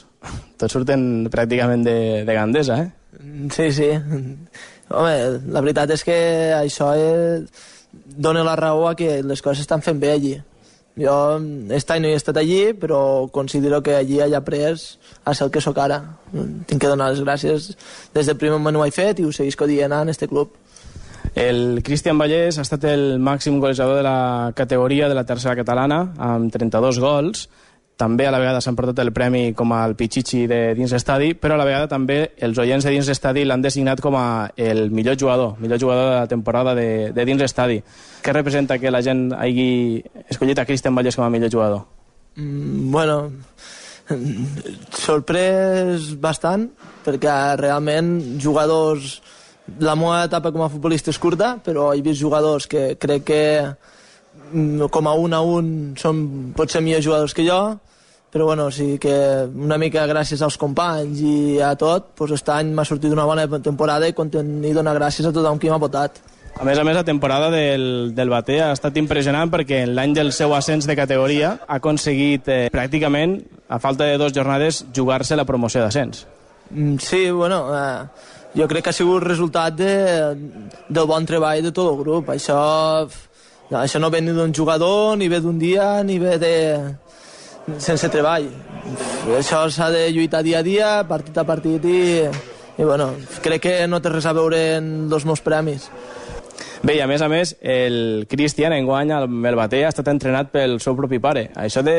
tots 0.61 0.76
surten 0.76 1.30
pràcticament 1.33 1.85
de, 1.87 1.98
de 2.28 2.37
Gandesa, 2.37 2.83
eh? 2.85 2.90
Sí, 3.50 3.70
sí. 3.72 3.88
Home, 4.90 5.40
la 5.55 5.62
veritat 5.62 5.90
és 5.94 6.03
que 6.05 6.18
això 6.57 6.92
eh, 6.98 7.40
dona 7.92 8.44
la 8.46 8.57
raó 8.59 8.88
a 8.88 8.96
que 8.98 9.20
les 9.22 9.42
coses 9.42 9.62
estan 9.62 9.83
fent 9.87 10.00
bé 10.03 10.14
allí. 10.16 10.37
Jo 11.00 11.14
aquest 11.38 11.92
any 11.94 12.03
no 12.03 12.09
he 12.11 12.16
estat 12.18 12.37
allí, 12.40 12.72
però 12.74 13.29
considero 13.33 13.81
que 13.83 13.94
allí 13.96 14.18
he 14.20 14.35
après 14.35 14.98
a 15.24 15.35
ser 15.35 15.46
el 15.46 15.50
que 15.50 15.61
sóc 15.61 15.79
ara. 15.79 16.03
Tinc 16.66 16.81
que 16.81 16.90
donar 16.90 17.12
les 17.12 17.22
gràcies. 17.22 17.70
Des 18.14 18.26
del 18.26 18.37
primer 18.37 18.59
moment 18.59 18.76
ho 18.76 18.85
he 18.85 18.90
fet 18.90 19.20
i 19.20 19.24
ho 19.24 19.33
seguisco 19.33 19.66
dient 19.66 19.92
en 19.92 20.09
este 20.09 20.29
club. 20.29 20.50
El 21.35 21.83
Cristian 21.87 22.18
Vallès 22.18 22.59
ha 22.59 22.66
estat 22.66 22.85
el 22.90 23.20
màxim 23.22 23.61
golejador 23.61 24.00
de 24.00 24.03
la 24.03 24.53
categoria 24.57 25.09
de 25.09 25.14
la 25.14 25.24
tercera 25.24 25.55
catalana, 25.55 26.12
amb 26.18 26.50
32 26.53 26.98
gols. 26.98 27.48
També 28.00 28.24
a 28.24 28.32
la 28.32 28.38
vegada 28.40 28.62
s'han 28.64 28.76
portat 28.78 29.02
el 29.02 29.12
premi 29.12 29.50
com 29.52 29.74
al 29.76 29.92
Pichichi 29.98 30.46
de 30.48 30.60
dins 30.78 30.92
l'estadi, 30.94 31.34
però 31.36 31.54
a 31.54 31.60
la 31.60 31.66
vegada 31.68 31.88
també 31.90 32.30
els 32.40 32.56
oients 32.62 32.86
de 32.86 32.94
dins 32.94 33.08
l'estadi 33.10 33.44
l'han 33.44 33.60
designat 33.60 34.00
com 34.00 34.16
a 34.16 34.24
el 34.56 34.86
millor 34.88 35.18
jugador, 35.20 35.58
millor 35.60 35.80
jugador 35.82 36.08
de 36.08 36.18
la 36.22 36.30
temporada 36.30 36.74
de, 36.74 37.10
de 37.12 37.26
dins 37.28 37.42
l'estadi. 37.42 37.76
Què 38.24 38.32
representa 38.32 38.78
que 38.80 38.92
la 38.92 39.02
gent 39.04 39.34
hagi 39.36 40.00
escollit 40.32 40.62
a 40.62 40.64
Cristian 40.64 40.96
Vallès 40.96 41.18
com 41.18 41.26
a 41.26 41.32
millor 41.32 41.52
jugador? 41.52 41.84
Mm, 42.40 42.88
bueno, 42.94 43.18
sorprès 44.96 46.14
bastant, 46.24 46.70
perquè 47.04 47.36
realment 47.60 48.40
jugadors 48.40 49.18
la 49.78 49.94
meva 49.94 50.24
etapa 50.24 50.50
com 50.50 50.64
a 50.64 50.70
futbolista 50.72 51.12
és 51.12 51.20
curta, 51.20 51.52
però 51.62 51.90
he 51.94 52.00
vist 52.02 52.20
jugadors 52.20 52.66
que 52.66 52.94
crec 52.98 53.28
que 53.28 53.44
mm, 53.68 54.88
com 54.90 55.06
a 55.06 55.14
un 55.14 55.36
a 55.36 55.44
un 55.44 55.70
són 56.00 56.24
potser 56.56 56.82
millors 56.82 57.04
jugadors 57.06 57.36
que 57.36 57.46
jo, 57.46 57.60
però 58.30 58.46
bueno, 58.46 58.70
sí 58.70 58.98
que 59.02 59.12
una 59.50 59.78
mica 59.78 60.06
gràcies 60.06 60.42
als 60.42 60.56
companys 60.58 61.20
i 61.26 61.58
a 61.62 61.74
tot, 61.78 62.12
doncs 62.18 62.36
aquest 62.36 62.52
any 62.54 62.74
m'ha 62.74 62.86
sortit 62.86 63.10
una 63.10 63.26
bona 63.26 63.46
temporada 63.58 64.08
i 64.08 64.14
content 64.14 64.60
i 64.64 64.74
donar 64.76 64.94
gràcies 64.98 65.26
a 65.26 65.34
tothom 65.34 65.58
qui 65.58 65.70
m'ha 65.70 65.82
votat. 65.82 66.20
A 66.60 66.64
més 66.66 66.78
a 66.78 66.84
més, 66.84 66.94
la 66.94 67.06
temporada 67.06 67.48
del, 67.50 68.12
del 68.14 68.30
Bater 68.30 68.60
ha 68.66 68.72
estat 68.74 68.98
impressionant 69.00 69.50
perquè 69.50 69.84
en 69.86 69.94
l'any 69.96 70.14
del 70.14 70.32
seu 70.36 70.54
ascens 70.54 70.86
de 70.86 70.96
categoria 70.98 71.54
ha 71.66 71.78
aconseguit 71.78 72.50
eh, 72.52 72.66
pràcticament, 72.74 73.38
a 73.68 73.78
falta 73.82 74.06
de 74.06 74.18
dues 74.20 74.34
jornades, 74.36 74.84
jugar-se 74.94 75.38
la 75.38 75.46
promoció 75.48 75.80
d'ascens. 75.82 76.26
Mm, 76.70 76.98
sí, 77.02 77.30
bueno, 77.30 77.62
eh, 77.74 78.30
jo 78.60 78.68
crec 78.68 78.84
que 78.84 78.92
ha 78.92 78.98
sigut 78.98 79.24
resultat 79.24 79.74
de, 79.78 79.94
del 80.88 81.08
bon 81.08 81.26
treball 81.26 81.64
de 81.64 81.72
tot 81.72 81.94
el 81.94 81.98
grup. 82.02 82.30
Això, 82.34 82.60
això 83.70 84.02
no 84.02 84.10
ve 84.10 84.20
ni 84.20 84.36
d'un 84.36 84.54
jugador, 84.54 85.16
ni 85.18 85.30
ve 85.32 85.40
d'un 85.40 85.58
dia, 85.58 86.02
ni 86.04 86.18
ve 86.20 86.36
de, 86.42 86.54
sense 87.78 88.09
treball. 88.11 88.48
Això 89.37 89.66
s'ha 89.70 89.90
de 89.92 90.09
lluitar 90.11 90.42
dia 90.42 90.61
a 90.61 90.66
dia, 90.66 90.88
partit 91.09 91.37
a 91.38 91.44
partit, 91.46 91.85
i, 91.85 92.24
i 92.80 92.87
bueno, 92.87 93.12
crec 93.44 93.62
que 93.66 93.74
no 93.87 94.00
té 94.00 94.12
res 94.12 94.26
a 94.26 94.35
veure 94.37 94.61
en 94.78 95.11
els 95.12 95.26
meus 95.28 95.44
premis. 95.44 95.90
Bé, 96.83 96.94
i 96.96 97.02
a 97.04 97.06
més 97.06 97.20
a 97.20 97.28
més, 97.28 97.52
el 97.61 98.24
Cristian 98.28 98.72
enguany, 98.72 99.11
el 99.12 99.28
Melbaté, 99.28 99.83
ha 99.85 99.90
estat 99.92 100.09
entrenat 100.09 100.48
pel 100.48 100.78
seu 100.80 100.96
propi 100.96 101.20
pare. 101.20 101.50
Això 101.61 101.83
de 101.85 101.96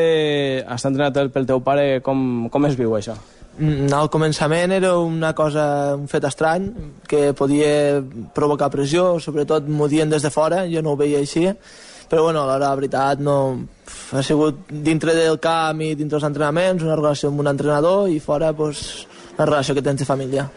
estar 0.58 0.90
entrenat 0.90 1.30
pel 1.30 1.46
teu 1.46 1.62
pare, 1.62 2.00
com, 2.02 2.48
com 2.50 2.66
es 2.66 2.74
viu 2.78 2.96
això? 2.98 3.14
Mm, 3.58 3.92
al 3.94 4.08
començament 4.10 4.72
era 4.72 4.96
una 4.98 5.34
cosa, 5.38 5.94
un 5.94 6.08
fet 6.10 6.26
estrany, 6.26 6.66
que 7.06 7.30
podia 7.36 8.02
provocar 8.34 8.72
pressió, 8.74 9.20
sobretot 9.20 9.68
m'ho 9.68 9.88
des 9.88 10.22
de 10.22 10.30
fora, 10.30 10.64
jo 10.66 10.82
no 10.82 10.92
ho 10.92 10.96
veia 10.96 11.20
així, 11.20 11.46
però 12.08 12.24
bueno, 12.26 12.44
la 12.46 12.74
veritat 12.74 13.20
no... 13.20 13.36
ha 14.12 14.22
sigut 14.22 14.68
dintre 14.68 15.14
del 15.16 15.38
camp 15.40 15.80
i 15.80 15.94
dintre 15.94 16.18
dels 16.18 16.28
entrenaments, 16.28 16.84
una 16.84 16.96
relació 16.96 17.30
amb 17.30 17.40
un 17.40 17.50
entrenador 17.52 18.10
i 18.10 18.20
fora 18.20 18.52
pues, 18.52 19.06
la 19.38 19.46
relació 19.46 19.74
que 19.74 19.84
tens 19.84 20.00
de 20.00 20.08
família. 20.08 20.48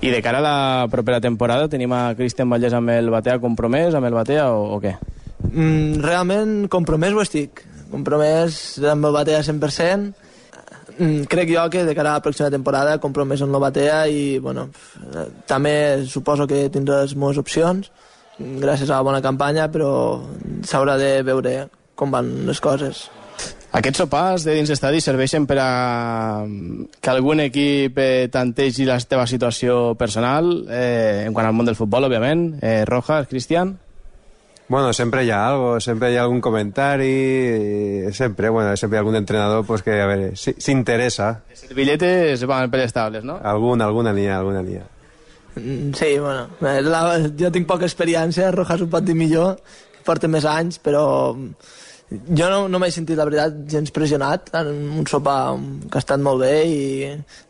I 0.00 0.10
de 0.10 0.22
cara 0.24 0.40
a 0.40 0.44
la 0.44 0.88
propera 0.90 1.20
temporada 1.20 1.68
tenim 1.68 1.92
a 1.92 2.14
Cristian 2.16 2.50
Vallès 2.50 2.74
amb 2.76 2.94
el 2.94 3.10
Batea 3.12 3.38
compromès, 3.42 3.94
amb 3.94 4.08
el 4.08 4.16
Batea 4.16 4.48
o, 4.52 4.76
o 4.76 4.80
què? 4.80 4.96
Mm, 5.52 6.00
realment 6.04 6.66
compromès 6.72 7.12
ho 7.12 7.22
estic. 7.24 7.64
Compromès 7.92 8.78
amb 8.88 9.08
el 9.08 9.16
Batea 9.16 9.42
100%, 9.44 10.22
Mm, 10.98 11.24
crec 11.24 11.48
jo 11.48 11.68
que 11.70 11.84
de 11.84 11.94
cara 11.94 12.10
a 12.10 12.18
la 12.18 12.22
pròxima 12.22 12.50
temporada 12.50 12.98
compromès 13.00 13.40
en 13.40 13.52
Batea 13.52 14.06
i 14.08 14.38
bueno, 14.38 14.68
també 15.46 16.04
suposo 16.06 16.46
que 16.46 16.68
tindrà 16.68 17.02
les 17.02 17.14
meves 17.16 17.38
opcions 17.38 17.90
gràcies 18.38 18.88
a 18.90 18.96
la 18.98 19.02
bona 19.06 19.20
campanya 19.22 19.68
però 19.72 20.20
s'haurà 20.64 20.96
de 20.98 21.22
veure 21.22 21.68
com 21.94 22.10
van 22.10 22.46
les 22.46 22.60
coses 22.60 23.08
aquests 23.72 24.02
sopars 24.02 24.44
de 24.44 24.52
dins 24.54 24.68
d'estadi 24.68 25.00
serveixen 25.00 25.46
per 25.48 25.56
a 25.60 26.44
que 27.00 27.10
algun 27.10 27.40
equip 27.40 27.96
eh, 27.98 28.28
tantegi 28.32 28.84
la 28.84 28.98
teva 29.00 29.24
situació 29.26 29.94
personal 29.96 30.50
eh, 30.68 31.24
en 31.26 31.32
quant 31.32 31.48
al 31.48 31.54
món 31.56 31.64
del 31.66 31.74
futbol, 31.78 32.04
òbviament. 32.04 32.58
Eh, 32.60 32.84
Rojas, 32.84 33.26
Cristian? 33.30 33.78
Bueno, 34.68 34.92
siempre 34.92 35.20
hay 35.20 35.30
algo, 35.30 35.80
siempre 35.80 36.08
hay 36.08 36.16
algún 36.18 36.40
comentario, 36.42 38.08
y 38.08 38.12
siempre, 38.12 38.50
bueno, 38.50 38.76
siempre 38.76 38.98
hay 38.98 39.00
algún 39.00 39.16
entrenador 39.16 39.64
pues 39.66 39.82
que, 39.82 40.00
a 40.00 40.06
ver, 40.06 40.36
si- 40.36 40.54
se 40.58 40.72
interesa. 40.72 41.40
Els 41.50 41.74
billetes 41.74 42.44
van 42.46 42.70
per 42.70 42.80
estables, 42.80 43.24
no? 43.24 43.40
Alguna, 43.42 43.86
alguna 43.86 44.12
n'hi 44.12 44.26
ha, 44.28 44.38
alguna 44.38 44.62
n'hi 44.62 44.76
ha. 44.76 44.84
Mm, 45.54 45.92
Sí, 45.94 46.18
bueno, 46.18 46.48
eh, 46.62 46.80
la, 46.82 47.18
jo 47.38 47.50
tinc 47.52 47.68
poca 47.68 47.84
experiència, 47.88 48.50
Rojas 48.54 48.82
ho 48.82 48.88
pot 48.88 49.04
dir 49.04 49.16
millor, 49.18 49.58
porta 50.06 50.28
més 50.28 50.46
anys, 50.48 50.78
però 50.82 51.04
jo 52.12 52.48
no, 52.50 52.68
no 52.68 52.80
m'he 52.80 52.90
sentit, 52.92 53.16
la 53.16 53.26
veritat, 53.28 53.60
gens 53.72 53.92
pressionat 53.94 54.50
en 54.58 54.72
un 55.00 55.06
sopar 55.08 55.54
que 55.88 55.98
ha 55.98 56.02
estat 56.02 56.20
molt 56.20 56.42
bé 56.44 56.54
i, 56.68 56.82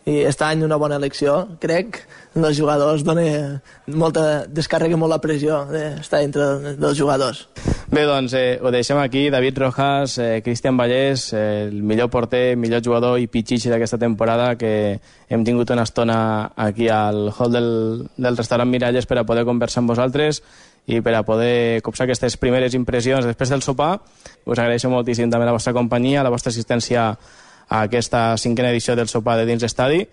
i 0.06 0.18
aquest 0.22 0.44
any 0.46 0.62
una 0.66 0.78
bona 0.82 0.98
elecció, 1.00 1.36
crec. 1.62 2.02
Els 2.32 2.56
jugadors 2.56 3.02
dona 3.04 3.60
molta, 3.92 4.46
descarrega 4.48 4.96
molt 4.96 5.12
la 5.12 5.20
pressió 5.20 5.66
d'estar 5.68 6.22
entre 6.24 6.76
dels 6.80 6.96
jugadors. 6.96 7.44
Bé, 7.92 8.06
doncs 8.08 8.32
eh, 8.38 8.56
ho 8.56 8.70
deixem 8.72 8.96
aquí. 8.96 9.26
David 9.28 9.58
Rojas, 9.60 10.16
eh, 10.16 10.40
Cristian 10.40 10.78
Vallès, 10.80 11.26
eh, 11.36 11.68
el 11.68 11.82
millor 11.82 12.08
porter, 12.08 12.56
millor 12.56 12.80
jugador 12.80 13.18
i 13.20 13.28
pitxitxi 13.28 13.68
d'aquesta 13.68 14.00
temporada 14.00 14.54
que 14.56 14.98
hem 15.28 15.44
tingut 15.44 15.74
una 15.76 15.84
estona 15.84 16.52
aquí 16.56 16.88
al 16.88 17.28
hall 17.36 17.52
del, 17.52 17.70
del 18.16 18.40
restaurant 18.40 18.70
Miralles 18.70 19.04
per 19.04 19.20
a 19.20 19.26
poder 19.28 19.44
conversar 19.44 19.82
amb 19.82 19.92
vosaltres 19.92 20.40
i 20.88 21.02
per 21.04 21.14
a 21.14 21.22
poder 21.22 21.82
copsar 21.84 22.08
aquestes 22.08 22.38
primeres 22.40 22.72
impressions 22.72 23.28
després 23.28 23.52
del 23.52 23.60
sopar. 23.60 23.98
Us 24.46 24.58
agraeixo 24.58 24.88
moltíssim 24.88 25.28
també 25.28 25.44
la 25.44 25.52
vostra 25.52 25.76
companyia, 25.76 26.24
la 26.24 26.32
vostra 26.32 26.48
assistència 26.48 27.10
a 27.12 27.82
aquesta 27.82 28.38
cinquena 28.40 28.72
edició 28.72 28.96
del 28.96 29.12
sopar 29.12 29.36
de 29.36 29.44
dins 29.48 29.62
l'estadi 29.62 30.06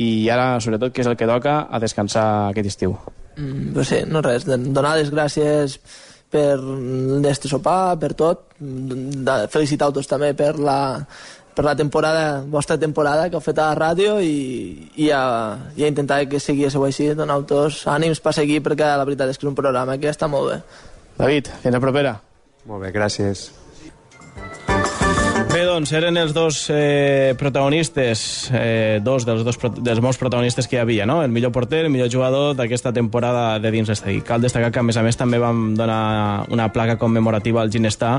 i 0.00 0.28
ara, 0.30 0.58
sobretot, 0.60 0.92
que 0.94 1.04
és 1.04 1.10
el 1.10 1.18
que 1.18 1.28
toca, 1.28 1.60
a 1.70 1.78
descansar 1.82 2.26
aquest 2.48 2.72
estiu. 2.72 2.96
Mm, 3.36 3.72
pues 3.74 3.88
sí, 3.88 4.02
no 4.06 4.22
res, 4.22 4.46
donar 4.46 4.96
les 4.98 5.12
gràcies 5.14 5.78
per 6.34 6.58
l'este 6.58 7.50
sopar, 7.50 7.94
per 8.02 8.12
tot, 8.18 8.50
de 8.58 9.38
felicitar-vos 9.52 10.10
també 10.10 10.32
per 10.34 10.54
la, 10.58 10.78
per 11.54 11.64
la 11.66 11.76
temporada, 11.78 12.42
vostra 12.50 12.78
temporada 12.78 13.28
que 13.30 13.38
heu 13.38 13.44
fet 13.44 13.60
a 13.62 13.70
la 13.70 13.78
ràdio 13.78 14.18
i, 14.18 14.90
i, 14.96 15.10
a, 15.14 15.22
i 15.78 15.86
a 15.86 15.90
intentar 15.90 16.24
que 16.30 16.42
seguíssiu 16.42 16.86
així, 16.86 17.12
donar-vos 17.14 17.84
ànims 17.90 18.22
per 18.22 18.34
seguir 18.34 18.62
perquè 18.66 18.94
la 18.98 19.06
veritat 19.06 19.30
és 19.30 19.38
que 19.38 19.46
és 19.46 19.52
un 19.52 19.58
programa 19.58 19.98
que 19.98 20.10
està 20.10 20.30
molt 20.30 20.50
bé. 20.50 20.62
David, 21.18 21.52
fins 21.62 21.78
la 21.78 21.82
propera. 21.82 22.16
Molt 22.66 22.82
bé, 22.82 22.90
gràcies. 22.94 23.52
Bé, 25.54 25.60
doncs 25.62 25.92
eren 25.94 26.16
els 26.18 26.32
dos 26.34 26.64
eh, 26.74 27.32
protagonistes, 27.38 28.50
eh, 28.50 28.98
dos 29.06 29.22
dels, 29.22 29.44
dos 29.46 29.58
dels 29.86 30.00
molts 30.02 30.18
protagonistes 30.18 30.66
que 30.66 30.74
hi 30.74 30.80
havia, 30.82 31.06
no? 31.06 31.20
El 31.22 31.30
millor 31.30 31.52
porter, 31.54 31.84
el 31.86 31.92
millor 31.94 32.10
jugador 32.10 32.56
d'aquesta 32.58 32.90
temporada 32.96 33.60
de 33.62 33.70
dins 33.70 33.86
l'estadi. 33.92 34.18
Cal 34.26 34.42
destacar 34.42 34.72
que, 34.74 34.82
a 34.82 34.86
més 34.88 34.98
a 34.98 35.04
més, 35.06 35.14
també 35.20 35.38
vam 35.38 35.76
donar 35.78 36.48
una 36.50 36.66
placa 36.74 36.98
commemorativa 36.98 37.62
al 37.62 37.70
Ginestar 37.70 38.16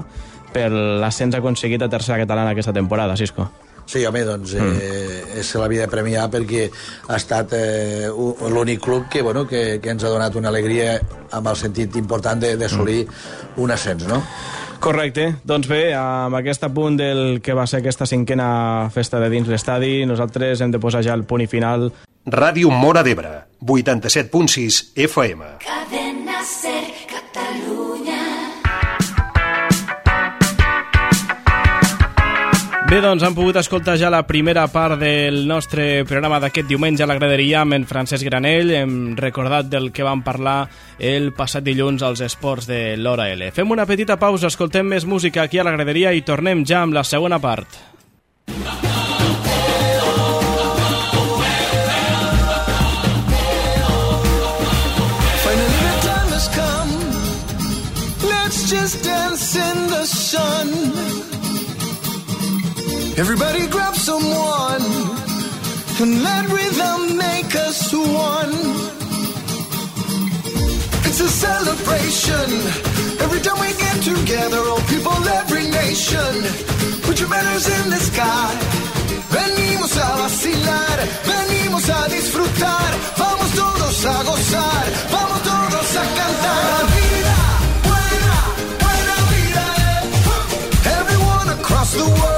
per 0.55 0.69
l'ascens 0.71 1.35
aconseguit 1.35 1.83
a 1.83 1.91
tercera 1.91 2.21
catalana 2.23 2.55
aquesta 2.55 2.71
temporada, 2.71 3.19
Cisco. 3.19 3.49
Sí, 3.85 4.05
home, 4.07 4.23
doncs 4.25 4.55
eh, 4.55 5.43
se 5.43 5.59
l'havia 5.59 5.83
de 5.83 5.91
premiar 5.91 6.29
perquè 6.33 6.69
ha 7.11 7.19
estat 7.19 7.51
eh, 7.53 8.07
l'únic 8.49 8.79
club 8.81 9.09
que, 9.11 9.21
bueno, 9.27 9.43
que, 9.45 9.81
que 9.83 9.91
ens 9.91 10.07
ha 10.07 10.09
donat 10.15 10.39
una 10.39 10.55
alegria 10.55 11.01
amb 11.35 11.51
el 11.51 11.59
sentit 11.59 11.99
important 11.99 12.39
de- 12.41 12.55
d'assolir 12.57 13.03
un 13.59 13.75
ascens, 13.75 14.07
no? 14.07 14.23
Correcte. 14.85 15.31
Doncs 15.41 15.65
bé, 15.65 15.95
amb 15.97 16.37
aquest 16.37 16.67
apunt 16.67 16.99
del 16.99 17.39
que 17.41 17.55
va 17.57 17.65
ser 17.65 17.79
aquesta 17.81 18.05
cinquena 18.05 18.91
festa 18.93 19.17
de 19.23 19.31
dins 19.33 19.49
l'estadi, 19.49 20.05
nosaltres 20.05 20.61
hem 20.61 20.75
de 20.75 20.81
posar 20.83 21.01
ja 21.01 21.17
el 21.17 21.25
punt 21.25 21.41
i 21.41 21.49
final. 21.49 21.89
Ràdio 22.29 22.69
Mora 22.69 23.01
d'Ebre, 23.05 23.33
87.6 23.65 24.81
FM. 25.09 25.55
Cadena 25.65 26.04
Bé, 32.85 32.99
doncs 33.01 33.23
han 33.25 33.33
pogut 33.33 33.57
escoltar 33.57 33.95
ja 33.97 34.11
la 34.13 34.27
primera 34.29 34.67
part 34.69 34.99
del 35.01 35.39
nostre 35.49 36.03
programa 36.05 36.37
d'aquest 36.43 36.67
diumenge 36.69 37.01
a 37.01 37.07
la 37.09 37.15
graderia 37.17 37.63
amb 37.63 37.73
en 37.73 37.87
Francesc 37.89 38.27
Granell. 38.27 38.69
Hem 38.77 38.93
recordat 39.17 39.71
del 39.71 39.89
que 39.89 40.05
vam 40.05 40.21
parlar 40.21 40.67
el 40.99 41.31
passat 41.33 41.65
dilluns 41.65 42.05
als 42.05 42.21
esports 42.21 42.69
de 42.69 42.93
l'Hora 43.01 43.31
L. 43.33 43.49
Fem 43.57 43.73
una 43.73 43.87
petita 43.89 44.19
pausa, 44.21 44.53
escoltem 44.53 44.85
més 44.93 45.09
música 45.09 45.41
aquí 45.41 45.57
a 45.57 45.65
la 45.65 45.73
graderia 45.73 46.13
i 46.13 46.21
tornem 46.21 46.61
ja 46.61 46.85
amb 46.85 46.93
la 46.93 47.03
segona 47.03 47.41
part. 47.41 47.94
Everybody 63.17 63.65
grab 63.67 63.95
someone 63.95 64.83
and 66.01 66.21
let 66.21 66.49
rhythm 66.49 67.15
make 67.15 67.55
us 67.55 67.93
one. 67.93 68.53
It's 71.07 71.21
a 71.21 71.29
celebration. 71.29 72.47
Every 73.23 73.39
time 73.39 73.59
we 73.61 73.71
get 73.79 74.03
together, 74.03 74.59
all 74.67 74.81
people, 74.91 75.15
every 75.39 75.63
nation. 75.63 76.33
Put 77.03 77.21
your 77.21 77.29
banners 77.29 77.67
in 77.77 77.89
the 77.89 78.01
sky. 78.03 78.51
Venimos 79.31 79.95
a 79.95 80.09
vacilar, 80.19 80.97
venimos 81.23 81.89
a 81.89 82.09
disfrutar. 82.09 82.91
Vamos 83.17 83.49
todos 83.55 84.05
a 84.05 84.23
gozar, 84.23 84.85
vamos 85.09 85.41
todos 85.41 85.95
a 85.95 86.05
cantar. 86.19 86.65
La 86.67 86.83
vida, 86.95 87.35
eh. 92.03 92.34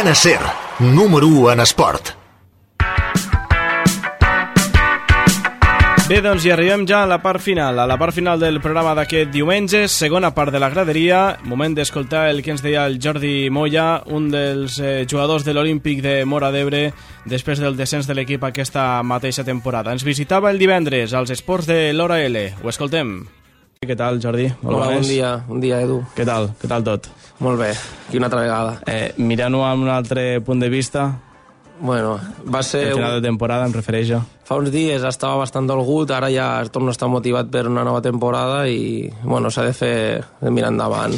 Cadena 0.00 0.14
Ser, 0.14 0.40
número 0.78 1.26
1 1.26 1.52
en 1.52 1.60
esport. 1.60 2.14
Bé, 6.08 6.22
doncs 6.24 6.46
i 6.48 6.52
arribem 6.54 6.86
ja 6.88 7.02
a 7.02 7.08
la 7.10 7.18
part 7.20 7.44
final, 7.44 7.76
a 7.76 7.84
la 7.84 7.98
part 8.00 8.16
final 8.16 8.40
del 8.40 8.62
programa 8.64 8.94
d'aquest 8.96 9.28
diumenge, 9.28 9.82
segona 9.92 10.30
part 10.32 10.54
de 10.54 10.62
la 10.62 10.70
graderia, 10.72 11.18
moment 11.44 11.76
d'escoltar 11.76 12.30
el 12.30 12.40
que 12.40 12.54
ens 12.54 12.64
deia 12.64 12.86
el 12.88 12.96
Jordi 12.96 13.50
Moya, 13.52 14.00
un 14.08 14.30
dels 14.32 14.78
eh, 14.80 15.04
jugadors 15.04 15.44
de 15.44 15.52
l'Olímpic 15.52 16.00
de 16.00 16.14
Mora 16.24 16.48
d'Ebre, 16.48 16.94
després 17.28 17.60
del 17.60 17.76
descens 17.76 18.08
de 18.08 18.16
l'equip 18.16 18.48
aquesta 18.48 19.02
mateixa 19.04 19.44
temporada. 19.44 19.92
Ens 19.92 20.06
visitava 20.08 20.48
el 20.48 20.64
divendres 20.64 21.12
als 21.12 21.36
esports 21.36 21.68
de 21.68 21.92
l'Hora 21.92 22.22
L. 22.24 22.46
Ho 22.64 22.72
escoltem. 22.72 23.18
Què 23.84 23.94
tal, 23.96 24.16
Jordi? 24.20 24.48
Molt 24.62 24.78
Hola, 24.78 24.94
bon 24.96 25.06
dia, 25.12 25.36
bon 25.44 25.60
dia, 25.60 25.84
Edu. 25.84 26.02
Què 26.16 26.24
tal? 26.24 26.54
Què 26.56 26.72
tal 26.72 26.88
tot? 26.88 27.12
Molt 27.40 27.60
bé, 27.60 27.72
aquí 28.06 28.20
una 28.20 28.28
altra 28.28 28.44
vegada. 28.44 28.78
Eh, 28.86 29.14
Mirant-ho 29.16 29.64
amb 29.64 29.86
un 29.86 29.92
altre 29.92 30.40
punt 30.44 30.60
de 30.60 30.68
vista, 30.68 31.08
Bueno, 31.80 32.20
va 32.44 32.62
ser... 32.62 32.88
El 32.88 32.94
final 32.94 33.14
de 33.20 33.26
temporada, 33.26 33.64
em 33.64 33.72
refereixo. 33.72 34.20
Fa 34.44 34.58
uns 34.60 34.68
dies 34.72 35.04
estava 35.06 35.38
bastant 35.40 35.68
dolgut, 35.68 36.10
ara 36.12 36.28
ja 36.28 36.48
torno 36.68 36.92
a 36.92 36.96
estar 36.96 37.08
motivat 37.08 37.48
per 37.50 37.64
una 37.70 37.84
nova 37.86 38.02
temporada 38.04 38.66
i, 38.68 39.08
bueno, 39.24 39.48
s'ha 39.50 39.64
de 39.64 39.72
fer 39.72 39.94
de 40.42 40.52
mirar 40.52 40.74
endavant. 40.74 41.16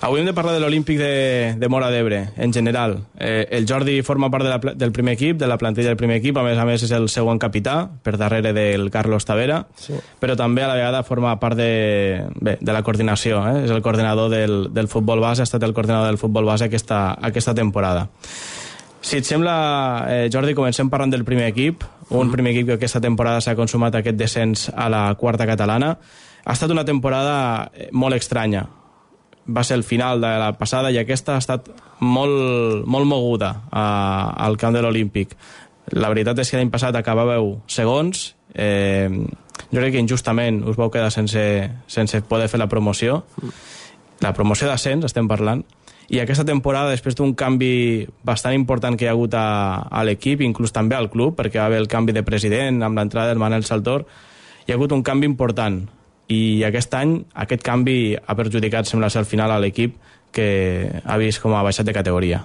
Avui 0.00 0.20
hem 0.20 0.28
de 0.28 0.32
parlar 0.32 0.52
de 0.54 0.60
l'Olímpic 0.62 0.94
de, 0.94 1.54
de 1.58 1.68
Mora 1.68 1.88
d'Ebre, 1.90 2.28
en 2.36 2.52
general. 2.54 3.00
Eh, 3.18 3.48
el 3.50 3.66
Jordi 3.66 3.96
forma 4.06 4.30
part 4.30 4.46
de 4.46 4.52
la, 4.52 4.74
del 4.78 4.92
primer 4.92 5.16
equip, 5.16 5.40
de 5.40 5.48
la 5.50 5.56
plantilla 5.58 5.90
del 5.90 5.98
primer 5.98 6.20
equip, 6.20 6.38
a 6.38 6.44
més 6.46 6.58
a 6.58 6.66
més 6.68 6.84
és 6.86 6.92
el 6.94 7.08
segon 7.10 7.40
capità, 7.42 7.80
per 8.02 8.14
darrere 8.14 8.52
del 8.54 8.92
Carlos 8.94 9.26
Tavera, 9.26 9.64
sí. 9.74 9.98
però 10.22 10.36
també 10.38 10.62
a 10.62 10.68
la 10.70 10.76
vegada 10.78 11.02
forma 11.02 11.34
part 11.42 11.58
de, 11.58 12.22
bé, 12.38 12.54
de 12.60 12.76
la 12.76 12.84
coordinació, 12.86 13.42
eh? 13.50 13.64
és 13.64 13.74
el 13.74 13.82
coordinador 13.82 14.30
del, 14.30 14.56
del 14.72 14.86
futbol 14.86 15.18
base, 15.18 15.42
ha 15.42 15.50
estat 15.50 15.66
el 15.66 15.74
coordinador 15.74 16.06
del 16.12 16.22
futbol 16.22 16.46
base 16.46 16.70
aquesta, 16.70 17.18
aquesta 17.18 17.56
temporada. 17.58 18.06
Si 19.02 19.18
et 19.18 19.26
sembla, 19.26 19.58
eh, 20.06 20.24
Jordi, 20.30 20.54
comencem 20.54 20.90
parlant 20.94 21.10
del 21.10 21.26
primer 21.26 21.50
equip, 21.50 21.82
un 22.14 22.30
primer 22.30 22.54
equip 22.54 22.70
que 22.70 22.78
aquesta 22.78 23.02
temporada 23.02 23.42
s'ha 23.42 23.58
consumat 23.58 23.98
aquest 23.98 24.18
descens 24.18 24.68
a 24.70 24.86
la 24.92 25.08
quarta 25.18 25.46
catalana. 25.46 25.96
Ha 26.44 26.54
estat 26.54 26.70
una 26.70 26.86
temporada 26.86 27.70
eh, 27.74 27.90
molt 27.90 28.14
estranya. 28.14 28.68
Va 29.48 29.64
ser 29.64 29.78
el 29.78 29.84
final 29.84 30.20
de 30.20 30.30
la 30.40 30.52
passada 30.58 30.90
i 30.92 30.98
aquesta 31.00 31.36
ha 31.36 31.42
estat 31.42 31.70
molt, 32.00 32.84
molt 32.86 33.08
moguda 33.08 33.54
a, 33.70 33.84
al 34.36 34.58
camp 34.60 34.76
de 34.76 34.82
l'Olímpic. 34.84 35.32
La 35.96 36.10
veritat 36.12 36.42
és 36.42 36.50
que 36.50 36.60
l'any 36.60 36.72
passat 36.72 36.96
acabàveu 36.98 37.54
segons, 37.66 38.34
eh, 38.52 39.08
jo 39.72 39.80
crec 39.80 39.94
que 39.94 40.04
injustament 40.04 40.60
us 40.68 40.76
vau 40.76 40.92
quedar 40.92 41.10
sense, 41.14 41.42
sense 41.88 42.20
poder 42.28 42.48
fer 42.52 42.60
la 42.60 42.68
promoció. 42.68 43.22
La 44.20 44.34
promoció 44.34 44.68
d'ascens, 44.68 45.06
estem 45.06 45.28
parlant, 45.30 45.62
i 46.08 46.22
aquesta 46.22 46.46
temporada, 46.48 46.94
després 46.94 47.18
d'un 47.18 47.34
canvi 47.36 48.06
bastant 48.24 48.54
important 48.56 48.96
que 48.96 49.04
hi 49.04 49.10
ha 49.10 49.12
hagut 49.12 49.34
a, 49.36 49.84
a 49.92 50.04
l'equip, 50.08 50.40
inclús 50.40 50.72
també 50.72 50.96
al 50.96 51.10
club, 51.12 51.34
perquè 51.36 51.60
va 51.60 51.66
haver 51.68 51.82
el 51.82 51.90
canvi 51.92 52.14
de 52.16 52.24
president 52.24 52.80
amb 52.82 52.96
l'entrada 52.96 53.28
del 53.28 53.42
Manel 53.42 53.66
Saltor, 53.68 54.06
hi 54.64 54.72
ha 54.72 54.78
hagut 54.78 54.94
un 54.96 55.04
canvi 55.04 55.28
important. 55.28 55.82
I 56.28 56.62
aquest 56.68 56.94
any, 56.98 57.16
aquest 57.44 57.64
canvi 57.64 58.12
ha 58.14 58.36
perjudicat, 58.36 58.88
sembla 58.88 59.08
ser, 59.10 59.24
al 59.24 59.28
final 59.30 59.52
a 59.52 59.58
l'equip 59.62 59.96
que 60.32 60.48
ha 61.04 61.16
vist 61.20 61.40
com 61.40 61.56
ha 61.56 61.64
baixat 61.64 61.88
de 61.88 61.96
categoria. 61.96 62.42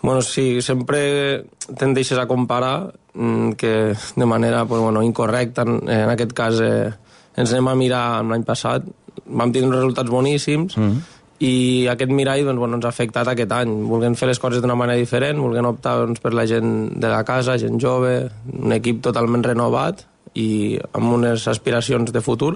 Bueno, 0.00 0.20
sí, 0.22 0.60
sempre 0.60 1.44
tendeixes 1.80 2.18
a 2.20 2.26
comparar 2.28 2.92
mm, 3.14 3.52
que 3.60 3.94
de 4.16 4.26
manera 4.26 4.64
pues, 4.64 4.80
bueno, 4.80 5.02
incorrecta, 5.02 5.62
en, 5.62 5.80
en 5.88 6.12
aquest 6.12 6.32
cas 6.36 6.60
eh, 6.60 6.92
ens 7.36 7.52
anem 7.52 7.68
a 7.68 7.76
mirar 7.76 8.04
l'any 8.24 8.44
passat, 8.44 8.84
vam 9.24 9.52
tenir 9.52 9.68
uns 9.68 9.78
resultats 9.80 10.10
boníssims, 10.10 10.76
mm 10.76 10.88
-hmm 10.90 11.10
i 11.44 11.86
aquest 11.90 12.12
mirall 12.14 12.44
doncs, 12.46 12.58
bueno, 12.58 12.76
ens 12.78 12.86
ha 12.86 12.92
afectat 12.94 13.28
aquest 13.28 13.52
any. 13.52 13.70
Volguem 13.90 14.14
fer 14.14 14.28
les 14.28 14.38
coses 14.38 14.62
d'una 14.62 14.76
manera 14.78 14.98
diferent, 14.98 15.40
volguem 15.42 15.66
optar 15.66 15.96
doncs, 15.98 16.20
per 16.20 16.32
la 16.32 16.46
gent 16.46 17.00
de 17.00 17.08
la 17.08 17.24
casa, 17.24 17.58
gent 17.58 17.80
jove, 17.80 18.30
un 18.52 18.72
equip 18.72 19.02
totalment 19.02 19.44
renovat 19.44 20.06
i 20.34 20.78
amb 20.92 21.12
unes 21.18 21.48
aspiracions 21.50 22.12
de 22.12 22.22
futur. 22.24 22.54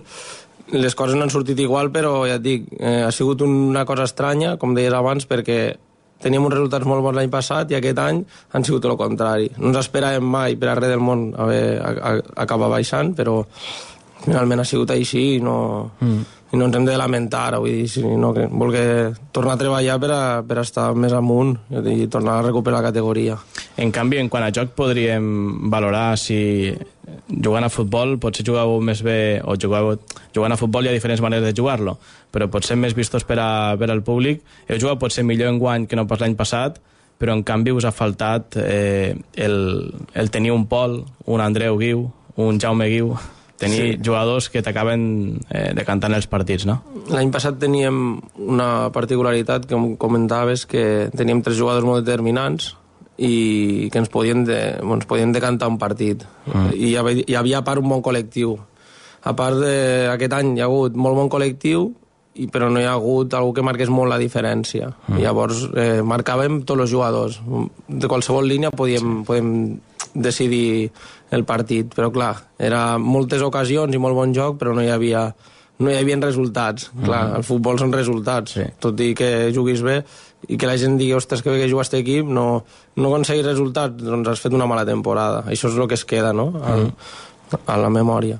Les 0.72 0.94
coses 0.94 1.16
no 1.16 1.24
han 1.24 1.32
sortit 1.32 1.58
igual, 1.64 1.92
però 1.92 2.26
ja 2.28 2.36
et 2.36 2.44
dic, 2.44 2.66
eh, 2.78 3.02
ha 3.06 3.12
sigut 3.14 3.42
una 3.46 3.84
cosa 3.88 4.04
estranya, 4.04 4.56
com 4.60 4.74
deies 4.76 4.94
abans, 4.94 5.26
perquè 5.26 5.76
teníem 6.22 6.44
uns 6.44 6.56
resultats 6.56 6.86
molt 6.86 7.04
bons 7.04 7.16
l'any 7.16 7.30
passat 7.30 7.70
i 7.70 7.78
aquest 7.78 8.00
any 8.02 8.24
han 8.52 8.64
sigut 8.66 8.84
el 8.84 8.98
contrari. 8.98 9.52
No 9.56 9.70
ens 9.70 9.84
esperàvem 9.84 10.24
mai 10.24 10.58
per 10.58 10.72
arreu 10.72 10.90
del 10.90 11.04
món 11.04 11.30
haver, 11.38 11.78
a, 11.78 11.92
a, 12.10 12.16
acabar 12.44 12.68
baixant, 12.74 13.14
però 13.16 13.40
finalment 14.24 14.60
ha 14.60 14.68
sigut 14.68 14.90
així 14.96 15.30
i 15.36 15.40
no... 15.44 15.60
Mm 16.00 16.34
i 16.48 16.56
no 16.56 16.68
ens 16.68 16.76
hem 16.78 16.86
de 16.86 16.96
lamentar, 16.96 17.58
vull 17.60 17.68
dir, 17.68 17.88
sinó 17.92 18.32
que 18.32 18.46
voler 18.48 19.12
tornar 19.36 19.56
a 19.56 19.60
treballar 19.60 19.98
per 20.00 20.12
a, 20.14 20.20
per 20.48 20.56
a 20.56 20.64
estar 20.64 20.86
més 20.96 21.12
amunt 21.12 21.54
i 21.92 22.06
tornar 22.08 22.38
a 22.38 22.46
recuperar 22.46 22.80
la 22.80 22.88
categoria. 22.88 23.36
En 23.78 23.92
canvi, 23.94 24.18
en 24.18 24.26
quant 24.26 24.42
a 24.42 24.50
joc, 24.50 24.72
podríem 24.74 25.70
valorar 25.70 26.16
si 26.18 26.72
jugant 27.28 27.64
a 27.64 27.70
futbol 27.70 28.16
potser 28.18 28.44
jugueu 28.46 28.80
més 28.82 29.04
bé, 29.06 29.38
o 29.38 29.54
jugueu, 29.54 29.92
jugant 30.34 30.54
a 30.54 30.58
futbol 30.58 30.84
hi 30.84 30.90
ha 30.90 30.96
diferents 30.96 31.22
maneres 31.22 31.46
de 31.46 31.54
jugar-lo, 31.54 31.94
però 32.34 32.48
potser 32.50 32.74
més 32.76 32.96
vistos 32.98 33.26
per, 33.28 33.38
a, 33.38 33.76
per 33.78 33.90
al 33.92 34.02
públic. 34.02 34.42
Heu 34.66 34.80
jugat 34.82 34.98
potser 34.98 35.22
millor 35.26 35.52
en 35.52 35.60
guany 35.62 35.86
que 35.86 35.98
no 35.98 36.08
pas 36.10 36.18
l'any 36.24 36.34
passat, 36.38 36.80
però 37.18 37.34
en 37.34 37.44
canvi 37.46 37.74
us 37.74 37.86
ha 37.86 37.94
faltat 37.94 38.58
eh, 38.62 39.14
el, 39.38 39.58
el 40.14 40.30
tenir 40.34 40.54
un 40.54 40.66
Pol, 40.70 41.00
un 41.26 41.42
Andreu 41.44 41.78
Guiu, 41.78 42.06
un 42.38 42.58
Jaume 42.58 42.90
Guiu 42.90 43.14
tenir 43.58 43.78
sí. 43.78 43.94
jugadors 44.06 44.46
que 44.54 44.62
t'acaben 44.62 45.00
eh, 45.50 45.70
decantant 45.74 46.14
els 46.14 46.28
partits, 46.30 46.66
no? 46.66 46.78
L'any 47.10 47.32
passat 47.34 47.58
teníem 47.58 48.18
una 48.38 48.68
particularitat 48.94 49.66
que 49.66 49.80
comentaves, 49.98 50.62
que 50.66 51.10
teníem 51.14 51.42
tres 51.42 51.58
jugadors 51.58 51.86
molt 51.86 52.06
determinants 52.06 52.76
i 53.18 53.88
que 53.90 53.98
ens 53.98 54.10
podien, 54.12 54.44
de, 54.46 54.58
ens 54.78 55.06
podien 55.10 55.32
decantar 55.34 55.68
un 55.70 55.78
partit. 55.78 56.22
Mm. 56.46 56.68
I 56.74 56.90
hi 56.92 56.96
havia, 57.00 57.24
hi 57.26 57.38
havia 57.38 57.60
a 57.60 57.66
part 57.66 57.82
un 57.82 57.90
bon 57.90 58.02
col·lectiu. 58.04 58.54
A 59.26 59.34
part 59.36 59.58
d'aquest 59.58 60.36
any 60.38 60.54
hi 60.56 60.62
ha 60.62 60.68
hagut 60.70 60.94
molt 60.96 61.18
bon 61.18 61.32
col·lectiu, 61.32 61.88
i, 62.38 62.46
però 62.46 62.68
no 62.70 62.78
hi 62.78 62.86
ha 62.86 62.94
hagut 62.94 63.34
algú 63.34 63.52
que 63.56 63.66
marqués 63.66 63.90
molt 63.90 64.12
la 64.12 64.20
diferència. 64.22 64.92
Mm. 65.08 65.20
Llavors, 65.24 65.66
eh, 65.74 66.00
marcàvem 66.06 66.62
tots 66.62 66.86
els 66.86 66.94
jugadors. 66.94 67.40
De 67.88 68.10
qualsevol 68.10 68.46
línia 68.46 68.70
podíem, 68.70 69.20
sí. 69.20 69.26
podíem 69.26 69.52
decidir 70.14 70.90
el 71.34 71.44
partit, 71.44 71.90
però 71.94 72.12
clar, 72.14 72.34
era 72.58 72.96
moltes 72.98 73.42
ocasions 73.44 73.94
i 73.94 74.00
molt 74.00 74.16
bon 74.16 74.34
joc, 74.34 74.56
però 74.60 74.74
no 74.74 74.84
hi 74.84 74.92
havia 74.94 75.28
no 75.78 75.90
hi 75.90 75.98
havia 75.98 76.18
resultats. 76.22 76.88
Mm. 76.92 77.04
Clar, 77.06 77.22
el 77.38 77.44
futbol 77.46 77.78
són 77.78 77.92
resultats. 77.94 78.56
Sí. 78.58 78.66
Tot 78.82 78.98
i 79.02 79.12
que 79.18 79.50
juguis 79.54 79.82
bé 79.86 80.00
i 80.46 80.56
que 80.56 80.68
la 80.68 80.76
gent 80.78 80.98
digui, 80.98 81.14
ostres, 81.18 81.42
que 81.42 81.50
bé 81.50 81.58
que 81.62 81.70
jugaste 81.70 81.98
equip, 81.98 82.28
no, 82.30 82.64
no 82.96 83.08
aconseguis 83.10 83.46
resultats, 83.46 83.98
doncs 84.04 84.30
has 84.30 84.42
fet 84.44 84.54
una 84.54 84.68
mala 84.70 84.86
temporada. 84.86 85.42
Això 85.50 85.72
és 85.72 85.78
el 85.78 85.88
que 85.90 85.98
es 85.98 86.04
queda, 86.06 86.32
no?, 86.32 86.52
Al, 86.62 86.86
mm. 86.92 87.64
a 87.66 87.80
la 87.80 87.90
memòria. 87.90 88.38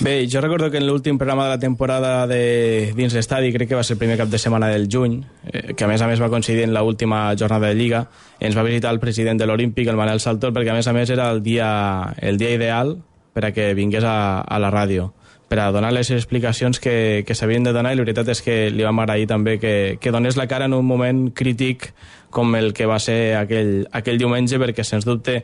Bé, 0.00 0.26
jo 0.32 0.40
recordo 0.40 0.70
que 0.72 0.78
en 0.80 0.86
l'últim 0.88 1.18
programa 1.20 1.44
de 1.44 1.50
la 1.50 1.60
temporada 1.60 2.26
de 2.26 2.94
dins 2.96 3.12
l'estadi, 3.12 3.52
crec 3.52 3.68
que 3.68 3.76
va 3.76 3.84
ser 3.84 3.98
el 3.98 4.00
primer 4.00 4.16
cap 4.16 4.30
de 4.32 4.40
setmana 4.40 4.70
del 4.72 4.88
juny, 4.88 5.18
eh, 5.52 5.74
que 5.76 5.84
a 5.84 5.90
més 5.90 6.00
a 6.00 6.08
més 6.08 6.22
va 6.22 6.30
coincidir 6.32 6.64
en 6.64 6.72
l'última 6.72 7.26
jornada 7.36 7.68
de 7.68 7.76
Lliga, 7.76 8.06
ens 8.40 8.56
va 8.56 8.64
visitar 8.64 8.94
el 8.96 8.98
president 8.98 9.38
de 9.38 9.46
l'Olímpic, 9.46 9.92
el 9.92 10.00
Manel 10.00 10.24
Saltor, 10.24 10.54
perquè 10.56 10.72
a 10.72 10.78
més 10.78 10.88
a 10.88 10.96
més 10.96 11.12
era 11.12 11.28
el 11.30 11.42
dia, 11.44 11.70
el 12.16 12.40
dia 12.40 12.56
ideal 12.56 12.96
per 13.34 13.44
a 13.44 13.52
que 13.52 13.74
vingués 13.76 14.04
a, 14.08 14.40
a 14.40 14.58
la 14.58 14.72
ràdio 14.72 15.12
per 15.50 15.58
a 15.58 15.72
donar 15.74 15.90
les 15.90 16.12
explicacions 16.14 16.78
que, 16.78 17.24
que 17.26 17.34
s'havien 17.34 17.64
de 17.66 17.72
donar 17.74 17.90
i 17.90 17.98
la 17.98 18.04
veritat 18.04 18.28
és 18.30 18.40
que 18.46 18.54
li 18.70 18.86
vam 18.86 19.02
agrair 19.02 19.26
també 19.26 19.56
que, 19.58 19.74
que 19.98 20.12
donés 20.14 20.38
la 20.38 20.46
cara 20.46 20.70
en 20.70 20.76
un 20.78 20.86
moment 20.86 21.24
crític 21.34 21.88
com 22.30 22.54
el 22.54 22.70
que 22.72 22.86
va 22.86 23.00
ser 23.02 23.34
aquell, 23.34 23.88
aquell 23.90 24.20
diumenge 24.20 24.60
perquè 24.62 24.86
sens 24.86 25.08
dubte 25.08 25.40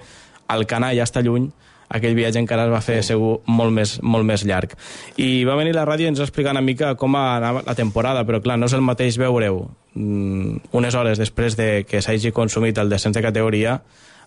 el 0.55 0.69
Canà 0.71 0.93
ja 0.95 1.09
està 1.09 1.25
lluny 1.27 1.51
aquell 1.89 2.15
viatge 2.15 2.39
encara 2.39 2.67
es 2.67 2.73
va 2.73 2.83
fer 2.83 3.01
segur 3.07 3.41
molt 3.47 3.75
més, 3.75 3.97
molt 4.03 4.27
més 4.27 4.43
llarg. 4.47 4.73
I 5.23 5.45
va 5.47 5.57
venir 5.59 5.75
la 5.77 5.87
ràdio 5.87 6.07
i 6.07 6.11
ens 6.11 6.23
va 6.23 6.27
explicar 6.27 6.55
una 6.55 6.65
mica 6.65 6.95
com 6.99 7.15
anava 7.19 7.63
la 7.67 7.77
temporada, 7.79 8.25
però 8.27 8.41
clar, 8.43 8.59
no 8.59 8.67
és 8.71 8.75
el 8.75 8.83
mateix 8.87 9.19
veure-ho 9.23 9.61
mm, 9.95 10.73
unes 10.79 10.99
hores 10.99 11.19
després 11.23 11.59
de 11.59 11.85
que 11.89 12.03
s'hagi 12.03 12.35
consumit 12.35 12.79
el 12.79 12.91
descens 12.91 13.17
de 13.17 13.23
categoria 13.23 13.81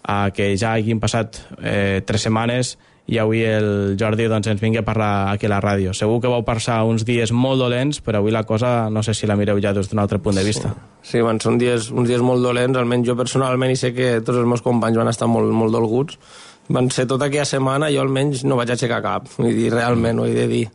a 0.03 0.19
que 0.31 0.53
ja 0.57 0.73
hagin 0.73 0.99
passat 0.99 1.41
eh, 1.59 2.01
tres 2.07 2.23
setmanes 2.27 2.77
i 3.09 3.17
avui 3.17 3.41
el 3.41 3.95
Jordi 3.97 4.27
doncs, 4.29 4.51
ens 4.51 4.61
vingui 4.61 4.83
a 4.83 4.85
parlar 4.85 5.31
aquí 5.31 5.47
a 5.47 5.53
la 5.55 5.59
ràdio. 5.63 5.95
Segur 5.97 6.19
que 6.21 6.29
vau 6.29 6.43
passar 6.45 6.83
uns 6.85 7.05
dies 7.07 7.33
molt 7.33 7.57
dolents, 7.57 8.03
però 8.05 8.21
avui 8.21 8.33
la 8.35 8.43
cosa 8.45 8.89
no 8.93 9.01
sé 9.01 9.15
si 9.17 9.27
la 9.27 9.37
mireu 9.39 9.57
ja 9.63 9.73
des 9.73 9.89
d'un 9.89 10.03
altre 10.03 10.19
punt 10.21 10.37
de 10.37 10.45
vista. 10.45 10.75
Sí, 11.01 11.15
sí 11.15 11.23
van, 11.25 11.41
són 11.41 11.57
dies, 11.57 11.89
uns 11.89 12.09
dies 12.09 12.21
molt 12.21 12.45
dolents, 12.45 12.77
almenys 12.77 13.09
jo 13.09 13.17
personalment 13.17 13.73
i 13.73 13.79
sé 13.81 13.95
que 13.97 14.19
tots 14.21 14.37
els 14.37 14.47
meus 14.47 14.61
companys 14.61 15.01
van 15.01 15.09
estar 15.09 15.27
molt, 15.27 15.49
molt 15.49 15.73
dolguts, 15.73 16.21
van 16.69 16.91
ser 16.93 17.07
tota 17.09 17.25
aquella 17.25 17.49
setmana, 17.49 17.89
jo 17.89 18.05
almenys 18.05 18.45
no 18.45 18.59
vaig 18.59 18.75
aixecar 18.75 19.01
cap, 19.01 19.29
vull 19.39 19.55
dir, 19.57 19.71
realment, 19.73 20.21
ho 20.21 20.29
he 20.29 20.37
de 20.37 20.47
dir. 20.51 20.65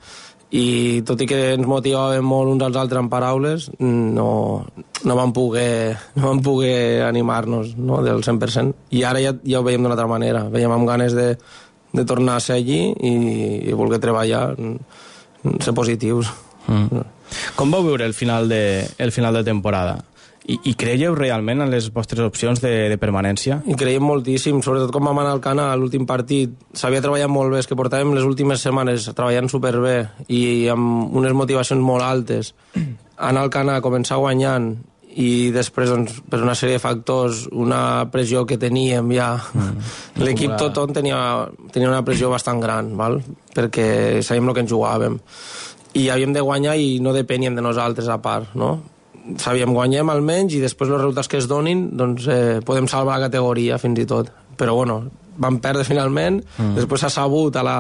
I 0.55 1.03
tot 1.07 1.19
i 1.23 1.27
que 1.27 1.39
ens 1.55 1.67
motivàvem 1.67 2.27
molt 2.27 2.51
uns 2.53 2.63
als 2.63 2.77
altres 2.79 3.01
en 3.01 3.09
paraules, 3.11 3.71
no, 3.79 4.29
no 5.03 5.17
vam 5.19 5.33
poder, 5.35 5.97
no 6.19 6.29
vam 6.29 6.43
poder 6.47 7.03
animar-nos 7.07 7.73
no, 7.79 8.03
del 8.07 8.23
100%. 8.23 8.91
I 8.95 9.03
ara 9.07 9.23
ja, 9.23 9.33
ja 9.43 9.59
ho 9.59 9.67
veiem 9.67 9.83
d'una 9.83 9.97
altra 9.97 10.07
manera. 10.11 10.45
Veiem 10.53 10.71
amb 10.77 10.87
ganes 10.87 11.17
de, 11.17 11.33
de 11.95 12.05
tornar 12.05 12.37
a 12.37 12.43
ser 12.43 12.59
allí 12.59 12.81
i, 12.91 13.13
i 13.71 13.77
voler 13.77 14.01
treballar, 14.03 14.49
ser 15.63 15.75
positius. 15.77 16.33
Mm. 16.67 17.05
Com 17.55 17.71
vau 17.71 17.85
veure 17.87 18.07
el 18.07 18.15
final 18.15 18.49
de, 18.51 18.83
el 18.99 19.13
final 19.15 19.35
de 19.39 19.45
temporada? 19.47 20.01
I, 20.45 20.59
I 20.69 20.75
creieu 20.77 21.15
realment 21.17 21.63
en 21.65 21.71
les 21.73 21.87
vostres 21.95 22.21
opcions 22.21 22.61
de, 22.61 22.73
de 22.93 22.99
permanència? 23.01 23.63
I 23.65 23.77
creiem 23.81 24.05
moltíssim, 24.05 24.59
sobretot 24.65 24.93
com 24.93 25.07
vam 25.09 25.23
anar 25.23 25.33
al 25.33 25.43
Cana 25.45 25.71
a 25.73 25.79
l'últim 25.81 26.05
partit. 26.09 26.53
S'havia 26.77 27.01
treballat 27.05 27.33
molt 27.33 27.55
bé, 27.55 27.63
és 27.63 27.71
que 27.71 27.79
portàvem 27.79 28.13
les 28.17 28.27
últimes 28.29 28.61
setmanes 28.61 29.09
treballant 29.15 29.49
superbé 29.49 29.97
i 30.29 30.67
amb 30.73 31.15
unes 31.17 31.33
motivacions 31.33 31.81
molt 31.81 32.05
altes. 32.05 32.53
Anar 33.17 33.47
al 33.47 33.55
Cana, 33.55 33.79
començar 33.81 34.21
guanyant 34.21 34.75
i 35.21 35.51
després, 35.55 35.91
doncs, 35.93 36.17
per 36.31 36.41
una 36.43 36.57
sèrie 36.59 36.79
de 36.79 36.83
factors, 36.83 37.45
una 37.53 38.07
pressió 38.11 38.43
que 38.49 38.59
teníem 38.59 39.13
ja... 39.15 39.35
Mm. 39.55 39.93
L'equip 40.25 40.57
tot 40.59 40.81
on 40.83 40.95
tenia, 40.97 41.19
tenia 41.75 41.91
una 41.91 42.03
pressió 42.07 42.33
bastant 42.33 42.63
gran, 42.63 42.95
val? 42.99 43.21
perquè 43.55 44.23
sabíem 44.27 44.51
el 44.51 44.57
que 44.57 44.65
ens 44.65 44.73
jugàvem. 44.73 45.21
I 45.95 46.09
havíem 46.11 46.33
de 46.35 46.43
guanyar 46.43 46.75
i 46.83 46.99
no 46.99 47.13
depeníem 47.15 47.55
de 47.55 47.63
nosaltres 47.63 48.11
a 48.11 48.19
part, 48.23 48.57
no? 48.59 48.73
sabíem 49.41 49.73
guanyem 49.73 50.11
almenys 50.13 50.57
i 50.57 50.61
després 50.61 50.91
els 50.91 50.99
resultats 51.01 51.31
que 51.33 51.39
es 51.41 51.47
donin 51.49 51.87
doncs 51.97 52.27
eh, 52.29 52.61
podem 52.67 52.89
salvar 52.91 53.17
la 53.17 53.31
categoria 53.31 53.79
fins 53.81 54.03
i 54.03 54.05
tot 54.09 54.29
però 54.59 54.75
bueno, 54.77 54.99
vam 55.41 55.57
perdre 55.65 55.87
finalment 55.89 56.43
mm. 56.43 56.75
després 56.77 57.07
s'ha 57.07 57.13
sabut 57.15 57.57
a, 57.57 57.63
la, 57.65 57.77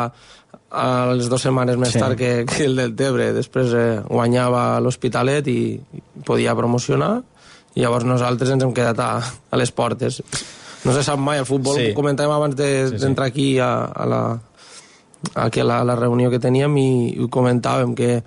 a 0.70 1.12
les 1.14 1.28
dues 1.30 1.42
setmanes 1.42 1.76
més 1.80 1.90
Sí. 1.92 1.98
sí. 1.98 2.02
tard 2.02 2.16
que, 2.18 2.44
que 2.48 2.64
el 2.66 2.76
del 2.76 2.94
Tebre 2.96 3.32
després 3.36 3.72
eh, 3.74 4.00
guanyava 4.09 4.80
l'Hospitalet 4.80 5.48
i 5.52 5.59
podia 6.26 6.55
promocionar 6.59 7.12
i 7.74 7.80
llavors 7.82 8.05
nosaltres 8.07 8.50
ens 8.55 8.62
hem 8.64 8.72
quedat 8.74 8.98
a, 9.02 9.11
a 9.50 9.57
les 9.59 9.70
portes 9.74 10.20
no 10.84 10.92
se 10.92 11.02
sap 11.02 11.18
mai, 11.18 11.38
el 11.40 11.46
futbol 11.48 11.76
Sí. 11.78 11.90
sí. 11.90 11.94
comentàvem 11.96 12.34
abans 12.36 12.55
Sí, 12.59 12.70
sí. 12.92 13.02
d'entrar 13.02 13.26
de, 13.26 13.32
aquí 13.32 13.48
a, 13.59 13.72
a 13.84 14.07
la, 14.07 14.22
aquí 15.34 15.61
a 15.61 15.64
la, 15.64 15.80
a 15.80 15.84
la 15.84 15.96
reunió 15.96 16.30
que 16.30 16.38
teníem 16.38 16.76
i, 16.78 16.88
i 17.16 17.20
ho 17.24 17.28
comentàvem 17.32 17.94
que 17.96 18.22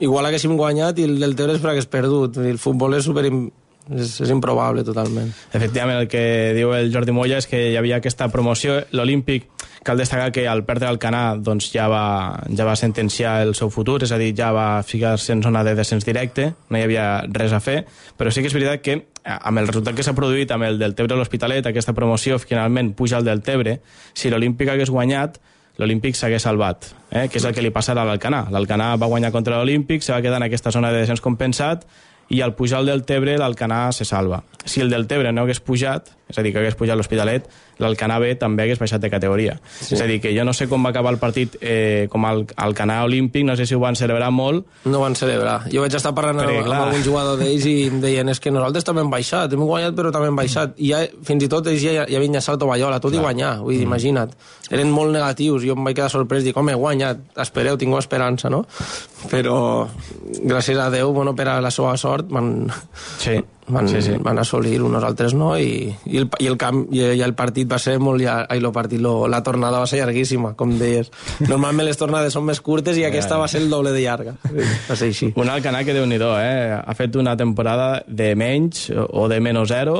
igual 0.00 0.26
haguéssim 0.26 0.56
guanyat 0.56 0.98
i 0.98 1.04
el 1.08 1.18
del 1.20 1.36
Tebre 1.36 1.54
és 1.58 1.62
per 1.62 1.70
hagués 1.74 1.86
perdut 1.90 2.38
el 2.42 2.58
futbol 2.58 2.94
és 2.98 3.04
super 3.04 3.24
és, 3.28 4.20
és 4.22 4.30
improbable 4.30 4.84
totalment 4.86 5.30
Efectivament, 5.52 6.00
el 6.04 6.08
que 6.08 6.52
diu 6.56 6.72
el 6.74 6.90
Jordi 6.94 7.12
Moya 7.14 7.38
és 7.42 7.46
que 7.50 7.58
hi 7.72 7.76
havia 7.76 7.96
aquesta 7.98 8.28
promoció. 8.30 8.76
L'Olímpic, 8.94 9.48
cal 9.82 9.98
destacar 9.98 10.30
que 10.32 10.46
al 10.48 10.64
perdre 10.64 10.88
el 10.90 10.98
Canà 11.02 11.36
doncs 11.42 11.70
ja 11.72 11.88
va, 11.90 12.38
ja 12.54 12.66
va 12.66 12.74
sentenciar 12.78 13.40
el 13.42 13.54
seu 13.58 13.70
futur, 13.70 14.00
és 14.06 14.12
a 14.14 14.18
dir, 14.20 14.32
ja 14.38 14.52
va 14.54 14.82
ficar-se 14.86 15.34
en 15.34 15.42
zona 15.42 15.64
de 15.66 15.74
descens 15.78 16.06
directe, 16.06 16.52
no 16.70 16.78
hi 16.78 16.84
havia 16.86 17.06
res 17.28 17.52
a 17.52 17.60
fer, 17.60 17.82
però 18.18 18.30
sí 18.30 18.42
que 18.42 18.50
és 18.50 18.56
veritat 18.56 18.84
que 18.84 18.94
eh, 18.98 19.02
amb 19.34 19.58
el 19.58 19.70
resultat 19.70 19.98
que 19.98 20.06
s'ha 20.06 20.14
produït 20.16 20.54
amb 20.54 20.68
el 20.68 20.78
del 20.78 20.94
Tebre 20.98 21.16
a 21.16 21.20
l'Hospitalet, 21.20 21.66
aquesta 21.66 21.96
promoció 21.98 22.38
finalment 22.42 22.94
puja 22.98 23.18
al 23.18 23.26
del 23.26 23.42
Tebre, 23.42 23.80
si 24.14 24.30
l'Olímpic 24.30 24.70
hagués 24.70 24.90
guanyat, 24.90 25.40
l'Olímpic 25.80 26.16
s'hagués 26.16 26.46
salvat, 26.46 26.92
eh? 27.10 27.26
que 27.28 27.40
és 27.40 27.44
el 27.48 27.54
que 27.56 27.64
li 27.64 27.72
passarà 27.74 28.04
a 28.04 28.08
l'Alcanà. 28.08 28.46
L'Alcanà 28.52 28.94
va 29.00 29.10
guanyar 29.10 29.32
contra 29.34 29.58
l'Olímpic, 29.58 30.04
se 30.04 30.12
va 30.12 30.22
quedar 30.22 30.38
en 30.38 30.46
aquesta 30.46 30.70
zona 30.70 30.92
de 30.92 31.00
descens 31.00 31.24
compensat, 31.24 31.86
i 32.32 32.40
al 32.40 32.54
pujar 32.54 32.80
el 32.80 32.88
del 32.88 33.04
Tebre 33.08 33.36
l'Alcanà 33.40 33.90
se 33.92 34.06
salva. 34.08 34.42
Si 34.64 34.80
el 34.80 34.90
del 34.90 35.06
Tebre 35.08 35.32
no 35.32 35.42
hagués 35.42 35.60
pujat, 35.60 36.12
és 36.32 36.38
a 36.40 36.42
dir, 36.42 36.52
que 36.54 36.62
hagués 36.62 36.74
pujat 36.80 36.96
l'Hospitalet, 36.98 37.44
l'Alcanà 37.82 38.18
B 38.22 38.34
també 38.40 38.64
hagués 38.64 38.78
baixat 38.80 39.00
de 39.02 39.10
categoria. 39.12 39.58
Sí. 39.80 39.94
És 39.96 40.00
a 40.02 40.06
dir, 40.08 40.18
que 40.22 40.32
jo 40.34 40.44
no 40.46 40.52
sé 40.56 40.66
com 40.70 40.84
va 40.84 40.90
acabar 40.92 41.12
el 41.12 41.18
partit 41.20 41.56
eh, 41.60 42.06
com 42.12 42.24
el, 42.28 42.44
el 42.64 42.74
Canà 42.78 43.02
Olímpic, 43.04 43.44
no 43.46 43.56
sé 43.58 43.66
si 43.66 43.74
ho 43.76 43.80
van 43.82 43.96
celebrar 43.98 44.30
molt. 44.32 44.66
no 44.88 45.00
van 45.02 45.14
celebrar. 45.18 45.68
Jo 45.72 45.82
vaig 45.84 45.94
estar 45.98 46.14
parlant 46.16 46.40
amb, 46.40 46.48
Perquè, 46.48 46.58
amb 46.62 46.68
clar. 46.70 46.80
algun 46.88 47.04
jugador 47.04 47.38
d'ells 47.40 47.66
i 47.68 47.74
em 47.88 48.00
deien 48.02 48.28
és 48.32 48.40
que 48.40 48.50
nosaltres 48.54 48.84
també 48.88 49.02
hem 49.04 49.10
baixat, 49.12 49.52
hem 49.52 49.64
guanyat 49.66 49.94
però 49.98 50.12
també 50.14 50.28
hem 50.32 50.36
baixat. 50.40 50.74
I 50.78 50.92
ja, 50.92 51.02
fins 51.28 51.44
i 51.44 51.50
tot 51.52 51.66
ells 51.68 51.82
ja, 51.84 52.06
ja 52.08 52.18
havien 52.20 52.32
llançat 52.38 52.58
tovallola, 52.62 53.00
tot 53.02 53.14
i 53.14 53.20
guanyar, 53.20 53.58
vull 53.64 53.76
dir, 53.76 53.82
imagina't. 53.84 54.32
Eren 54.72 54.90
molt 54.94 55.12
negatius, 55.12 55.66
jo 55.66 55.74
em 55.76 55.84
vaig 55.84 55.96
quedar 55.98 56.10
sorprès, 56.12 56.44
dic, 56.46 56.56
home, 56.56 56.72
he 56.72 56.78
guanyat, 56.80 57.18
espereu, 57.44 57.76
tinc 57.76 57.92
esperança, 57.98 58.48
no? 58.48 58.62
Però, 59.30 59.88
gràcies 60.42 60.78
a 60.80 60.88
Déu, 60.90 61.12
bueno, 61.12 61.34
per 61.36 61.48
a 61.52 61.60
la 61.60 61.70
seva 61.70 61.96
sort, 62.00 62.30
van, 62.32 62.70
sí. 63.20 63.36
Van, 63.72 63.88
Sí, 63.88 64.02
sí. 64.04 64.16
van 64.22 64.38
assolir-ho, 64.42 64.88
nosaltres 64.92 65.34
no, 65.38 65.52
i, 65.58 65.88
i, 66.06 66.18
el, 66.20 66.28
i, 66.38 66.48
el 66.50 66.58
camp, 66.60 66.84
i, 66.94 67.02
i 67.18 67.22
el 67.24 67.34
partit 67.38 67.70
va 67.70 67.78
ser 67.82 67.98
molt 68.02 68.22
llarg, 68.22 68.46
ai, 68.52 68.60
el 68.62 68.70
partit, 68.74 69.00
lo, 69.02 69.26
la 69.30 69.42
tornada 69.42 69.80
va 69.82 69.88
ser 69.90 70.02
llarguíssima, 70.02 70.54
com 70.58 70.76
deies. 70.80 71.10
Normalment 71.52 71.88
les 71.88 72.00
tornades 72.00 72.36
són 72.36 72.46
més 72.48 72.60
curtes 72.64 73.00
i 73.00 73.06
aquesta 73.08 73.40
va 73.40 73.48
ser 73.50 73.64
el 73.64 73.70
doble 73.72 73.94
de 73.94 74.04
llarga. 74.04 74.36
Va 74.52 74.96
ser 74.96 75.10
així. 75.10 75.32
Un 75.36 75.50
Alcanà 75.52 75.82
que 75.84 75.96
déu 75.96 76.06
nhi 76.06 76.20
eh? 76.20 76.78
Ha 76.78 76.94
fet 76.94 77.16
una 77.16 77.36
temporada 77.36 78.02
de 78.06 78.34
menys 78.36 78.90
o 78.92 79.28
de 79.28 79.40
menys 79.40 79.68
0, 79.72 79.98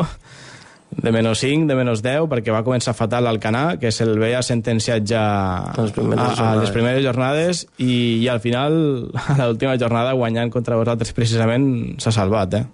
de 0.92 1.12
menys 1.12 1.40
5, 1.40 1.66
de 1.70 1.76
menys 1.78 2.02
10, 2.04 2.26
perquè 2.28 2.52
va 2.52 2.62
començar 2.66 2.92
fatal 2.96 3.24
l'Alcanà, 3.24 3.78
que 3.80 3.90
se'l 3.94 4.12
veia 4.20 4.42
sentenciat 4.44 5.06
ja 5.08 5.22
les 5.78 5.92
a, 5.96 6.02
a 6.02 6.04
jornades. 6.04 6.60
les 6.60 6.74
primeres 6.74 7.04
jornades 7.04 7.64
i, 7.78 8.20
i 8.20 8.28
al 8.28 8.42
final, 8.44 8.76
a 9.32 9.38
l'última 9.46 9.78
jornada, 9.80 10.12
guanyant 10.18 10.52
contra 10.52 10.76
vosaltres 10.80 11.14
precisament, 11.16 11.96
s'ha 12.02 12.12
salvat, 12.12 12.60
eh? 12.60 12.64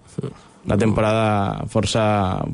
Una 0.67 0.77
temporada 0.77 1.67
força, 1.71 2.05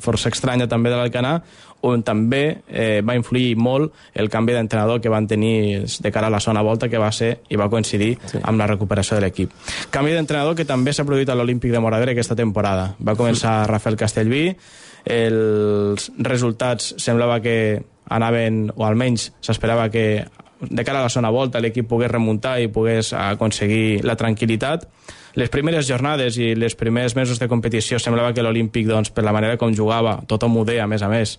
força 0.01 0.31
estranya 0.31 0.69
també 0.71 0.93
de 0.93 0.99
l'Alcanà, 0.99 1.39
on 1.85 2.03
també 2.05 2.43
eh, 2.69 3.03
va 3.05 3.17
influir 3.17 3.57
molt 3.61 3.93
el 4.17 4.31
canvi 4.33 4.55
d'entrenador 4.57 5.01
que 5.05 5.13
van 5.13 5.27
tenir 5.29 5.85
de 5.85 6.13
cara 6.13 6.31
a 6.31 6.33
la 6.33 6.41
zona 6.41 6.63
volta, 6.65 6.89
que 6.89 7.01
va 7.01 7.11
ser 7.13 7.43
i 7.53 7.61
va 7.61 7.69
coincidir 7.73 8.15
sí. 8.25 8.41
amb 8.41 8.61
la 8.61 8.69
recuperació 8.71 9.19
de 9.19 9.27
l'equip. 9.27 9.53
Canvi 9.93 10.15
d'entrenador 10.17 10.57
que 10.57 10.65
també 10.69 10.95
s'ha 10.95 11.05
produït 11.05 11.29
a 11.29 11.37
l'Olímpic 11.37 11.75
de 11.75 11.83
Moradera 11.85 12.15
aquesta 12.17 12.37
temporada. 12.39 12.95
Va 13.05 13.17
començar 13.19 13.65
Rafael 13.69 13.99
Castellví, 14.01 14.47
els 15.05 16.09
resultats 16.17 16.95
semblava 16.97 17.41
que 17.45 17.83
anaven, 18.09 18.71
o 18.77 18.87
almenys 18.87 19.31
s'esperava 19.45 19.91
que 19.93 20.25
de 20.65 20.85
cara 20.85 21.01
a 21.01 21.03
la 21.05 21.13
zona 21.13 21.31
volta 21.31 21.61
l'equip 21.61 21.89
pogués 21.89 22.11
remuntar 22.13 22.57
i 22.63 22.71
pogués 22.73 23.13
aconseguir 23.13 24.01
la 24.05 24.17
tranquil·litat. 24.17 24.89
Les 25.35 25.51
primeres 25.51 25.89
jornades 25.89 26.39
i 26.39 26.53
les 26.55 26.77
primers 26.79 27.17
mesos 27.19 27.41
de 27.43 27.49
competició 27.51 27.99
semblava 27.99 28.33
que 28.35 28.43
l'Olímpic, 28.45 28.87
doncs, 28.87 29.11
per 29.11 29.25
la 29.27 29.35
manera 29.35 29.59
com 29.59 29.75
jugava, 29.75 30.21
tothom 30.31 30.61
ho 30.61 30.65
deia, 30.69 30.85
a 30.85 30.91
més 30.91 31.03
a 31.03 31.11
més, 31.11 31.39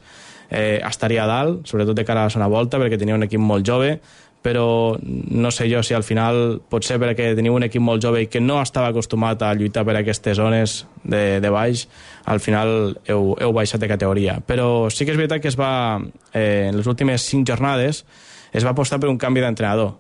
eh, 0.50 0.82
estaria 0.84 1.24
a 1.24 1.30
dalt, 1.30 1.64
sobretot 1.70 1.96
de 1.96 2.04
cara 2.06 2.26
a 2.26 2.30
la 2.30 2.34
zona 2.34 2.50
volta, 2.52 2.80
perquè 2.82 3.00
tenia 3.00 3.16
un 3.16 3.24
equip 3.24 3.40
molt 3.40 3.66
jove, 3.66 3.96
però 4.46 5.00
no 5.02 5.50
sé 5.50 5.66
jo 5.72 5.82
si 5.82 5.96
al 5.98 6.04
final 6.06 6.60
pot 6.70 6.86
ser 6.86 7.00
perquè 7.02 7.32
teniu 7.34 7.56
un 7.58 7.66
equip 7.66 7.82
molt 7.82 8.04
jove 8.04 8.22
i 8.22 8.28
que 8.30 8.44
no 8.44 8.60
estava 8.62 8.92
acostumat 8.92 9.42
a 9.42 9.56
lluitar 9.58 9.82
per 9.88 9.96
aquestes 9.98 10.38
zones 10.38 10.84
de, 11.02 11.40
de 11.42 11.50
baix, 11.50 11.88
al 12.30 12.44
final 12.44 12.94
heu, 13.10 13.34
heu 13.42 13.56
baixat 13.56 13.82
de 13.82 13.90
categoria. 13.90 14.38
Però 14.46 14.92
sí 14.94 15.08
que 15.08 15.16
és 15.16 15.18
veritat 15.18 15.42
que 15.42 15.50
es 15.50 15.58
va, 15.58 15.98
eh, 16.34 16.68
en 16.70 16.78
les 16.78 16.86
últimes 16.86 17.26
cinc 17.26 17.48
jornades 17.50 18.04
es 18.54 18.64
va 18.68 18.76
apostar 18.76 19.00
per 19.02 19.10
un 19.10 19.18
canvi 19.18 19.42
d'entrenador 19.42 19.96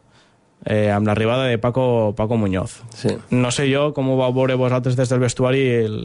eh, 0.64 0.90
amb 0.92 1.06
l'arribada 1.08 1.46
de 1.46 1.58
Paco, 1.60 2.14
Paco 2.16 2.38
Muñoz. 2.38 2.80
Sí. 2.96 3.10
No 3.32 3.52
sé 3.52 3.68
jo 3.74 3.92
com 3.94 4.10
ho 4.10 4.16
vau 4.18 4.32
veure 4.34 4.56
vosaltres 4.56 4.96
des 4.96 5.10
del 5.10 5.20
vestuari 5.20 5.62
el, 5.84 5.98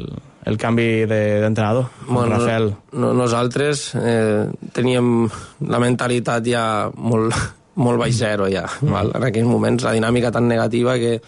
el 0.45 0.59
canvi 0.59 1.07
de- 1.07 1.41
d'entrenador, 1.41 1.85
de, 2.01 2.13
Bueno, 2.13 2.37
Rafael. 2.39 2.75
no, 2.93 3.15
nosaltres 3.15 3.95
eh, 3.95 4.47
teníem 4.73 5.29
la 5.69 5.79
mentalitat 5.81 6.45
ja 6.45 6.91
molt, 6.97 7.33
molt 7.81 7.99
baix 8.03 8.17
zero 8.19 8.49
ja, 8.53 8.67
mm. 8.81 8.91
val? 8.93 9.13
en 9.15 9.25
aquells 9.31 9.49
moments 9.49 9.85
la 9.85 9.93
dinàmica 9.97 10.31
tan 10.33 10.49
negativa 10.49 10.99
que, 10.99 11.21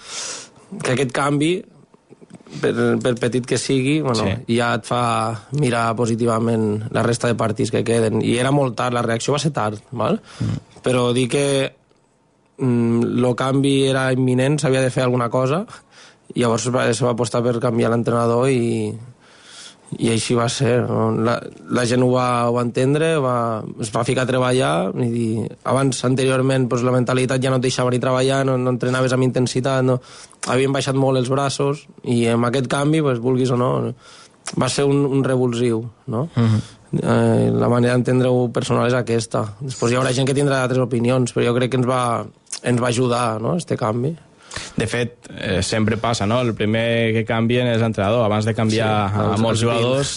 que 0.82 0.92
aquest 0.92 1.12
canvi 1.12 1.54
per, 2.60 2.72
per 3.00 3.14
petit 3.16 3.46
que 3.48 3.56
sigui 3.56 4.00
bueno, 4.04 4.26
Sí. 4.26 4.56
ja 4.58 4.74
et 4.76 4.84
fa 4.84 5.02
mirar 5.56 5.94
positivament 5.96 6.82
la 6.92 7.02
resta 7.02 7.28
de 7.30 7.34
partits 7.40 7.70
que 7.72 7.80
queden 7.84 8.20
i 8.20 8.36
era 8.36 8.50
molt 8.52 8.76
tard, 8.76 8.92
la 8.92 9.00
reacció 9.06 9.32
va 9.32 9.38
ser 9.40 9.52
tard 9.56 9.80
val? 9.90 10.20
Mm. 10.40 10.58
però 10.84 11.12
dir 11.16 11.28
que 11.32 11.46
el 12.58 13.34
canvi 13.36 13.88
era 13.88 14.10
imminent, 14.12 14.58
s'havia 14.60 14.82
de 14.82 14.90
fer 14.90 15.04
alguna 15.04 15.30
cosa 15.30 15.64
i 16.34 16.40
llavors 16.40 16.68
se 16.68 17.04
va 17.04 17.10
apostar 17.12 17.42
per 17.44 17.58
canviar 17.60 17.90
l'entrenador 17.92 18.48
i, 18.48 18.92
i 19.98 20.10
així 20.12 20.36
va 20.38 20.48
ser. 20.52 20.78
La, 21.26 21.36
la 21.76 21.84
gent 21.88 22.04
ho 22.04 22.08
va, 22.14 22.26
ho 22.48 22.54
va 22.56 22.64
entendre, 22.64 23.14
va, 23.22 23.36
es 23.82 23.92
va 23.94 24.04
ficar 24.08 24.24
a 24.24 24.30
treballar, 24.30 24.72
i 25.04 25.08
dir, 25.12 25.28
abans, 25.68 26.02
anteriorment, 26.08 26.68
doncs, 26.70 26.86
la 26.86 26.94
mentalitat 26.94 27.42
ja 27.42 27.52
no 27.52 27.60
et 27.60 27.66
deixava 27.66 27.92
ni 27.92 28.00
treballar, 28.02 28.42
no, 28.48 28.56
no 28.60 28.72
entrenaves 28.72 29.12
amb 29.12 29.28
intensitat, 29.28 29.84
no, 29.84 29.98
havien 30.48 30.72
baixat 30.72 30.98
molt 30.98 31.20
els 31.20 31.30
braços, 31.32 31.86
i 32.04 32.24
amb 32.32 32.48
aquest 32.48 32.70
canvi, 32.72 33.02
doncs, 33.04 33.22
vulguis 33.24 33.52
o 33.52 33.60
no, 33.60 33.72
va 34.58 34.68
ser 34.72 34.86
un, 34.88 35.04
un 35.06 35.24
revulsiu, 35.24 35.84
no? 36.06 36.28
Mm 36.34 36.46
-hmm. 36.46 36.60
eh, 37.02 37.50
la 37.52 37.68
manera 37.68 37.94
d'entendre-ho 37.94 38.48
personal 38.52 38.86
és 38.86 38.94
aquesta. 38.94 39.44
Després 39.60 39.92
hi 39.92 39.96
haurà 39.96 40.12
gent 40.12 40.26
que 40.26 40.34
tindrà 40.34 40.62
altres 40.62 40.80
opinions, 40.80 41.34
però 41.34 41.46
jo 41.46 41.54
crec 41.54 41.70
que 41.70 41.76
ens 41.76 41.86
va, 41.86 42.26
ens 42.62 42.82
va 42.82 42.88
ajudar, 42.88 43.40
no?, 43.40 43.56
este 43.56 43.76
canvi. 43.76 44.14
De 44.76 44.86
fet, 44.86 45.28
eh, 45.32 45.62
sempre 45.62 45.96
passa, 45.96 46.26
no? 46.26 46.40
El 46.40 46.54
primer 46.54 47.12
que 47.16 47.24
canvien 47.28 47.68
és 47.70 47.80
l'entrenador. 47.80 48.24
Abans 48.26 48.44
de 48.44 48.54
canviar 48.54 48.88
Sí, 49.08 49.20
a 49.20 49.36
molts 49.40 49.62
jugadors, 49.62 50.14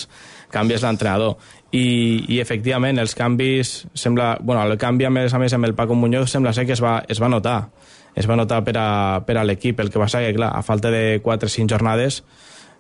canvies 0.52 0.84
l'entrenador. 0.84 1.38
I, 1.72 2.26
I, 2.28 2.40
efectivament, 2.40 3.00
els 3.00 3.16
canvis... 3.16 3.76
Sembla, 3.94 4.36
bueno, 4.42 4.64
el 4.64 4.78
canvi, 4.80 5.08
a 5.08 5.12
més 5.12 5.34
a 5.34 5.40
més, 5.42 5.56
amb 5.56 5.68
el 5.68 5.76
Paco 5.76 5.96
Muñoz 5.96 6.32
sembla 6.32 6.54
ser 6.56 6.66
que 6.68 6.76
es 6.76 6.84
va, 6.84 6.98
es 7.08 7.22
va 7.22 7.32
notar. 7.32 7.70
Es 8.16 8.30
va 8.30 8.38
notar 8.40 8.62
per 8.64 8.78
a, 8.80 8.90
per 9.28 9.38
a 9.40 9.44
l'equip. 9.44 9.80
El 9.84 9.92
que 9.92 10.00
passa 10.00 10.24
que, 10.24 10.36
clar, 10.36 10.54
a 10.56 10.64
falta 10.64 10.92
de 10.92 11.20
4 11.24 11.48
o 11.48 11.56
5 11.56 11.72
jornades 11.72 12.22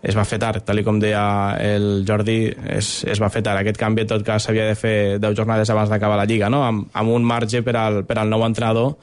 es 0.06 0.14
va 0.14 0.26
fer 0.28 0.38
tard, 0.38 0.62
tal 0.62 0.78
com 0.86 1.00
deia 1.02 1.58
el 1.66 2.04
Jordi, 2.06 2.38
es, 2.76 2.90
es 3.10 3.20
va 3.22 3.32
fer 3.34 3.42
tard. 3.42 3.58
Aquest 3.64 3.80
canvi, 3.82 4.04
en 4.04 4.12
tot 4.12 4.24
cas, 4.28 4.46
s'havia 4.46 4.68
de 4.70 4.76
fer 4.78 4.96
10 5.20 5.38
jornades 5.40 5.72
abans 5.74 5.90
d'acabar 5.90 6.20
la 6.20 6.28
Lliga, 6.30 6.50
no? 6.54 6.62
amb, 6.64 6.86
amb 6.94 7.16
un 7.16 7.26
marge 7.26 7.64
per 7.66 7.74
al, 7.80 8.04
per 8.06 8.20
al 8.22 8.30
nou 8.30 8.46
entrenador 8.46 8.94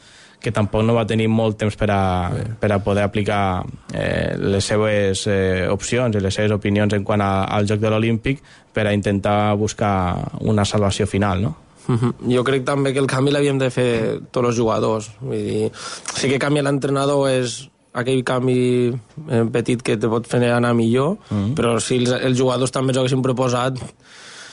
que 0.43 0.51
tampoc 0.53 0.83
no 0.83 0.95
va 0.97 1.07
tenir 1.07 1.29
molt 1.31 1.57
temps 1.61 1.77
per 1.79 1.89
a, 1.95 2.31
per 2.61 2.73
a 2.75 2.79
poder 2.83 3.05
aplicar 3.07 3.63
eh, 3.95 4.35
les 4.39 4.65
seves 4.67 5.27
eh, 5.31 5.69
opcions 5.71 6.17
i 6.19 6.21
les 6.25 6.35
seves 6.35 6.51
opinions 6.57 6.93
en 6.99 7.05
quant 7.07 7.23
a, 7.23 7.45
al 7.45 7.67
joc 7.71 7.79
de 7.81 7.91
l'Olímpic 7.93 8.43
per 8.75 8.87
a 8.89 8.95
intentar 8.97 9.55
buscar 9.57 9.93
una 10.41 10.65
salvació 10.65 11.07
final, 11.07 11.43
no? 11.43 11.55
Mhm. 11.89 12.13
Jo 12.31 12.45
crec 12.47 12.65
també 12.65 12.93
que 12.95 13.01
el 13.03 13.09
canvi 13.11 13.33
l'havíem 13.35 13.59
de 13.59 13.71
fer 13.75 14.21
tots 14.31 14.49
els 14.53 14.57
jugadors. 14.57 15.09
Vull 15.21 15.43
dir, 15.47 15.71
sí 16.15 16.29
que 16.31 16.39
canvia 16.39 16.63
l'entrenador 16.63 17.29
és 17.31 17.69
aquell 17.93 18.23
canvi 18.25 18.89
eh, 19.29 19.45
petit 19.53 19.83
que 19.85 19.97
te 20.01 20.09
pot 20.09 20.27
fer 20.27 20.39
anar 20.51 20.75
millor, 20.75 21.19
Mhm. 21.31 21.55
però 21.59 21.79
si 21.81 21.99
els, 21.99 22.11
els 22.23 22.39
jugadors 22.39 22.71
també 22.73 22.91
ens 22.93 22.99
ho 22.99 23.01
haguessin 23.03 23.23
proposat, 23.23 23.79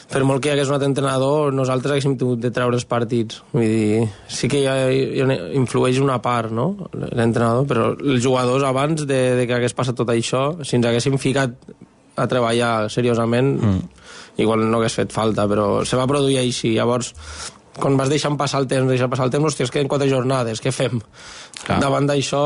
per 0.09 0.23
molt 0.25 0.41
que 0.41 0.49
hi 0.49 0.55
hagués 0.55 0.69
un 0.71 0.75
altre 0.75 0.89
entrenador, 0.89 1.53
nosaltres 1.53 1.93
haguéssim 1.93 2.15
tingut 2.17 2.41
de 2.41 2.49
treure 2.53 2.73
els 2.77 2.87
partits. 2.89 3.43
Vull 3.53 3.67
dir, 3.69 4.07
sí 4.31 4.49
que 4.49 4.63
hi, 4.63 4.65
ha, 4.65 4.77
hi 4.89 5.59
influeix 5.59 5.99
una 6.01 6.17
part, 6.23 6.49
no?, 6.55 6.71
l'entrenador, 6.93 7.67
però 7.69 7.91
els 7.93 8.23
jugadors 8.25 8.65
abans 8.65 9.05
de, 9.05 9.19
de 9.37 9.45
que 9.45 9.59
hagués 9.59 9.77
passat 9.77 9.99
tot 9.99 10.09
això, 10.13 10.47
si 10.65 10.79
ens 10.79 10.89
haguéssim 10.89 11.19
ficat 11.21 11.53
a 12.19 12.25
treballar 12.27 12.89
seriosament, 12.91 13.53
mm. 13.59 14.01
igual 14.41 14.65
no 14.65 14.81
hagués 14.81 14.97
fet 14.97 15.13
falta, 15.13 15.45
però 15.47 15.85
se 15.85 15.99
va 15.99 16.09
produir 16.09 16.41
així. 16.41 16.73
Llavors, 16.73 17.13
quan 17.77 17.95
vas 17.99 18.09
deixant 18.11 18.35
passar 18.39 18.63
el 18.63 18.67
temps, 18.71 18.89
deixar 18.89 19.11
passar 19.13 19.29
el 19.29 19.35
temps, 19.35 19.45
hòstia, 19.51 19.69
es 19.69 19.73
queden 19.75 19.91
quatre 19.91 20.09
jornades, 20.09 20.61
què 20.63 20.73
fem? 20.75 20.99
Clar. 21.61 21.79
Davant 21.85 22.09
d'això, 22.09 22.41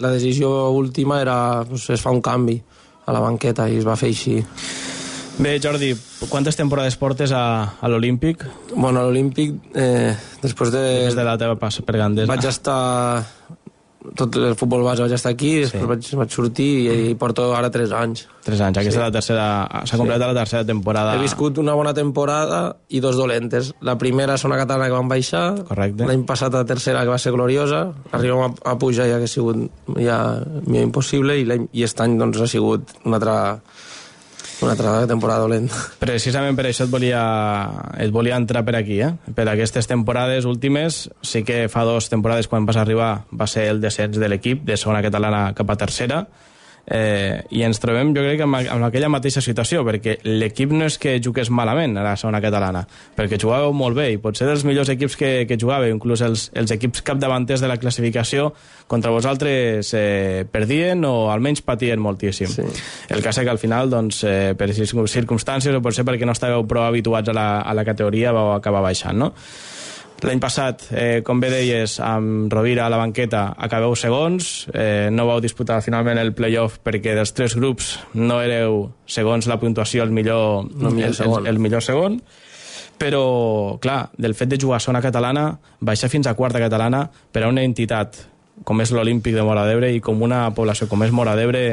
la 0.00 0.16
decisió 0.16 0.70
última 0.72 1.20
era, 1.22 1.36
pues, 1.68 1.90
es 1.94 2.02
fa 2.02 2.14
un 2.14 2.24
canvi 2.24 2.56
a 3.04 3.12
la 3.12 3.20
banqueta 3.20 3.68
i 3.68 3.78
es 3.82 3.86
va 3.86 4.00
fer 4.00 4.10
així. 4.14 4.40
Bé, 5.38 5.58
Jordi, 5.60 5.96
quantes 6.30 6.54
temporades 6.54 6.94
portes 6.96 7.32
a, 7.34 7.74
a 7.80 7.88
l'Olímpic? 7.90 8.44
Bueno, 8.76 9.00
a 9.00 9.08
l'Olímpic, 9.08 9.56
eh, 9.74 10.14
després 10.44 10.70
de... 10.70 10.82
Després 11.08 11.16
de 11.18 11.24
la 11.26 11.34
teva 11.40 11.56
passa 11.58 11.82
per 11.82 11.96
Gandesa. 11.98 12.30
Vaig 12.30 12.46
estar... 12.46 13.24
Tot 14.14 14.36
el 14.36 14.52
futbol 14.52 14.82
base 14.84 15.00
vaig 15.00 15.14
estar 15.16 15.30
aquí, 15.32 15.54
després 15.62 15.80
Sí. 15.80 15.88
vaig, 15.88 16.08
vaig 16.20 16.30
sortir 16.36 16.66
i, 16.84 16.96
i 17.08 17.14
porto 17.18 17.46
ara 17.56 17.70
3 17.72 17.90
anys. 17.96 18.26
Tres 18.44 18.60
anys, 18.60 18.76
aquesta 18.78 18.92
Sí. 18.92 19.00
és 19.00 19.02
la 19.08 19.14
tercera... 19.16 19.46
S'ha 19.88 19.96
completat 19.98 20.28
la 20.28 20.36
tercera 20.42 20.62
temporada. 20.68 21.14
He 21.16 21.22
viscut 21.24 21.58
una 21.58 21.72
bona 21.74 21.94
temporada 21.96 22.60
i 22.94 23.00
dos 23.02 23.16
dolentes. 23.18 23.72
La 23.80 23.96
primera 23.98 24.36
és 24.38 24.44
una 24.46 24.58
catalana 24.60 24.90
que 24.92 24.98
van 25.00 25.08
baixar, 25.10 25.46
Correcte. 25.66 26.04
l'any 26.06 26.22
passat 26.28 26.52
la 26.54 26.62
tercera 26.68 27.02
que 27.02 27.10
va 27.14 27.18
ser 27.18 27.32
gloriosa, 27.34 27.80
arribem 28.12 28.44
a, 28.44 28.52
a 28.70 28.76
pujar 28.78 29.08
ja 29.10 29.16
que 29.18 29.24
ha 29.26 29.34
sigut 29.34 29.64
ja 29.96 30.20
millor 30.68 30.84
impossible 30.92 31.40
i, 31.40 31.48
i 31.48 31.82
aquest 31.82 32.04
any 32.04 32.18
doncs, 32.20 32.38
ha 32.44 32.46
sigut 32.52 32.92
una 33.08 33.16
altra, 33.22 33.38
una 34.64 34.74
altra 34.74 34.94
temporada 35.10 35.44
dolenta. 35.44 35.78
Precisament 36.00 36.56
per 36.58 36.66
això 36.70 36.88
et 36.88 36.92
volia, 36.92 37.20
et 38.00 38.12
volia 38.14 38.38
entrar 38.40 38.64
per 38.66 38.76
aquí, 38.80 39.00
eh? 39.04 39.12
Per 39.36 39.46
aquestes 39.50 39.88
temporades 39.90 40.48
últimes, 40.48 41.04
sí 41.22 41.44
que 41.44 41.66
fa 41.72 41.84
dues 41.86 42.10
temporades 42.12 42.48
quan 42.50 42.66
vas 42.66 42.80
arribar 42.80 43.12
va 43.32 43.48
ser 43.50 43.68
el 43.70 43.84
descens 43.84 44.18
de 44.20 44.28
l'equip, 44.32 44.64
de 44.64 44.78
segona 44.80 45.04
catalana 45.04 45.46
cap 45.56 45.70
a 45.70 45.78
tercera, 45.80 46.24
eh, 46.86 47.42
i 47.50 47.62
ens 47.64 47.80
trobem, 47.80 48.12
jo 48.16 48.22
crec, 48.24 48.42
amb, 48.44 48.58
amb 48.60 48.86
aquella 48.88 49.08
mateixa 49.12 49.40
situació, 49.44 49.84
perquè 49.86 50.18
l'equip 50.24 50.72
no 50.76 50.84
és 50.88 50.98
que 51.00 51.16
jugués 51.24 51.50
malament 51.50 51.96
a 51.98 52.04
la 52.04 52.14
segona 52.20 52.40
catalana, 52.44 52.84
perquè 53.16 53.38
jugàveu 53.40 53.72
molt 53.76 53.96
bé, 53.96 54.10
i 54.12 54.20
potser 54.22 54.48
dels 54.48 54.64
millors 54.68 54.90
equips 54.92 55.16
que, 55.16 55.32
que 55.48 55.58
jugàveu, 55.60 55.94
inclús 55.94 56.22
els, 56.26 56.50
els 56.54 56.74
equips 56.76 57.02
capdavanters 57.06 57.64
de 57.64 57.70
la 57.70 57.78
classificació, 57.80 58.52
contra 58.86 59.10
vosaltres 59.14 59.94
eh, 59.96 60.44
perdien 60.52 61.04
o 61.08 61.30
almenys 61.32 61.62
patien 61.64 62.00
moltíssim. 62.04 62.50
Sí. 62.52 62.66
El 63.08 63.22
cas 63.24 63.38
és 63.40 63.46
que 63.46 63.50
al 63.54 63.58
final, 63.62 63.88
doncs, 63.90 64.22
eh, 64.28 64.52
per 64.58 64.68
circum- 64.76 65.08
circumstàncies 65.08 65.74
o 65.74 65.80
potser 65.84 66.04
perquè 66.04 66.28
no 66.28 66.36
estàveu 66.36 66.66
prou 66.68 66.84
habituats 66.84 67.32
a 67.32 67.36
la, 67.36 67.46
a 67.62 67.72
la 67.72 67.84
categoria, 67.84 68.32
vau 68.36 68.52
acabar 68.52 68.84
baixant, 68.84 69.16
no? 69.16 69.32
L'any 70.22 70.40
passat, 70.40 70.86
eh, 70.96 71.20
com 71.24 71.40
bé 71.40 71.50
deies, 71.50 71.98
amb 72.00 72.52
Rovira 72.52 72.86
a 72.86 72.88
la 72.88 72.96
banqueta 72.96 73.54
acabeu 73.58 73.92
segons, 73.98 74.66
eh, 74.72 75.10
no 75.12 75.26
vau 75.26 75.40
disputar 75.42 75.82
finalment 75.84 76.16
el 76.18 76.32
playoff 76.32 76.78
perquè 76.82 77.12
dels 77.18 77.34
tres 77.36 77.56
grups 77.58 77.98
no 78.14 78.38
éreu, 78.40 78.86
segons 79.04 79.46
la 79.50 79.58
puntuació, 79.60 80.02
el 80.06 80.10
millor, 80.16 80.64
No, 80.72 80.90
millor 80.90 81.08
el, 81.10 81.14
segon. 81.14 81.42
el, 81.46 81.52
el 81.52 81.58
millor 81.58 81.82
segon, 81.82 82.22
però, 82.96 83.76
clar, 83.82 84.10
del 84.16 84.34
fet 84.38 84.48
de 84.54 84.58
jugar 84.60 84.78
a 84.78 84.80
zona 84.86 85.02
catalana, 85.02 85.58
baixar 85.80 86.08
fins 86.08 86.26
a 86.30 86.34
quarta 86.38 86.62
catalana 86.62 87.10
per 87.32 87.42
a 87.44 87.48
una 87.50 87.62
entitat 87.66 88.16
com 88.64 88.80
és 88.80 88.92
l'Olímpic 88.94 89.34
de 89.34 89.42
Mora 89.42 89.66
d'Ebre 89.66 89.90
i 89.92 90.00
com 90.00 90.22
una 90.22 90.46
població 90.54 90.86
com 90.88 91.02
és 91.02 91.10
Mora 91.12 91.34
d'Ebre 91.36 91.64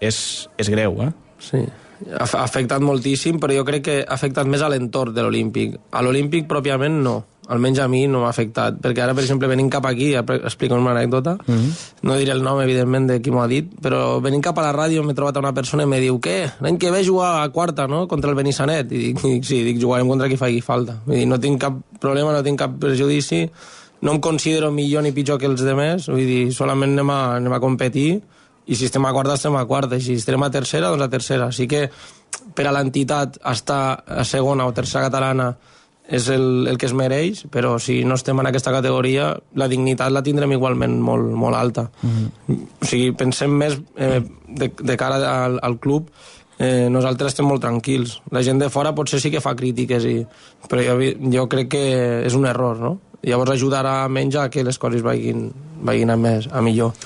és, 0.00 0.48
és 0.56 0.70
greu, 0.70 1.02
eh? 1.02 1.10
Sí, 1.42 1.58
ha 2.14 2.24
afectat 2.44 2.80
moltíssim, 2.80 3.40
però 3.42 3.52
jo 3.58 3.64
crec 3.66 3.82
que 3.84 3.96
ha 4.06 4.14
afectat 4.14 4.46
més 4.46 4.62
a 4.62 4.70
l'entorn 4.70 5.12
de 5.12 5.24
l'Olímpic. 5.26 5.74
A 5.90 6.00
l'Olímpic 6.06 6.46
pròpiament 6.48 7.02
no, 7.02 7.16
almenys 7.50 7.80
a 7.82 7.88
mi 7.90 8.04
no 8.08 8.22
m'ha 8.22 8.30
afectat, 8.30 8.78
perquè 8.82 9.02
ara, 9.04 9.14
per 9.16 9.24
exemple, 9.24 9.48
venint 9.50 9.70
cap 9.72 9.86
aquí, 9.88 10.12
ja 10.14 10.22
explico 10.38 10.78
una 10.78 10.92
anècdota, 10.92 11.36
mm. 11.36 11.54
-hmm. 11.54 11.72
no 12.02 12.16
diré 12.16 12.32
el 12.32 12.42
nom, 12.42 12.60
evidentment, 12.60 13.08
de 13.08 13.20
qui 13.20 13.30
m'ho 13.30 13.42
ha 13.42 13.48
dit, 13.48 13.66
però 13.82 14.20
venint 14.20 14.42
cap 14.42 14.58
a 14.58 14.62
la 14.62 14.72
ràdio 14.72 15.02
m'he 15.02 15.14
trobat 15.14 15.36
una 15.36 15.52
persona 15.52 15.82
i 15.82 15.86
me 15.86 16.00
diu, 16.00 16.20
què, 16.20 16.52
l'any 16.60 16.78
que 16.78 16.90
ve 16.90 17.04
jugar 17.04 17.42
a 17.42 17.48
quarta, 17.48 17.86
no?, 17.86 18.06
contra 18.06 18.30
el 18.30 18.36
Benissanet, 18.36 18.92
i 18.92 18.98
dic, 18.98 19.22
dic 19.22 19.44
sí, 19.44 19.62
dic, 19.64 19.80
jugarem 19.80 20.08
contra 20.08 20.28
qui 20.28 20.36
faci 20.36 20.60
falta. 20.60 21.00
Vull 21.06 21.16
dir, 21.16 21.26
no 21.26 21.38
tinc 21.38 21.60
cap 21.60 21.74
problema, 22.00 22.32
no 22.32 22.42
tinc 22.42 22.58
cap 22.58 22.70
perjudici, 22.78 23.50
no 24.02 24.12
em 24.12 24.20
considero 24.20 24.70
millor 24.70 25.02
ni 25.02 25.12
pitjor 25.12 25.38
que 25.38 25.46
els 25.46 25.60
demés, 25.60 26.08
vull 26.08 26.26
dir, 26.26 26.52
solament 26.52 26.92
anem 26.92 27.10
a, 27.10 27.36
anem 27.36 27.52
a 27.52 27.60
competir, 27.60 28.20
i 28.66 28.76
si 28.76 28.86
estem 28.86 29.04
a 29.04 29.12
quarta, 29.12 29.34
estem 29.34 29.56
a 29.56 29.66
quarta, 29.66 29.96
i 29.96 30.00
si 30.00 30.14
estem 30.14 30.42
a 30.42 30.50
tercera, 30.50 30.90
doncs 30.90 31.02
a 31.02 31.10
tercera. 31.10 31.48
Així 31.50 31.66
que 31.66 31.88
per 32.54 32.66
a 32.68 32.72
l'entitat 32.74 33.40
estar 33.50 33.82
a 34.06 34.24
segona 34.24 34.66
o 34.68 34.74
tercera 34.76 35.08
catalana 35.08 35.50
és 36.10 36.26
el, 36.34 36.66
el 36.66 36.78
que 36.78 36.88
es 36.88 36.94
mereix, 36.96 37.44
però 37.54 37.76
si 37.78 38.00
no 38.04 38.16
estem 38.18 38.40
en 38.42 38.50
aquesta 38.50 38.72
categoria, 38.74 39.30
la 39.54 39.68
dignitat 39.70 40.10
la 40.10 40.24
tindrem 40.26 40.56
igualment 40.56 40.98
molt, 41.06 41.30
molt 41.38 41.56
alta. 41.56 41.86
O 42.50 42.86
sigui, 42.88 43.12
pensem 43.14 43.54
més 43.54 43.78
eh, 43.96 44.18
de, 44.48 44.72
de 44.74 44.96
cara 44.98 45.20
al, 45.44 45.60
al 45.62 45.78
club, 45.78 46.10
eh, 46.58 46.88
nosaltres 46.90 47.32
estem 47.32 47.46
molt 47.46 47.62
tranquils. 47.62 48.18
La 48.34 48.42
gent 48.42 48.58
de 48.58 48.70
fora 48.74 48.94
potser 48.94 49.22
sí 49.22 49.30
que 49.30 49.42
fa 49.44 49.54
crítiques, 49.56 50.04
i, 50.04 50.18
però 50.68 50.82
jo, 50.84 50.98
jo 51.30 51.46
crec 51.52 51.70
que 51.76 51.84
és 52.26 52.36
un 52.36 52.50
error, 52.50 52.82
no? 52.82 52.96
Llavors 53.22 53.52
ajudarà 53.52 54.08
menys 54.08 54.38
a 54.40 54.48
que 54.50 54.64
les 54.64 54.78
coses 54.80 55.02
vagin, 55.04 55.50
vagin 55.84 56.10
a, 56.10 56.16
més, 56.16 56.48
a 56.50 56.62
millor. 56.64 56.96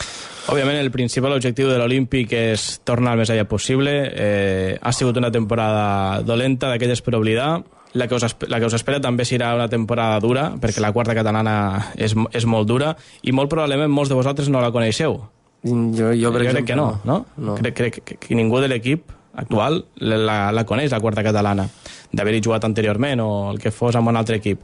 Òbviament, 0.45 0.77
el 0.77 0.93
principal 0.93 1.33
objectiu 1.33 1.71
de 1.71 1.79
l'Olímpic 1.81 2.35
és 2.37 2.67
tornar 2.85 3.15
el 3.15 3.23
més 3.23 3.31
allà 3.33 3.47
possible. 3.49 3.95
Eh, 4.13 4.77
ha 4.77 4.93
sigut 4.93 5.17
una 5.17 5.33
temporada 5.33 6.21
dolenta, 6.23 6.69
d'aquelles 6.69 7.01
per 7.01 7.17
oblidar. 7.17 7.63
La 7.95 8.09
que, 8.11 8.16
us, 8.18 8.36
la 8.51 8.59
que 8.59 8.66
us 8.66 8.74
espera 8.74 8.99
també 8.99 9.22
serà 9.22 9.53
una 9.55 9.68
temporada 9.70 10.18
dura, 10.18 10.49
perquè 10.61 10.82
la 10.82 10.90
quarta 10.92 11.14
catalana 11.14 11.92
és, 11.95 12.16
és 12.34 12.47
molt 12.47 12.66
dura, 12.66 12.97
i 13.22 13.30
molt 13.30 13.53
probablement 13.53 13.92
molts 13.92 14.11
de 14.11 14.18
vosaltres 14.18 14.51
no 14.51 14.62
la 14.64 14.72
coneixeu. 14.74 15.20
Jo, 15.64 16.11
jo, 16.12 16.32
per 16.34 16.42
crec 16.42 16.51
exemple, 16.51 16.64
que 16.66 16.76
no, 16.76 16.88
no? 17.07 17.20
no. 17.38 17.55
Crec, 17.61 17.76
crec 17.78 18.01
que, 18.03 18.18
que 18.20 18.34
ningú 18.36 18.59
de 18.61 18.68
l'equip 18.68 19.14
actual 19.34 19.84
la, 19.97 20.53
la 20.53 20.64
coneix, 20.66 20.92
la 20.92 21.01
quarta 21.03 21.24
catalana, 21.26 21.68
d'haver-hi 22.14 22.42
jugat 22.45 22.66
anteriorment 22.66 23.22
o 23.24 23.30
el 23.53 23.59
que 23.62 23.72
fos 23.74 23.97
amb 23.99 24.11
un 24.11 24.18
altre 24.18 24.38
equip. 24.42 24.62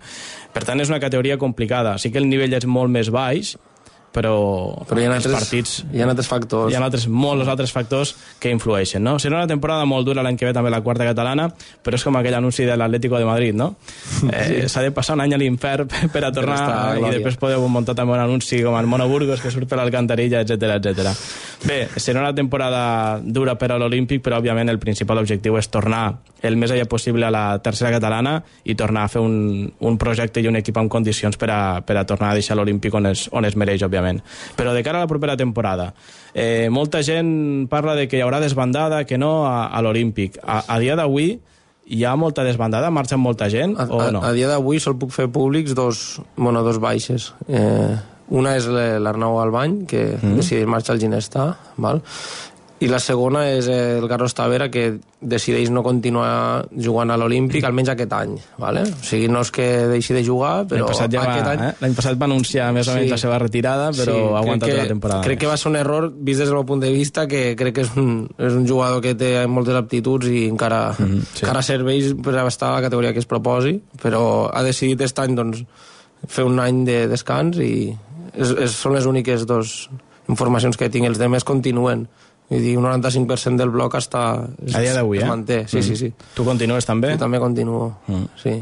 Per 0.52 0.62
tant, 0.66 0.82
és 0.82 0.90
una 0.90 1.00
categoria 1.02 1.38
complicada. 1.38 1.96
Sí 1.98 2.12
que 2.12 2.20
el 2.22 2.28
nivell 2.30 2.54
és 2.58 2.66
molt 2.66 2.92
més 2.92 3.10
baix, 3.14 3.56
però, 4.12 4.34
Però 4.88 5.00
hi 5.00 5.06
ha 5.06 5.12
altres, 5.14 5.34
partits 5.36 5.84
hi 5.92 6.00
ha 6.02 6.08
altres 6.08 6.28
factors. 6.28 6.72
hi 6.72 6.76
ha 6.76 6.82
altres, 6.82 7.06
molts 7.06 7.48
altres 7.48 7.70
factors 7.72 8.14
que 8.42 8.50
influeixen, 8.50 9.02
no? 9.04 9.18
Serà 9.22 9.38
una 9.38 9.46
temporada 9.50 9.84
molt 9.86 10.06
dura 10.08 10.24
l'any 10.26 10.36
que 10.36 10.48
ve 10.48 10.54
també 10.56 10.70
la 10.72 10.80
quarta 10.82 11.06
catalana, 11.06 11.48
però 11.82 11.94
és 11.98 12.04
com 12.04 12.16
aquell 12.18 12.34
anunci 12.40 12.66
de 12.66 12.76
l'Atlético 12.76 13.18
de 13.18 13.28
Madrid, 13.28 13.54
no? 13.54 13.74
Eh, 14.30 14.68
S'ha 14.68 14.82
de 14.84 14.90
passar 14.94 15.14
un 15.16 15.22
any 15.24 15.34
a 15.34 15.38
l'infern 15.40 15.88
per 16.12 16.24
a 16.24 16.30
tornar 16.32 16.58
a 16.60 16.96
i 16.98 17.10
després 17.16 17.36
podeu 17.40 17.62
muntar 17.68 17.94
també 17.98 18.14
un 18.14 18.20
anunci 18.22 18.60
com 18.62 18.76
el 18.78 18.86
Mono 18.90 19.06
Burgos 19.08 19.40
que 19.40 19.50
surt 19.50 19.68
per 19.68 19.78
l'Alcantarilla, 19.80 20.42
etc 20.44 20.76
etc. 20.78 21.14
Bé, 21.66 21.78
serà 21.96 22.20
una 22.22 22.34
temporada 22.34 23.20
dura 23.22 23.54
per 23.60 23.70
a 23.72 23.78
l'Olímpic, 23.78 24.22
però 24.24 24.38
òbviament 24.40 24.70
el 24.72 24.78
principal 24.82 25.18
objectiu 25.22 25.56
és 25.60 25.68
tornar 25.70 26.04
el 26.42 26.56
més 26.56 26.72
allà 26.72 26.86
possible 26.88 27.26
a 27.26 27.30
la 27.30 27.44
tercera 27.62 27.90
catalana 27.92 28.38
i 28.64 28.74
tornar 28.74 29.04
a 29.04 29.12
fer 29.12 29.20
un, 29.20 29.66
un 29.78 29.98
projecte 30.00 30.40
i 30.40 30.48
un 30.48 30.56
equip 30.56 30.78
en 30.80 30.88
condicions 30.88 31.36
per 31.36 31.50
a, 31.52 31.60
per 31.84 31.98
a 32.00 32.04
tornar 32.08 32.30
a 32.32 32.38
deixar 32.38 32.56
l'Olímpic 32.56 32.94
on, 32.96 33.10
es, 33.12 33.26
on 33.32 33.44
es 33.44 33.56
mereix, 33.60 33.82
òbviament. 33.84 33.99
Però 34.56 34.74
de 34.76 34.82
cara 34.86 35.00
a 35.00 35.06
la 35.06 35.10
propera 35.10 35.36
temporada, 35.36 35.92
eh, 36.34 36.68
molta 36.70 37.02
gent 37.06 37.68
parla 37.70 37.96
de 37.98 38.08
que 38.08 38.18
hi 38.18 38.24
haurà 38.24 38.40
desbandada, 38.40 39.04
que 39.04 39.18
no, 39.18 39.46
a, 39.48 39.68
a 39.68 39.82
l'Olímpic. 39.84 40.40
A, 40.42 40.62
a 40.66 40.78
dia 40.82 40.96
d'avui 40.98 41.34
hi 41.90 42.04
ha 42.06 42.14
molta 42.14 42.44
desbandada, 42.46 42.90
marxa 42.94 43.18
molta 43.18 43.48
gent 43.50 43.74
A, 43.74 43.88
o 43.90 43.98
a, 44.00 44.10
no? 44.14 44.22
a 44.22 44.30
dia 44.36 44.48
d'avui 44.50 44.78
sol 44.82 44.94
puc 45.00 45.10
fer 45.14 45.26
públics 45.32 45.74
dos, 45.74 46.20
bueno, 46.36 46.62
dos 46.62 46.78
baixes. 46.78 47.32
Eh, 47.48 47.96
una 48.30 48.54
és 48.54 48.68
l'Arnau 48.70 49.40
Albany, 49.42 49.80
que 49.90 50.04
mm. 50.14 50.36
decideix 50.38 50.68
marxar 50.70 50.94
al 50.94 51.02
Ginestà, 51.02 51.46
val? 51.82 51.98
I 52.80 52.88
la 52.88 52.98
segona 52.98 53.42
és 53.52 53.66
el 53.68 54.06
Carlos 54.08 54.32
Tavera, 54.32 54.70
que 54.72 54.98
decideix 55.20 55.68
no 55.68 55.82
continuar 55.84 56.64
jugant 56.72 57.10
a 57.12 57.16
l'Olímpic, 57.20 57.64
almenys 57.68 57.90
aquest 57.92 58.12
any. 58.16 58.38
Vale? 58.56 58.86
O 58.88 59.04
sigui, 59.04 59.28
no 59.28 59.42
és 59.44 59.50
que 59.52 59.66
deixi 59.90 60.14
de 60.16 60.22
jugar, 60.24 60.64
però 60.70 60.86
passat, 60.88 61.12
ja 61.12 61.20
aquest 61.26 61.44
va, 61.44 61.52
any... 61.52 61.64
eh? 61.66 61.74
L'any 61.82 61.94
passat 61.98 62.16
va 62.16 62.24
anunciar 62.24 62.70
més 62.72 62.88
o 62.88 62.94
menys 62.96 63.10
Sí. 63.10 63.12
la 63.12 63.18
seva 63.20 63.38
retirada, 63.38 63.90
però 63.92 64.14
Sí, 64.16 64.22
ha 64.32 64.38
aguantat 64.40 64.68
crec 64.70 64.78
la 64.78 64.82
que- 64.86 64.94
temporada. 64.94 65.20
Crec 65.28 65.38
que 65.40 65.46
va 65.50 65.56
ser 65.60 65.68
un 65.70 65.76
error, 65.76 66.08
vist 66.16 66.40
des 66.40 66.48
del 66.48 66.56
meu 66.56 66.64
punt 66.64 66.80
de 66.80 66.90
vista, 66.92 67.26
que 67.28 67.54
crec 67.54 67.74
que 67.74 67.82
és 67.82 67.92
un, 68.00 68.30
és 68.38 68.52
un 68.56 68.66
jugador 68.66 69.02
que 69.04 69.14
té 69.14 69.46
moltes 69.46 69.76
aptituds 69.76 70.26
i 70.32 70.46
encara, 70.48 70.94
mm 70.98 71.04
-hmm, 71.04 71.20
sí. 71.34 71.44
encara 71.44 71.62
serveix 71.62 72.14
per 72.24 72.34
estar 72.46 72.70
a 72.70 72.74
la 72.80 72.82
categoria 72.88 73.12
que 73.12 73.18
es 73.20 73.26
proposi, 73.26 73.80
però 74.02 74.48
ha 74.52 74.62
decidit 74.62 74.98
aquest 75.00 75.18
any 75.18 75.34
doncs, 75.36 75.64
fer 76.26 76.44
un 76.44 76.58
any 76.58 76.84
de 76.86 77.08
descans 77.08 77.58
i 77.58 77.92
és, 78.34 78.50
és, 78.56 78.70
són 78.72 78.94
les 78.94 79.04
úniques 79.04 79.44
dos 79.46 79.90
informacions 80.28 80.76
que 80.76 80.88
tinc. 80.88 81.06
Els 81.06 81.18
demés 81.18 81.44
continuen. 81.44 82.08
Vull 82.50 82.62
dir, 82.64 82.72
un 82.80 82.84
95% 82.84 83.56
del 83.60 83.70
bloc 83.70 83.94
està... 83.94 84.22
Es, 84.66 84.74
A 84.74 84.80
dia 84.82 84.92
d'avui, 84.96 85.20
eh? 85.22 85.26
manté, 85.28 85.60
sí, 85.70 85.78
Mm. 85.78 85.82
sí, 85.86 85.96
sí. 85.96 86.08
Tu 86.34 86.44
continues 86.44 86.84
també? 86.86 87.12
Jo 87.14 87.18
també 87.22 87.38
continuo, 87.38 87.92
Mm. 88.08 88.24
sí. 88.42 88.56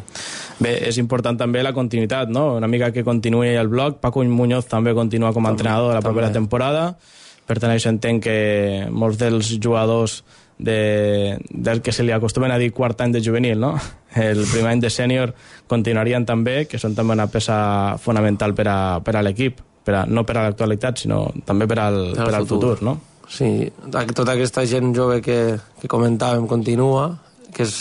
Bé, 0.60 0.74
és 0.88 0.98
important 0.98 1.38
també 1.38 1.62
la 1.62 1.72
continuïtat, 1.72 2.28
no? 2.28 2.56
Una 2.56 2.68
mica 2.68 2.90
que 2.92 3.02
continuï 3.04 3.54
el 3.56 3.68
bloc. 3.68 3.98
Paco 4.00 4.22
Muñoz 4.24 4.66
també 4.68 4.92
continua 4.94 5.32
com 5.32 5.46
a 5.46 5.50
entrenador 5.54 5.94
la 5.94 6.02
propera 6.02 6.30
temporada. 6.32 6.98
Per 7.46 7.56
tant, 7.58 7.72
això 7.72 7.88
entenc 7.88 8.22
que 8.24 8.86
molts 8.90 9.16
dels 9.16 9.54
jugadors 9.62 10.22
de, 10.58 11.38
del 11.48 11.80
que 11.80 11.92
se 11.92 12.02
li 12.02 12.12
acostumen 12.12 12.50
a 12.50 12.58
dir 12.58 12.72
quart 12.74 13.00
any 13.00 13.12
de 13.12 13.22
juvenil, 13.24 13.58
no? 13.58 13.72
El 14.16 14.44
primer 14.52 14.72
any 14.72 14.80
de 14.82 14.90
sènior 14.90 15.32
continuarien 15.66 16.26
també, 16.26 16.66
que 16.68 16.76
són 16.78 16.94
també 16.98 17.14
una 17.14 17.28
peça 17.30 17.96
fonamental 18.02 18.52
per 18.54 18.66
a, 18.68 18.78
per 19.00 19.16
a 19.16 19.22
l'equip, 19.22 19.62
no 20.08 20.24
per 20.26 20.36
a 20.36 20.42
l'actualitat, 20.44 20.98
sinó 20.98 21.30
també 21.46 21.66
per 21.70 21.78
al, 21.78 22.12
Per 22.12 22.20
al 22.20 22.26
per 22.26 22.34
al 22.34 22.46
futur. 22.46 22.76
futur. 22.76 22.82
no? 22.84 22.98
Sí, 23.28 23.68
tota 24.14 24.32
aquesta 24.32 24.64
gent 24.66 24.94
jove 24.96 25.20
que, 25.20 25.58
que 25.80 25.88
comentàvem 25.90 26.46
continua, 26.48 27.10
que 27.52 27.64
és, 27.64 27.74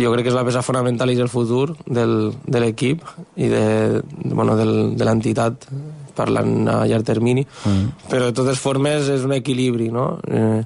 jo 0.00 0.12
crec 0.12 0.24
que 0.26 0.30
és 0.32 0.36
la 0.36 0.44
peça 0.46 0.62
fonamental 0.64 1.10
i 1.10 1.16
és 1.16 1.20
el 1.24 1.30
futur 1.32 1.74
del, 1.86 2.32
de 2.46 2.60
l'equip 2.60 3.02
i 3.36 3.48
de, 3.52 4.02
bueno, 4.24 4.56
del, 4.56 4.94
de 4.96 5.04
l'entitat 5.04 5.68
parlant 6.14 6.68
a 6.70 6.84
llarg 6.86 7.04
termini, 7.04 7.42
Mm. 7.66 8.06
però 8.08 8.28
de 8.30 8.36
totes 8.36 8.58
formes 8.62 9.08
és 9.10 9.24
un 9.26 9.32
equilibri, 9.34 9.88
no? 9.90 10.20
Eh, 10.28 10.62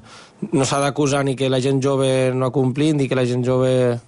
no 0.53 0.65
s'ha 0.69 0.79
d'acusar 0.83 1.25
ni 1.25 1.35
que 1.35 1.49
la 1.49 1.61
gent 1.65 1.81
jove 1.83 2.31
no 2.35 2.47
ha 2.47 2.53
complit, 2.55 2.95
ni 2.95 3.09
que 3.09 3.17
la 3.17 3.25
gent 3.27 3.43
jove 3.47 3.73
eh, 3.95 3.99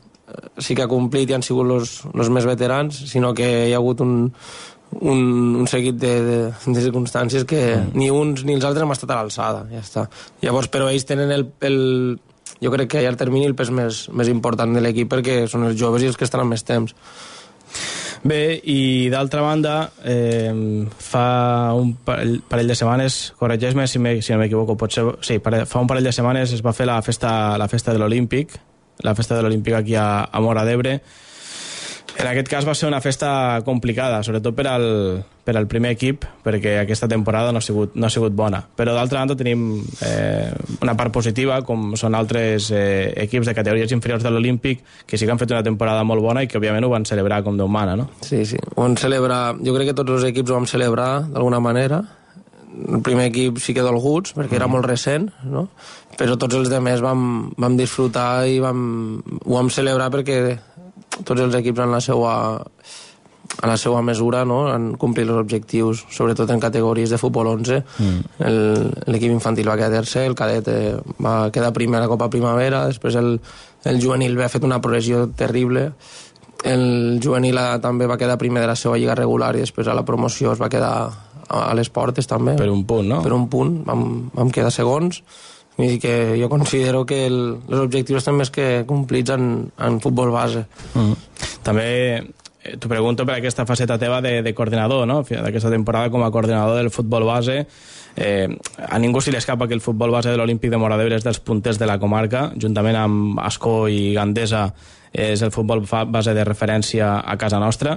sí 0.59 0.76
que 0.76 0.83
ha 0.85 0.91
complit 0.91 1.31
i 1.31 1.35
han 1.35 1.43
sigut 1.43 1.70
els 1.70 2.28
més 2.31 2.45
veterans, 2.47 2.95
sinó 3.11 3.33
que 3.35 3.49
hi 3.68 3.72
ha 3.72 3.81
hagut 3.81 4.03
un, 4.05 4.28
un, 4.99 5.20
un 5.61 5.68
seguit 5.70 5.97
de, 6.01 6.14
de, 6.24 6.38
de 6.51 6.82
circumstàncies 6.82 7.47
que 7.49 7.61
mm. 7.76 7.95
ni 7.99 8.11
uns 8.11 8.45
ni 8.45 8.57
els 8.57 8.66
altres 8.66 8.84
hem 8.84 8.95
estat 8.97 9.14
a 9.14 9.20
l'alçada, 9.20 9.64
ja 9.70 9.82
està. 9.84 10.07
Llavors, 10.43 10.70
però 10.72 10.91
ells 10.91 11.07
tenen 11.09 11.30
el, 11.34 11.47
el, 11.66 11.78
jo 12.61 12.72
crec 12.74 12.91
que 12.93 13.01
a 13.01 13.05
llarg 13.07 13.20
termini 13.20 13.49
el 13.49 13.57
pes 13.59 13.70
més, 13.74 14.07
més 14.12 14.30
important 14.32 14.74
de 14.74 14.82
l'equip 14.82 15.11
perquè 15.12 15.45
són 15.51 15.68
els 15.68 15.78
joves 15.80 16.05
i 16.05 16.11
els 16.11 16.18
que 16.18 16.26
estaran 16.26 16.51
més 16.51 16.66
temps. 16.66 16.97
Bé, 18.20 18.61
i 18.68 19.09
d'altra 19.09 19.41
banda, 19.41 19.74
eh, 20.05 20.53
fa 20.93 21.72
un 21.72 21.95
parell, 22.05 22.43
parell 22.45 22.68
de 22.68 22.76
setmanes, 22.76 23.20
corregeix-me 23.41 23.86
si, 23.88 23.99
me, 24.03 24.18
si 24.20 24.34
no 24.34 24.43
m'equivoco, 24.43 24.76
potser, 24.76 25.07
sí, 25.24 25.38
pare, 25.41 25.62
fa 25.64 25.80
un 25.80 25.88
parell 25.88 26.05
de 26.05 26.12
setmanes 26.12 26.53
es 26.53 26.61
va 26.66 26.74
fer 26.76 26.84
la 26.91 26.99
festa, 27.01 27.57
la 27.57 27.68
festa 27.72 27.95
de 27.97 28.03
l'Olímpic, 28.03 28.59
la 29.07 29.14
festa 29.16 29.38
de 29.38 29.47
l'Olímpic 29.47 29.78
aquí 29.78 29.97
a, 29.97 30.26
a 30.28 30.45
Mora 30.45 30.66
d'Ebre. 30.68 30.99
En 32.20 32.28
aquest 32.28 32.50
cas 32.52 32.66
va 32.68 32.74
ser 32.76 32.88
una 32.88 33.00
festa 33.00 33.30
complicada, 33.64 34.18
sobretot 34.26 34.52
per 34.56 34.66
al, 34.68 34.84
per 35.44 35.54
al 35.56 35.66
primer 35.70 35.94
equip, 35.96 36.26
perquè 36.44 36.74
aquesta 36.82 37.08
temporada 37.08 37.52
no 37.52 37.62
ha 37.62 37.64
sigut, 37.64 37.94
no 37.96 38.06
ha 38.06 38.12
sigut 38.12 38.34
bona. 38.36 38.60
Però 38.76 38.92
d'altra 38.92 39.22
banda 39.22 39.36
tenim 39.40 39.80
eh, 40.04 40.50
una 40.84 40.94
part 40.98 41.14
positiva, 41.14 41.62
com 41.64 41.94
són 42.00 42.18
altres 42.18 42.68
eh, 42.76 43.08
equips 43.24 43.48
de 43.48 43.56
categories 43.56 43.96
inferiors 43.96 44.26
de 44.26 44.34
l'Olímpic, 44.34 44.84
que 45.06 45.16
sí 45.16 45.24
que 45.24 45.32
han 45.32 45.40
fet 45.40 45.56
una 45.56 45.64
temporada 45.64 46.04
molt 46.04 46.20
bona 46.24 46.44
i 46.44 46.50
que 46.50 46.60
òbviament 46.60 46.84
ho 46.84 46.92
van 46.92 47.08
celebrar 47.08 47.40
com 47.46 47.56
Déu 47.60 47.72
mana, 47.72 47.96
no? 47.96 48.10
Sí, 48.20 48.44
sí. 48.44 48.60
Ho 48.74 48.84
vam 48.84 48.98
celebrar, 49.00 49.56
jo 49.64 49.76
crec 49.76 49.90
que 49.90 49.98
tots 50.02 50.18
els 50.18 50.28
equips 50.28 50.52
ho 50.52 50.60
vam 50.60 50.68
celebrar 50.68 51.12
d'alguna 51.32 51.60
manera. 51.64 52.04
El 52.70 53.00
primer 53.02 53.30
equip 53.32 53.58
sí 53.64 53.72
que 53.74 53.82
dolguts, 53.82 54.36
perquè 54.36 54.60
era 54.60 54.68
molt 54.70 54.86
recent, 54.86 55.26
no? 55.48 55.66
però 56.20 56.36
tots 56.36 56.58
els 56.58 56.68
demés 56.68 57.00
vam, 57.00 57.22
vam 57.56 57.76
disfrutar 57.78 58.44
i 58.50 58.58
vam, 58.60 58.80
ho 59.40 59.54
vam 59.54 59.70
celebrar 59.72 60.10
perquè 60.12 60.36
tots 61.24 61.40
els 61.40 61.54
equips 61.58 61.80
en 61.84 61.90
la 61.92 62.00
seva, 62.00 62.32
a 63.61 63.66
la 63.66 63.76
seva 63.76 64.00
mesura 64.06 64.44
no? 64.46 64.61
han 64.70 64.92
complit 65.00 65.28
els 65.28 65.40
objectius, 65.40 66.04
sobretot 66.14 66.50
en 66.54 66.61
categories 66.62 67.11
de 67.11 67.18
futbol 67.18 67.48
11. 67.56 67.80
Mm. 67.98 68.20
El- 68.46 68.92
L'equip 69.11 69.32
infantil 69.34 69.68
va 69.68 69.76
quedar 69.76 69.90
tercer, 70.00 70.24
el 70.30 70.34
cadet 70.38 70.68
eh, 70.70 70.96
va 71.22 71.50
quedar 71.50 71.72
primer 71.76 71.98
a 71.98 72.04
la 72.06 72.08
Copa 72.12 72.30
Primavera, 72.30 72.84
després 72.86 73.16
el, 73.18 73.40
el 73.84 74.00
juvenil 74.02 74.38
va 74.38 74.48
fet 74.48 74.64
una 74.64 74.80
progressió 74.80 75.26
terrible, 75.36 75.90
el 76.64 77.18
juvenil 77.24 77.56
també 77.80 78.04
va 78.06 78.18
quedar 78.20 78.36
primer 78.38 78.61
de 78.61 78.68
la 78.68 78.76
seva 78.76 78.98
lliga 79.00 79.14
regular 79.16 79.54
i 79.56 79.62
després 79.64 79.88
a 79.88 79.94
la 79.96 80.04
promoció 80.04 80.52
es 80.52 80.61
va 80.61 80.68
quedar 80.68 80.90
a, 81.08 81.70
a 81.70 81.74
les 81.74 81.88
portes 81.88 82.28
també. 82.28 82.52
Per 82.61 82.68
un 82.70 82.84
punt, 82.86 83.08
no? 83.08 83.22
Per 83.24 83.32
un 83.32 83.46
punt, 83.48 83.78
vam, 83.86 84.02
vam 84.36 84.50
quedar 84.52 84.70
segons. 84.70 85.22
Vull 85.81 85.95
dir 85.95 86.01
que 86.03 86.14
jo 86.37 86.51
considero 86.53 87.07
que 87.09 87.22
el, 87.24 87.39
els 87.70 87.81
objectius 87.81 88.20
estan 88.20 88.37
més 88.37 88.51
que 88.53 88.85
complits 88.89 89.33
en, 89.33 89.47
en 89.81 89.97
futbol 90.05 90.28
base. 90.35 90.66
Mm. 90.93 91.14
També 91.64 91.87
eh, 92.20 92.74
t'ho 92.76 92.91
pregunto 92.91 93.24
per 93.24 93.39
aquesta 93.39 93.64
faceta 93.64 93.97
teva 93.99 94.20
de, 94.20 94.43
de 94.45 94.53
coordinador, 94.53 95.07
no? 95.09 95.22
d'aquesta 95.24 95.72
temporada 95.72 96.12
com 96.12 96.26
a 96.26 96.28
coordinador 96.35 96.76
del 96.76 96.93
futbol 96.93 97.24
base. 97.24 97.62
Eh, 98.20 98.45
a 98.76 99.01
ningú 99.01 99.24
se 99.24 99.33
li 99.33 99.41
escapa 99.41 99.70
que 99.70 99.78
el 99.78 99.81
futbol 99.81 100.12
base 100.12 100.28
de 100.28 100.37
l'Olímpic 100.37 100.68
de 100.68 100.83
Mora 100.83 101.01
d'Ebre 101.01 101.16
és 101.16 101.24
dels 101.24 101.41
punters 101.41 101.81
de 101.81 101.89
la 101.89 101.97
comarca, 102.03 102.51
juntament 102.61 103.01
amb 103.01 103.41
Ascó 103.41 103.87
i 103.89 104.11
Gandesa 104.12 104.68
és 105.11 105.41
el 105.43 105.51
futbol 105.51 105.81
base 106.12 106.35
de 106.37 106.45
referència 106.45 107.16
a 107.24 107.35
casa 107.41 107.59
nostra 107.59 107.97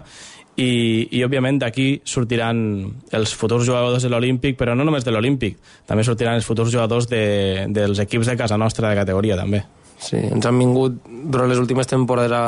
i, 0.56 1.08
i 1.10 1.24
òbviament 1.26 1.58
d'aquí 1.64 1.88
sortiran 2.06 2.58
els 3.16 3.34
futurs 3.38 3.66
jugadors 3.66 4.06
de 4.06 4.12
l'Olímpic, 4.14 4.58
però 4.60 4.76
no 4.78 4.86
només 4.86 5.06
de 5.06 5.14
l'Olímpic, 5.14 5.58
també 5.90 6.06
sortiran 6.06 6.38
els 6.38 6.46
futurs 6.46 6.72
jugadors 6.74 7.10
de, 7.10 7.66
dels 7.74 8.02
equips 8.04 8.30
de 8.30 8.38
casa 8.38 8.60
nostra 8.62 8.92
de 8.92 9.00
categoria, 9.02 9.38
també. 9.40 9.64
Sí, 10.04 10.20
ens 10.20 10.46
han 10.46 10.60
vingut 10.60 11.00
durant 11.08 11.50
les 11.50 11.62
últimes 11.62 11.88
temporades 11.90 12.36
a, 12.38 12.44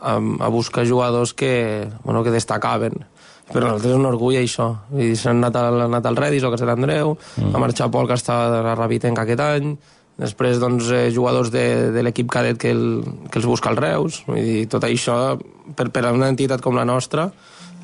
a, 0.00 0.14
a 0.16 0.48
buscar 0.52 0.86
jugadors 0.86 1.34
que, 1.34 1.88
bueno, 2.04 2.22
que 2.24 2.32
destacaven. 2.32 3.02
Però 3.52 3.66
nosaltres 3.66 3.92
és 3.92 3.98
un 3.98 4.08
orgull 4.08 4.38
això. 4.40 4.70
S'han 5.20 5.42
anat, 5.42 5.58
al, 5.60 5.82
anat 5.90 6.06
al 6.08 6.16
Redis, 6.16 6.46
al 6.46 6.54
Castel 6.54 6.72
Andreu, 6.72 7.12
mm. 7.12 7.50
va 7.52 7.60
marxar 7.66 7.90
Pol, 7.92 8.08
que 8.08 8.16
està 8.16 8.38
a 8.46 8.62
la 8.64 8.76
Rabitenca 8.78 9.26
aquest 9.26 9.42
any, 9.44 9.74
després 10.20 10.60
doncs, 10.62 10.90
eh, 10.94 11.08
jugadors 11.14 11.50
de, 11.50 11.90
de 11.94 12.04
l'equip 12.06 12.30
cadet 12.30 12.60
que, 12.60 12.70
el, 12.70 13.02
que 13.30 13.40
els 13.40 13.48
busca 13.50 13.72
el 13.72 13.80
Reus. 13.80 14.22
Vull 14.28 14.42
dir, 14.44 14.68
tot 14.70 14.84
això, 14.86 15.36
per, 15.74 15.90
per 15.90 16.06
a 16.06 16.14
una 16.14 16.30
entitat 16.30 16.62
com 16.62 16.76
la 16.78 16.86
nostra, 16.86 17.30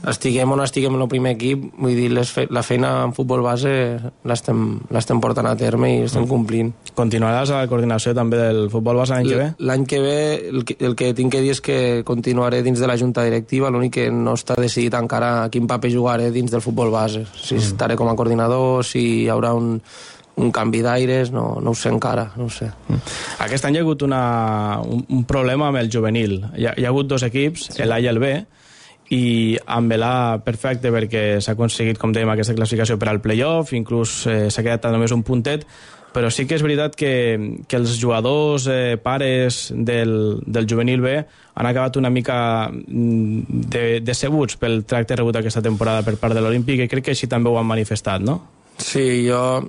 estiguem 0.08 0.48
o 0.48 0.56
no 0.56 0.64
estiguem 0.64 0.94
en 0.96 1.02
el 1.04 1.08
primer 1.12 1.34
equip, 1.34 1.64
vull 1.76 1.92
dir, 1.92 2.08
les 2.14 2.30
fe, 2.32 2.46
la 2.48 2.62
feina 2.64 2.92
en 3.04 3.12
futbol 3.12 3.42
base 3.44 3.72
l'estem 4.24 5.20
portant 5.20 5.48
a 5.50 5.56
terme 5.60 5.90
i 5.92 5.98
estem 6.06 6.24
complint. 6.28 6.70
Continuaràs 6.96 7.52
a 7.52 7.60
la 7.60 7.68
coordinació 7.68 8.14
també 8.16 8.38
del 8.40 8.70
futbol 8.72 8.96
base 9.02 9.12
l'any 9.18 9.28
que 9.28 9.40
ve? 9.42 9.48
L'any 9.68 9.84
que 9.90 10.00
ve 10.00 10.16
el 10.48 10.64
que, 10.64 10.76
el 10.80 10.96
que 10.96 11.10
tinc 11.18 11.34
que 11.34 11.42
dir 11.44 11.52
és 11.52 11.60
que 11.60 11.78
continuaré 12.08 12.62
dins 12.64 12.80
de 12.80 12.88
la 12.88 12.96
junta 12.96 13.26
directiva, 13.26 13.68
l'únic 13.68 13.98
que 13.98 14.06
no 14.14 14.38
està 14.38 14.56
decidit 14.56 14.96
encara 14.96 15.50
quin 15.52 15.68
paper 15.68 15.92
jugaré 15.92 16.30
dins 16.32 16.54
del 16.54 16.64
futbol 16.64 16.94
base. 16.94 17.26
Si 17.34 17.56
Mm. 17.60 17.66
estaré 17.74 17.96
com 17.96 18.08
a 18.08 18.16
coordinador, 18.16 18.84
si 18.84 19.24
hi 19.24 19.28
haurà 19.28 19.52
un, 19.52 19.82
un 20.40 20.52
canvi 20.54 20.82
d'aires, 20.84 21.32
no, 21.34 21.44
no 21.62 21.74
ho 21.74 21.78
sé 21.78 21.92
encara, 21.92 22.30
no 22.40 22.48
ho 22.48 22.54
sé. 22.54 22.70
Aquest 23.44 23.68
any 23.68 23.76
hi 23.76 23.82
ha 23.82 23.84
hagut 23.86 24.02
una, 24.06 24.22
un, 24.84 25.04
un 25.08 25.26
problema 25.28 25.68
amb 25.68 25.82
el 25.82 25.92
juvenil. 25.92 26.40
Hi 26.56 26.66
ha, 26.70 26.74
hi 26.76 26.86
ha 26.86 26.90
hagut 26.92 27.10
dos 27.10 27.26
equips, 27.26 27.70
sí. 27.76 27.84
l'A 27.86 28.00
i 28.00 28.10
el 28.10 28.20
B, 28.22 28.32
i 29.10 29.22
amb 29.66 29.92
l'A 29.98 30.40
perfecte 30.46 30.92
perquè 30.94 31.24
s'ha 31.42 31.56
aconseguit, 31.56 31.98
com 31.98 32.14
dèiem, 32.14 32.30
aquesta 32.30 32.54
classificació 32.54 32.98
per 32.98 33.10
al 33.10 33.22
playoff, 33.22 33.74
inclús 33.74 34.20
eh, 34.30 34.44
s'ha 34.50 34.66
quedat 34.66 34.86
només 34.94 35.14
un 35.16 35.24
puntet, 35.26 35.66
però 36.14 36.30
sí 36.30 36.46
que 36.46 36.56
és 36.58 36.62
veritat 36.64 36.96
que, 36.98 37.12
que 37.70 37.78
els 37.78 37.94
jugadors, 38.00 38.66
eh, 38.70 38.96
pares 39.02 39.68
del, 39.74 40.40
del 40.46 40.66
juvenil 40.70 41.02
B 41.02 41.16
han 41.20 41.68
acabat 41.68 41.98
una 42.00 42.10
mica 42.10 42.70
mm, 42.70 43.60
de, 43.70 43.84
decebuts 44.02 44.58
pel 44.58 44.82
tracte 44.90 45.18
rebut 45.18 45.38
aquesta 45.38 45.62
temporada 45.62 46.02
per 46.06 46.16
part 46.18 46.34
de 46.34 46.42
l'Olímpic 46.42 46.82
i 46.82 46.88
crec 46.90 47.10
que 47.10 47.14
així 47.14 47.30
també 47.30 47.50
ho 47.50 47.58
han 47.60 47.68
manifestat, 47.68 48.22
no? 48.26 48.40
Sí, 48.80 49.28
jo 49.28 49.60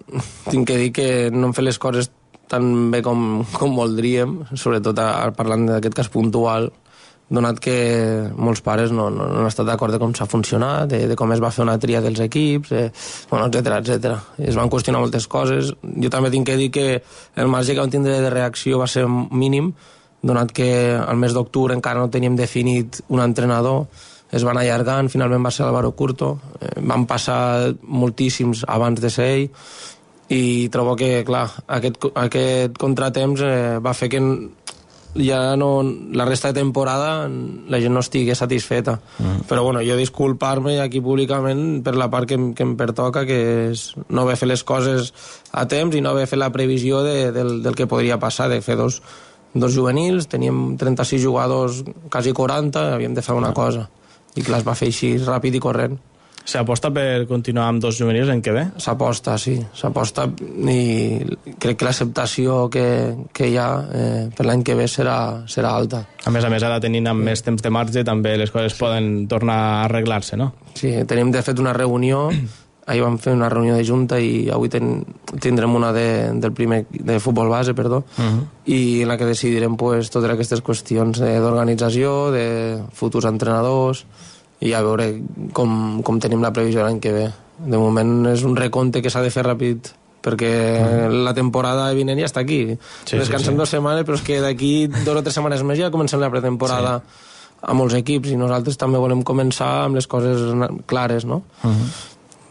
tinc 0.50 0.68
que 0.70 0.80
dir 0.80 0.92
que 0.96 1.08
no 1.32 1.50
hem 1.50 1.56
fet 1.56 1.68
les 1.68 1.80
coses 1.82 2.12
tan 2.52 2.92
bé 2.92 3.00
com, 3.04 3.44
com 3.56 3.76
voldríem, 3.78 4.42
sobretot 4.60 5.00
a, 5.00 5.32
parlant 5.36 5.68
d'aquest 5.70 5.96
cas 6.02 6.10
puntual, 6.12 6.68
donat 7.32 7.62
que 7.64 7.76
molts 8.36 8.60
pares 8.66 8.92
no, 8.92 9.08
no, 9.10 9.28
no 9.30 9.40
han 9.40 9.48
estat 9.48 9.70
d'acord 9.70 9.96
de 9.96 10.02
com 10.02 10.12
s'ha 10.16 10.28
funcionat, 10.28 10.90
de, 10.92 11.06
de 11.08 11.16
com 11.20 11.32
es 11.32 11.40
va 11.44 11.52
fer 11.56 11.64
una 11.64 11.78
tria 11.80 12.02
dels 12.04 12.20
equips, 12.28 12.74
eh, 12.76 12.90
bueno, 13.30 13.48
etc 13.48 13.78
etc. 13.80 14.18
Es 14.52 14.60
van 14.60 14.72
qüestionar 14.72 15.00
moltes 15.00 15.30
coses. 15.32 15.72
Jo 15.82 16.12
també 16.12 16.32
tinc 16.34 16.50
que 16.50 16.60
dir 16.60 16.70
que 16.76 16.86
el 17.00 17.52
marge 17.52 17.72
que 17.72 17.80
vam 17.80 17.94
tindre 17.94 18.20
de 18.20 18.34
reacció 18.34 18.82
va 18.84 18.90
ser 18.92 19.06
mínim, 19.08 19.72
donat 20.22 20.52
que 20.54 20.70
al 21.00 21.18
mes 21.18 21.34
d'octubre 21.34 21.74
encara 21.74 22.04
no 22.04 22.12
teníem 22.12 22.36
definit 22.36 23.00
un 23.08 23.24
entrenador, 23.24 23.88
es 24.32 24.44
van 24.48 24.58
allargant, 24.58 25.10
finalment 25.12 25.44
va 25.46 25.52
ser 25.52 25.66
Álvaro 25.66 25.92
Curto, 25.92 26.38
eh, 26.60 26.80
van 26.82 27.06
passar 27.08 27.74
moltíssims 27.84 28.64
abans 28.68 29.02
de 29.04 29.10
ser 29.12 29.30
ell, 29.36 29.50
i 30.32 30.70
trobo 30.72 30.96
que, 30.96 31.24
clar, 31.28 31.50
aquest, 31.68 32.06
aquest 32.16 32.78
contratemps 32.80 33.42
eh, 33.44 33.80
va 33.84 33.92
fer 33.94 34.08
que 34.14 34.22
ja 35.20 35.58
no, 35.60 35.84
la 36.16 36.24
resta 36.24 36.54
de 36.54 36.62
temporada 36.62 37.28
la 37.28 37.80
gent 37.84 37.92
no 37.92 38.00
estigui 38.00 38.32
satisfeta. 38.34 38.94
Mm. 39.20 39.42
Però 39.50 39.66
bueno, 39.66 39.82
jo 39.84 39.98
disculpar-me 40.00 40.78
aquí 40.80 41.02
públicament 41.04 41.82
per 41.84 41.98
la 42.00 42.08
part 42.10 42.30
que, 42.30 42.38
em- 42.40 42.54
que 42.56 42.64
em 42.64 42.78
pertoca, 42.80 43.26
que 43.28 43.42
és 43.74 43.90
no 44.08 44.22
haver 44.24 44.38
fet 44.40 44.48
les 44.54 44.64
coses 44.64 45.12
a 45.52 45.66
temps 45.68 45.96
i 45.96 46.02
no 46.02 46.14
haver 46.16 46.30
fet 46.32 46.40
la 46.40 46.48
previsió 46.56 47.04
de, 47.04 47.34
del, 47.36 47.58
del 47.62 47.76
que 47.76 47.90
podria 47.92 48.16
passar, 48.24 48.48
de 48.48 48.62
fer 48.64 48.78
dos, 48.80 49.02
dos 49.54 49.76
juvenils, 49.76 50.30
teníem 50.32 50.78
36 50.80 51.20
jugadors, 51.28 51.84
quasi 52.10 52.32
40, 52.32 52.94
havíem 52.96 53.14
de 53.14 53.22
fer 53.22 53.36
una 53.36 53.52
cosa. 53.52 53.90
I 54.36 54.46
clar, 54.46 54.62
es 54.62 54.68
va 54.68 54.78
fer 54.78 54.92
així 54.92 55.16
ràpid 55.20 55.58
i 55.58 55.64
corrent. 55.64 56.00
S'aposta 56.42 56.90
per 56.90 57.28
continuar 57.30 57.68
amb 57.70 57.82
dos 57.84 58.00
juvenils 58.00 58.30
l'any 58.32 58.42
que 58.42 58.54
ve? 58.56 58.64
S'aposta, 58.82 59.36
sí, 59.38 59.54
s'aposta 59.78 60.26
i 60.74 61.22
crec 61.62 61.78
que 61.78 61.86
l'acceptació 61.86 62.64
que, 62.74 62.86
que 63.34 63.52
hi 63.52 63.60
ha 63.62 63.68
eh, 63.94 64.24
per 64.36 64.48
l'any 64.48 64.64
que 64.66 64.76
ve 64.78 64.88
serà, 64.90 65.46
serà 65.46 65.76
alta. 65.78 66.02
A 66.26 66.34
més 66.34 66.46
a 66.46 66.50
més, 66.50 66.66
ara 66.66 66.82
tenint 66.82 67.12
amb 67.12 67.24
més 67.30 67.46
temps 67.46 67.62
de 67.62 67.74
marge, 67.74 68.04
també 68.08 68.34
les 68.42 68.54
coses 68.54 68.74
poden 68.80 69.28
tornar 69.30 69.60
a 69.68 69.78
arreglar-se, 69.86 70.40
no? 70.40 70.52
Sí, 70.74 70.96
tenim 71.08 71.32
de 71.32 71.46
fet 71.46 71.62
una 71.62 71.76
reunió, 71.78 72.30
ahir 72.88 73.04
vam 73.04 73.18
fer 73.22 73.34
una 73.34 73.50
reunió 73.50 73.76
de 73.76 73.86
junta 73.86 74.20
i 74.20 74.50
avui 74.50 74.70
ten, 74.70 75.04
tindrem 75.40 75.76
una 75.76 75.92
de, 75.94 76.32
del 76.34 76.52
primer, 76.52 76.86
de 76.90 77.20
futbol 77.20 77.50
base, 77.50 77.74
perdó, 77.74 78.04
Uh 78.18 78.24
-huh. 78.24 78.44
i 78.66 79.02
en 79.02 79.08
la 79.08 79.18
que 79.18 79.26
decidirem 79.26 79.78
pues, 79.78 80.10
totes 80.10 80.32
aquestes 80.32 80.62
qüestions 80.64 81.22
eh, 81.22 81.40
d'organització, 81.40 82.32
de 82.32 82.82
futurs 82.94 83.26
entrenadors, 83.26 84.06
i 84.62 84.74
a 84.74 84.82
veure 84.82 85.22
com, 85.54 86.02
com 86.04 86.20
tenim 86.20 86.42
la 86.42 86.54
previsió 86.54 86.84
l'any 86.84 87.00
que 87.00 87.12
ve. 87.12 87.32
De 87.58 87.78
moment 87.78 88.28
és 88.28 88.44
un 88.44 88.56
recompte 88.56 89.02
que 89.02 89.10
s'ha 89.10 89.22
de 89.22 89.30
fer 89.30 89.44
ràpid 89.44 89.92
perquè 90.22 91.10
la 91.10 91.34
temporada 91.34 91.90
vinent 91.98 92.20
ja 92.22 92.30
està 92.30 92.44
aquí. 92.46 92.78
Sí, 93.06 93.18
Descansem 93.18 93.52
sí, 93.52 93.56
sí. 93.56 93.58
dues 93.58 93.74
setmanes, 93.74 94.06
però 94.06 94.20
és 94.20 94.22
que 94.22 94.40
d'aquí 94.44 94.88
dues 94.88 95.18
o 95.18 95.24
tres 95.26 95.34
setmanes 95.34 95.64
més 95.66 95.80
ja 95.82 95.90
comencem 95.94 96.22
la 96.22 96.30
pretemporada 96.30 97.00
sí. 97.02 97.28
a 97.62 97.74
molts 97.74 97.98
equips 97.98 98.30
i 98.30 98.38
nosaltres 98.38 98.78
també 98.78 99.02
volem 99.02 99.26
començar 99.28 99.88
amb 99.88 99.98
les 99.98 100.08
coses 100.08 100.54
clares, 100.86 101.26
no? 101.26 101.42
Uh 101.64 101.70
-huh. 101.72 101.90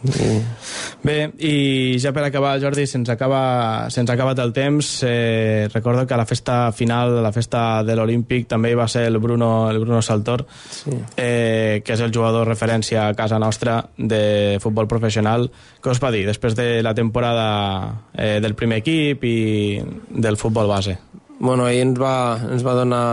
I... 0.05 0.41
Bé, 1.03 1.17
i 1.45 1.99
ja 2.01 2.11
per 2.13 2.23
acabar, 2.27 2.55
Jordi, 2.61 2.87
se'ns 2.89 3.09
acaba, 3.13 3.41
ha 3.89 4.05
acabat 4.15 4.39
el 4.45 4.53
temps. 4.53 5.03
Eh, 5.07 5.69
recordo 5.73 6.07
que 6.07 6.15
a 6.15 6.19
la 6.21 6.27
festa 6.27 6.73
final, 6.73 7.23
la 7.23 7.33
festa 7.33 7.83
de 7.85 7.97
l'Olímpic, 7.97 8.47
també 8.49 8.73
hi 8.73 8.79
va 8.79 8.89
ser 8.89 9.07
el 9.09 9.19
Bruno, 9.19 9.71
el 9.71 9.79
Bruno 9.81 10.01
Saltor, 10.03 10.47
sí. 10.69 10.93
eh, 11.17 11.83
que 11.85 11.97
és 11.97 12.01
el 12.05 12.13
jugador 12.13 12.49
referència 12.49 13.09
a 13.09 13.15
casa 13.17 13.39
nostra 13.39 13.79
de 13.97 14.59
futbol 14.61 14.89
professional. 14.89 15.51
Què 15.81 15.93
us 15.93 16.01
va 16.03 16.13
dir 16.13 16.27
després 16.29 16.57
de 16.57 16.83
la 16.85 16.95
temporada 16.95 17.49
eh, 18.15 18.39
del 18.41 18.55
primer 18.55 18.81
equip 18.85 19.25
i 19.25 19.81
del 20.11 20.37
futbol 20.37 20.69
base? 20.69 20.99
Bueno, 21.41 21.69
ell 21.69 21.81
ens 21.81 22.01
va, 22.01 22.17
ens 22.53 22.65
va 22.67 22.75
donar, 22.77 23.05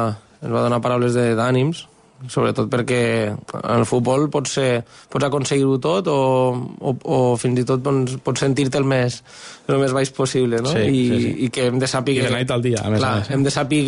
ens 0.42 0.52
va 0.52 0.64
donar 0.68 0.82
paraules 0.84 1.16
de- 1.16 1.36
d'ànims, 1.40 1.86
sobretot 2.26 2.70
perquè 2.72 3.02
en 3.30 3.74
el 3.76 3.86
futbol 3.86 4.26
pots, 4.34 4.56
ser, 4.58 4.82
pots 5.12 5.28
aconseguir-ho 5.28 5.78
tot 5.84 6.10
o, 6.10 6.18
o, 6.82 6.94
o 6.98 7.20
fins 7.38 7.62
i 7.62 7.66
tot 7.68 7.84
doncs, 7.86 8.16
pots 8.26 8.42
sentir-te 8.42 8.82
el 8.82 8.88
més, 8.90 9.20
el 9.70 9.78
més 9.82 9.94
baix 9.94 10.12
possible, 10.16 10.62
no? 10.66 10.74
Sí, 10.74 10.86
I, 10.88 11.04
sí, 11.12 11.20
sí. 11.22 11.34
I 11.46 11.50
que 11.54 11.68
hem 11.70 11.80
de 11.82 11.90
saber... 11.92 12.18
I 12.18 12.26
de 12.26 12.34
nit 12.34 12.54
al 12.54 12.66
dia, 12.66 12.82
a 12.82 12.92
més 12.94 13.02
a 13.02 13.06
Clar, 13.06 13.14
més. 13.22 13.32
hem 13.36 13.46
de 13.46 13.54
saber 13.54 13.84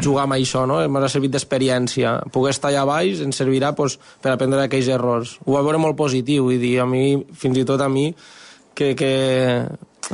jugar 0.00 0.24
amb 0.24 0.38
això, 0.38 0.64
no? 0.70 0.80
Ens 0.84 1.08
ha 1.08 1.12
servit 1.12 1.36
d'experiència. 1.36 2.14
Poder 2.34 2.54
estar 2.56 2.72
allà 2.72 2.86
baix 2.88 3.22
ens 3.26 3.40
servirà 3.42 3.74
pues, 3.76 3.98
per 4.24 4.32
aprendre 4.32 4.64
aquells 4.64 4.88
errors. 4.94 5.36
Ho 5.44 5.58
va 5.58 5.64
veure 5.66 5.82
molt 5.82 5.98
positiu, 5.98 6.48
i 6.54 6.60
dir, 6.62 6.78
a 6.82 6.88
mi, 6.88 7.18
fins 7.36 7.60
i 7.60 7.66
tot 7.68 7.84
a 7.84 7.90
mi, 7.92 8.08
que, 8.78 8.94
que 8.98 9.12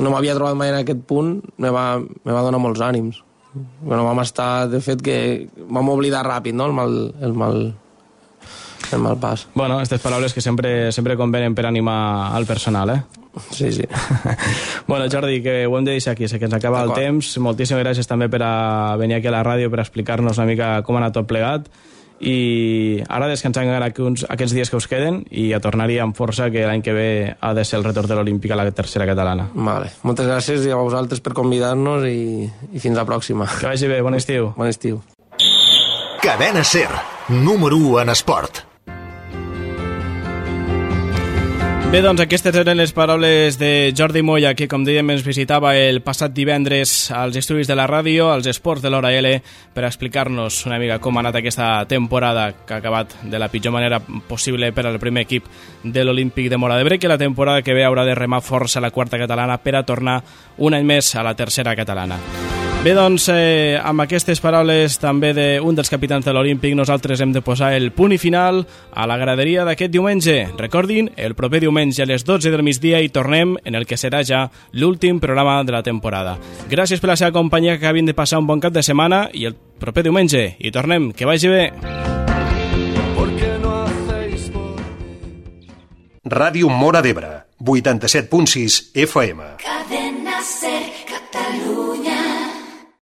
no 0.01 0.11
m'havia 0.11 0.35
trobat 0.35 0.57
mai 0.59 0.73
en 0.73 0.81
aquest 0.81 1.05
punt, 1.07 1.37
me 1.61 1.71
va, 1.71 1.87
me 2.01 2.35
va 2.35 2.43
donar 2.45 2.61
molts 2.61 2.83
ànims. 2.83 3.21
Bueno, 3.81 4.03
vam 4.03 4.19
estar, 4.23 4.67
de 4.69 4.81
fet, 4.83 5.01
que 5.01 5.17
vam 5.69 5.89
oblidar 5.93 6.25
ràpid, 6.27 6.55
no?, 6.55 6.67
el 6.67 6.73
mal, 6.75 6.95
el 7.21 7.33
mal, 7.33 7.59
el 8.91 9.03
mal 9.03 9.19
pas. 9.19 9.47
Bueno, 9.55 9.77
aquestes 9.79 10.01
paraules 10.03 10.33
que 10.33 10.41
sempre, 10.41 10.91
sempre 10.91 11.15
convenen 11.15 11.55
per 11.55 11.65
animar 11.69 12.35
al 12.35 12.45
personal, 12.45 12.91
eh? 12.91 13.01
Sí, 13.51 13.71
sí. 13.71 13.83
bueno, 14.87 15.05
Jordi, 15.11 15.41
que 15.43 15.65
ho 15.67 15.77
hem 15.77 15.85
de 15.85 15.91
deixar 15.91 16.13
aquí, 16.13 16.27
sé 16.27 16.39
que 16.39 16.45
ens 16.45 16.55
acaba 16.55 16.83
el 16.83 16.93
temps. 16.95 17.35
Moltíssimes 17.43 17.83
gràcies 17.83 18.07
també 18.07 18.29
per 18.31 18.41
a 18.43 18.95
venir 18.99 19.19
aquí 19.19 19.27
a 19.27 19.35
la 19.35 19.43
ràdio 19.43 19.71
per 19.71 19.81
explicar-nos 19.83 20.39
una 20.39 20.47
mica 20.47 20.69
com 20.83 20.95
ha 20.95 21.03
anat 21.03 21.17
tot 21.19 21.27
plegat. 21.27 21.67
I 22.25 23.03
ara 23.05 23.29
descansant 23.29 23.69
uns, 24.01 24.25
aquests 24.29 24.55
dies 24.55 24.69
que 24.71 24.77
us 24.79 24.87
queden 24.89 25.23
i 25.29 25.51
a 25.53 25.61
tornar-hi 25.61 25.99
amb 26.01 26.17
força 26.17 26.49
que 26.49 26.65
l'any 26.65 26.81
que 26.81 26.93
ve 26.93 27.09
ha 27.39 27.53
de 27.53 27.65
ser 27.65 27.77
el 27.79 27.85
retorn 27.85 28.09
de 28.09 28.15
l'Olímpic 28.17 28.51
a 28.51 28.59
la 28.59 28.69
tercera 28.71 29.05
catalana. 29.05 29.49
Vale. 29.53 29.91
Moltes 30.03 30.27
gràcies 30.27 30.65
a 30.65 30.81
vosaltres 30.81 31.21
per 31.21 31.35
convidar-nos 31.37 32.07
i, 32.09 32.49
i 32.73 32.81
fins 32.81 32.97
la 32.97 33.05
pròxima. 33.05 33.49
Que 33.59 33.69
vagi 33.69 33.91
bé, 33.91 34.01
bon 34.01 34.17
estiu. 34.17 34.53
Bon 34.57 34.67
estiu. 34.67 35.01
Cadena 36.25 36.63
Ser, 36.63 36.89
número 37.29 37.77
1 37.77 38.01
en 38.01 38.09
esport. 38.09 38.65
Bé, 41.95 42.01
doncs 42.03 42.19
aquestes 42.19 42.57
eren 42.59 42.75
les 42.75 42.91
paraules 42.91 43.55
de 43.55 43.93
Jordi 43.95 44.19
Moya, 44.19 44.49
que 44.51 44.65
com 44.67 44.83
dèiem 44.83 45.13
ens 45.13 45.21
visitava 45.23 45.69
el 45.79 46.01
passat 46.03 46.33
divendres 46.35 46.91
als 47.15 47.37
estudis 47.39 47.69
de 47.71 47.77
la 47.79 47.85
ràdio, 47.87 48.25
als 48.33 48.49
esports 48.51 48.83
de 48.83 48.91
l'Hora 48.91 49.13
L, 49.15 49.31
per 49.71 49.85
explicar-nos 49.87 50.57
una 50.67 50.75
mica 50.81 50.99
com 50.99 51.15
ha 51.15 51.23
anat 51.23 51.39
aquesta 51.39 51.69
temporada 51.87 52.49
que 52.67 52.75
ha 52.75 52.81
acabat 52.83 53.15
de 53.23 53.39
la 53.39 53.47
pitjor 53.47 53.71
manera 53.77 54.01
possible 54.27 54.73
per 54.75 54.89
al 54.89 54.99
primer 54.99 55.23
equip 55.23 55.47
de 55.85 56.03
l'Olímpic 56.03 56.51
de 56.51 56.59
Mora 56.59 56.75
d'Ebre, 56.75 56.99
que 56.99 57.07
la 57.07 57.21
temporada 57.21 57.63
que 57.63 57.73
ve 57.73 57.87
haurà 57.87 58.03
de 58.03 58.19
remar 58.19 58.43
força 58.43 58.83
la 58.83 58.91
quarta 58.91 59.15
catalana 59.15 59.61
per 59.63 59.77
a 59.79 59.87
tornar 59.87 60.19
un 60.57 60.75
any 60.75 60.83
més 60.83 61.15
a 61.15 61.23
la 61.23 61.37
tercera 61.39 61.79
catalana. 61.79 62.19
Bé, 62.85 62.91
doncs, 62.93 63.31
eh, 63.33 63.79
amb 63.81 64.03
aquestes 64.03 64.37
paraules 64.37 64.99
també 65.01 65.31
d'un 65.33 65.73
dels 65.73 65.89
capitans 65.89 66.21
de 66.21 66.29
l'Olímpic, 66.35 66.75
nosaltres 66.77 67.17
hem 67.23 67.31
de 67.33 67.41
posar 67.41 67.71
el 67.73 67.87
punt 67.89 68.13
i 68.13 68.19
final 68.21 68.61
a 68.93 69.07
la 69.09 69.17
graderia 69.17 69.63
d'aquest 69.65 69.89
diumenge. 69.89 70.35
Recordin, 70.59 71.09
el 71.17 71.33
proper 71.33 71.63
diumenge 71.63 72.03
a 72.03 72.05
les 72.05 72.21
12 72.23 72.51
del 72.53 72.61
migdia 72.61 73.01
hi 73.01 73.09
tornem 73.09 73.55
en 73.65 73.73
el 73.73 73.87
que 73.89 73.97
serà 73.97 74.21
ja 74.21 74.51
l'últim 74.71 75.17
programa 75.19 75.63
de 75.63 75.73
la 75.73 75.81
temporada. 75.81 76.37
Gràcies 76.69 77.01
per 77.01 77.09
la 77.09 77.17
seva 77.17 77.33
companyia, 77.33 77.79
que 77.79 77.87
acabin 77.87 78.05
de 78.05 78.13
passar 78.13 78.37
un 78.37 78.45
bon 78.45 78.61
cap 78.61 78.71
de 78.71 78.83
setmana 78.85 79.31
i 79.33 79.49
el 79.49 79.57
proper 79.81 80.03
diumenge 80.05 80.45
hi 80.59 80.69
tornem. 80.69 81.09
Que 81.11 81.25
vagi 81.25 81.49
bé. 81.49 81.71
Ràdio 86.21 86.69
Mora 86.69 87.01
d'Ebre, 87.01 87.47
87.6 87.57 88.91
FM. 88.93 89.55
Cadena 89.57 90.37
Ser, 90.45 90.83
Catalunya. 91.09 91.64